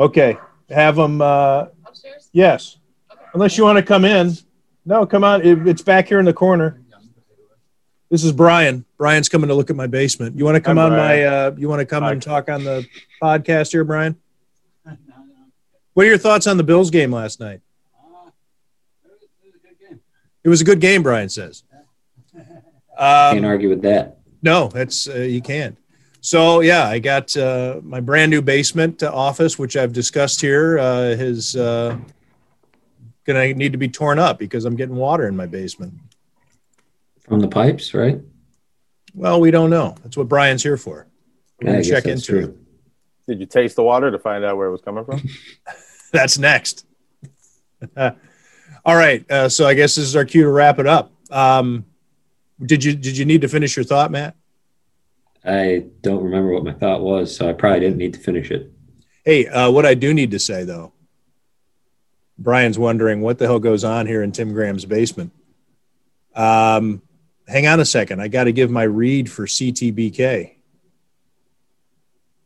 Okay, 0.00 0.36
have 0.70 0.94
them. 0.94 1.20
Uh, 1.20 1.66
Upstairs? 1.84 2.30
Yes, 2.32 2.78
okay. 3.10 3.20
unless 3.34 3.58
you 3.58 3.64
want 3.64 3.78
to 3.78 3.82
come 3.82 4.04
in. 4.04 4.32
No, 4.84 5.04
come 5.04 5.24
on. 5.24 5.42
It, 5.42 5.66
it's 5.66 5.82
back 5.82 6.06
here 6.06 6.20
in 6.20 6.24
the 6.24 6.32
corner. 6.32 6.80
This 8.10 8.24
is 8.24 8.32
Brian. 8.32 8.86
Brian's 8.96 9.28
coming 9.28 9.48
to 9.48 9.54
look 9.54 9.68
at 9.68 9.76
my 9.76 9.86
basement. 9.86 10.38
You 10.38 10.44
want 10.44 10.54
to 10.54 10.62
come 10.62 10.78
on 10.78 10.90
Brian. 10.90 11.26
my? 11.30 11.36
Uh, 11.36 11.54
you 11.58 11.68
want 11.68 11.80
to 11.80 11.86
come 11.86 12.04
and 12.04 12.22
talk 12.22 12.48
on 12.48 12.64
the 12.64 12.86
podcast 13.22 13.72
here, 13.72 13.84
Brian? 13.84 14.16
What 15.94 16.06
are 16.06 16.10
your 16.10 16.18
thoughts 16.18 16.46
on 16.46 16.56
the 16.58 16.62
Bills 16.62 16.92
game 16.92 17.10
last 17.10 17.40
night? 17.40 17.60
Uh, 17.92 18.30
it 20.44 20.48
was 20.48 20.60
a 20.60 20.64
good 20.64 20.80
game, 20.80 21.02
Brian 21.02 21.28
says. 21.28 21.64
Um, 22.96 23.34
can't 23.34 23.44
argue 23.44 23.68
with 23.68 23.82
that. 23.82 24.18
No, 24.42 24.66
that's 24.66 25.08
uh, 25.08 25.18
you 25.18 25.40
can't. 25.40 25.78
So 26.20 26.60
yeah, 26.62 26.88
I 26.88 26.98
got 26.98 27.36
uh, 27.36 27.80
my 27.84 28.00
brand 28.00 28.30
new 28.30 28.42
basement 28.42 29.04
uh, 29.04 29.12
office, 29.14 29.56
which 29.56 29.76
I've 29.76 29.92
discussed 29.92 30.40
here, 30.40 30.80
uh, 30.80 31.02
is 31.10 31.54
uh, 31.54 31.96
going 33.24 33.52
to 33.52 33.56
need 33.56 33.70
to 33.70 33.78
be 33.78 33.86
torn 33.86 34.18
up 34.18 34.40
because 34.40 34.64
I'm 34.64 34.74
getting 34.74 34.96
water 34.96 35.28
in 35.28 35.36
my 35.36 35.46
basement 35.46 35.94
from 37.28 37.40
the 37.40 37.48
pipes, 37.48 37.94
right? 37.94 38.20
Well, 39.14 39.40
we 39.40 39.50
don't 39.50 39.70
know. 39.70 39.94
That's 40.02 40.16
what 40.16 40.28
Brian's 40.28 40.62
here 40.62 40.76
for. 40.76 41.06
We're 41.60 41.72
going 41.72 41.82
to 41.82 41.88
check 41.88 42.06
into 42.06 42.26
true. 42.26 42.44
it. 42.44 42.56
Did 43.26 43.40
you 43.40 43.46
taste 43.46 43.76
the 43.76 43.82
water 43.82 44.10
to 44.10 44.18
find 44.18 44.44
out 44.44 44.56
where 44.56 44.68
it 44.68 44.72
was 44.72 44.80
coming 44.80 45.04
from? 45.04 45.22
that's 46.12 46.38
next. 46.38 46.86
All 47.96 48.96
right, 48.96 49.30
uh, 49.30 49.48
so 49.48 49.66
I 49.66 49.74
guess 49.74 49.94
this 49.94 50.04
is 50.04 50.16
our 50.16 50.24
cue 50.24 50.42
to 50.42 50.50
wrap 50.50 50.78
it 50.78 50.86
up. 50.86 51.12
Um, 51.30 51.84
did 52.64 52.82
you 52.82 52.94
did 52.94 53.16
you 53.18 53.24
need 53.24 53.42
to 53.42 53.48
finish 53.48 53.76
your 53.76 53.84
thought, 53.84 54.10
Matt? 54.10 54.34
I 55.44 55.86
don't 56.00 56.24
remember 56.24 56.52
what 56.52 56.64
my 56.64 56.72
thought 56.72 57.02
was, 57.02 57.34
so 57.34 57.48
I 57.48 57.52
probably 57.52 57.80
didn't 57.80 57.98
need 57.98 58.14
to 58.14 58.20
finish 58.20 58.50
it. 58.50 58.72
Hey, 59.24 59.46
uh, 59.46 59.70
what 59.70 59.84
I 59.84 59.94
do 59.94 60.14
need 60.14 60.30
to 60.30 60.38
say 60.38 60.64
though, 60.64 60.92
Brian's 62.38 62.78
wondering 62.78 63.20
what 63.20 63.38
the 63.38 63.46
hell 63.46 63.58
goes 63.58 63.84
on 63.84 64.06
here 64.06 64.22
in 64.22 64.32
Tim 64.32 64.52
Graham's 64.52 64.84
basement. 64.84 65.32
Um, 66.34 67.02
hang 67.48 67.66
on 67.66 67.80
a 67.80 67.84
second. 67.84 68.20
I 68.20 68.28
got 68.28 68.44
to 68.44 68.52
give 68.52 68.70
my 68.70 68.82
read 68.82 69.30
for 69.30 69.46
CTBK. 69.46 70.54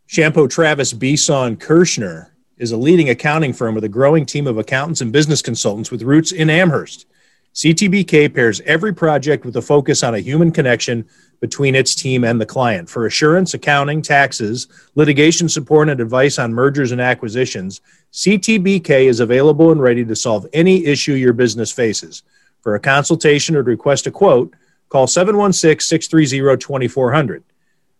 Chiampou 0.08 0.48
Travis 0.48 0.92
Besaw 0.92 1.56
Kershner 1.56 2.30
is 2.58 2.72
a 2.72 2.76
leading 2.76 3.10
accounting 3.10 3.52
firm 3.52 3.74
with 3.74 3.84
a 3.84 3.88
growing 3.88 4.24
team 4.24 4.46
of 4.46 4.58
accountants 4.58 5.00
and 5.00 5.10
business 5.10 5.42
consultants 5.42 5.90
with 5.90 6.02
roots 6.02 6.32
in 6.32 6.48
Amherst. 6.48 7.06
CTBK 7.54 8.34
pairs 8.34 8.60
every 8.62 8.94
project 8.94 9.44
with 9.44 9.56
a 9.56 9.62
focus 9.62 10.02
on 10.02 10.14
a 10.14 10.20
human 10.20 10.50
connection 10.52 11.06
between 11.40 11.74
its 11.74 11.94
team 11.94 12.24
and 12.24 12.40
the 12.40 12.46
client. 12.46 12.88
For 12.88 13.06
assurance, 13.06 13.52
accounting, 13.52 14.00
taxes, 14.00 14.68
litigation 14.94 15.48
support, 15.48 15.88
and 15.88 16.00
advice 16.00 16.38
on 16.38 16.54
mergers 16.54 16.92
and 16.92 17.00
acquisitions, 17.00 17.80
CTBK 18.12 19.06
is 19.06 19.20
available 19.20 19.72
and 19.72 19.82
ready 19.82 20.04
to 20.04 20.16
solve 20.16 20.46
any 20.52 20.86
issue 20.86 21.14
your 21.14 21.32
business 21.32 21.72
faces. 21.72 22.22
For 22.60 22.74
a 22.74 22.80
consultation 22.80 23.56
or 23.56 23.62
to 23.62 23.70
request 23.70 24.06
a 24.06 24.10
quote, 24.10 24.54
call 24.92 25.06
716 25.06 25.86
630 25.86 26.56
2400. 26.58 27.44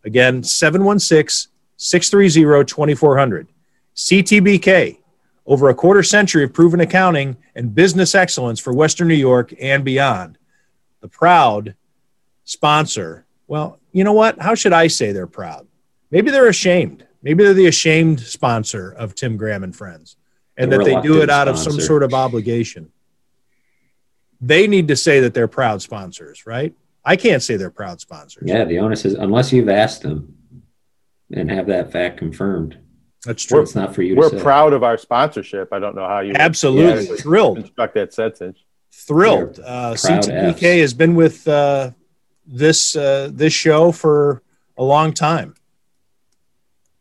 Again, 0.05 0.43
716 0.43 1.51
630 1.77 2.65
2400. 2.65 3.49
CTBK, 3.97 4.99
over 5.47 5.69
a 5.69 5.75
quarter 5.75 6.03
century 6.03 6.45
of 6.45 6.53
proven 6.53 6.81
accounting 6.81 7.37
and 7.55 7.75
business 7.75 8.15
excellence 8.15 8.61
for 8.61 8.73
Western 8.73 9.09
New 9.09 9.15
York 9.15 9.53
and 9.61 9.85
beyond. 9.85 10.39
The 11.01 11.09
proud 11.09 11.75
sponsor 12.45 13.27
well, 13.53 13.79
you 13.93 14.03
know 14.03 14.15
what? 14.15 14.41
How 14.41 14.55
should 14.55 14.73
I 14.73 14.87
say 14.87 15.13
they're 15.13 15.27
proud? 15.27 15.67
Maybe 16.11 16.31
they're 16.31 16.49
ashamed. 16.49 17.07
Maybe 17.23 17.45
they're 17.45 17.53
the 17.53 17.67
ashamed 17.67 18.21
sponsor 18.21 18.93
of 18.93 19.15
Tim 19.15 19.37
Graham 19.37 19.63
and 19.63 19.77
Friends, 19.77 20.17
and 20.57 20.73
the 20.73 20.79
that 20.79 20.85
they 20.85 20.99
do 21.03 21.21
it 21.21 21.29
out 21.29 21.49
sponsor. 21.49 21.69
of 21.69 21.75
some 21.75 21.81
sort 21.81 22.03
of 22.03 22.15
obligation. 22.15 22.91
They 24.41 24.67
need 24.67 24.89
to 24.89 24.97
say 24.97 25.21
that 25.21 25.35
they're 25.35 25.49
proud 25.49 25.83
sponsors, 25.83 26.47
right? 26.47 26.75
I 27.05 27.17
can't 27.17 27.43
say 27.43 27.57
they're 27.57 27.71
proud 27.71 28.01
sponsors. 28.01 28.45
Yeah, 28.47 28.65
the 28.65 28.79
onus 28.79 29.05
is 29.05 29.15
unless 29.15 29.53
you've 29.53 29.69
asked 29.69 30.03
them 30.03 30.37
and 31.33 31.51
have 31.51 31.67
that 31.67 31.91
fact 31.91 32.19
confirmed. 32.19 32.79
That's 33.25 33.45
true. 33.45 33.63
It's 33.63 33.75
not 33.75 33.95
for 33.95 34.03
you. 34.03 34.15
To 34.17 34.29
say. 34.29 34.37
We're 34.37 34.43
proud 34.43 34.73
of 34.73 34.83
our 34.83 34.99
sponsorship. 34.99 35.73
I 35.73 35.79
don't 35.79 35.95
know 35.95 36.07
how 36.07 36.21
you 36.21 36.33
absolutely 36.37 37.17
thrilled 37.17 37.59
construct 37.59 37.95
that 37.95 38.13
sentence. 38.13 38.59
Thrilled. 38.93 39.59
Uh, 39.65 39.93
CTBK 39.95 40.81
has 40.81 40.93
been 40.93 41.15
with 41.15 41.47
uh, 41.49 41.93
this 42.47 42.95
uh, 42.97 43.31
this 43.33 43.53
show 43.53 43.93
for 43.93 44.43
a 44.77 44.85
long 44.85 45.13
time, 45.13 45.55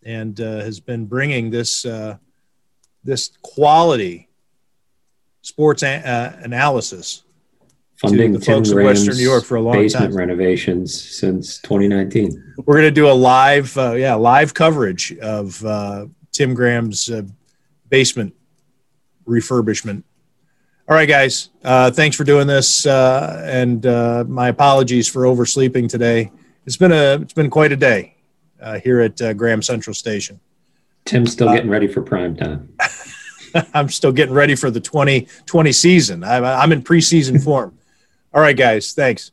and 0.03 0.39
uh, 0.39 0.59
has 0.61 0.79
been 0.79 1.05
bringing 1.05 1.49
this 1.49 1.85
uh, 1.85 2.17
this 3.03 3.31
quality 3.41 4.29
sports 5.41 5.83
a- 5.83 6.07
uh, 6.07 6.39
analysis 6.43 7.23
funding 8.01 8.33
to 8.33 8.39
the 8.39 8.45
folks 8.45 8.71
of 8.71 8.77
Western 8.77 9.15
New 9.15 9.23
York 9.23 9.45
for 9.45 9.55
a 9.55 9.61
long 9.61 9.75
basement 9.75 10.11
time. 10.11 10.17
renovations 10.17 10.99
since 10.99 11.59
2019. 11.59 12.55
We're 12.65 12.75
going 12.75 12.83
to 12.83 12.91
do 12.91 13.09
a 13.09 13.13
live, 13.13 13.77
uh, 13.77 13.93
yeah, 13.93 14.15
live 14.15 14.53
coverage 14.53 15.17
of 15.19 15.63
uh, 15.65 16.07
Tim 16.31 16.53
Graham's 16.53 17.09
uh, 17.09 17.23
basement 17.89 18.33
refurbishment 19.27 20.03
all 20.91 20.97
right, 20.97 21.07
guys. 21.07 21.51
Uh, 21.63 21.89
thanks 21.89 22.17
for 22.17 22.25
doing 22.25 22.47
this, 22.47 22.85
uh, 22.85 23.41
and 23.45 23.85
uh, 23.85 24.25
my 24.27 24.49
apologies 24.49 25.07
for 25.07 25.25
oversleeping 25.25 25.87
today. 25.87 26.29
It's 26.65 26.75
been 26.75 26.91
a 26.91 27.13
it's 27.21 27.31
been 27.31 27.49
quite 27.49 27.71
a 27.71 27.77
day 27.77 28.17
uh, 28.61 28.77
here 28.77 28.99
at 28.99 29.21
uh, 29.21 29.31
Graham 29.31 29.61
Central 29.61 29.93
Station. 29.93 30.41
Tim's 31.05 31.31
still 31.31 31.49
getting 31.53 31.69
ready 31.69 31.87
for 31.87 32.01
prime 32.01 32.35
time. 32.35 32.75
I'm 33.73 33.87
still 33.87 34.11
getting 34.11 34.33
ready 34.33 34.53
for 34.53 34.69
the 34.69 34.81
2020 34.81 35.71
season. 35.71 36.25
I'm 36.25 36.73
in 36.73 36.83
preseason 36.83 37.41
form. 37.41 37.77
All 38.33 38.41
right, 38.41 38.55
guys. 38.55 38.93
Thanks. 38.93 39.31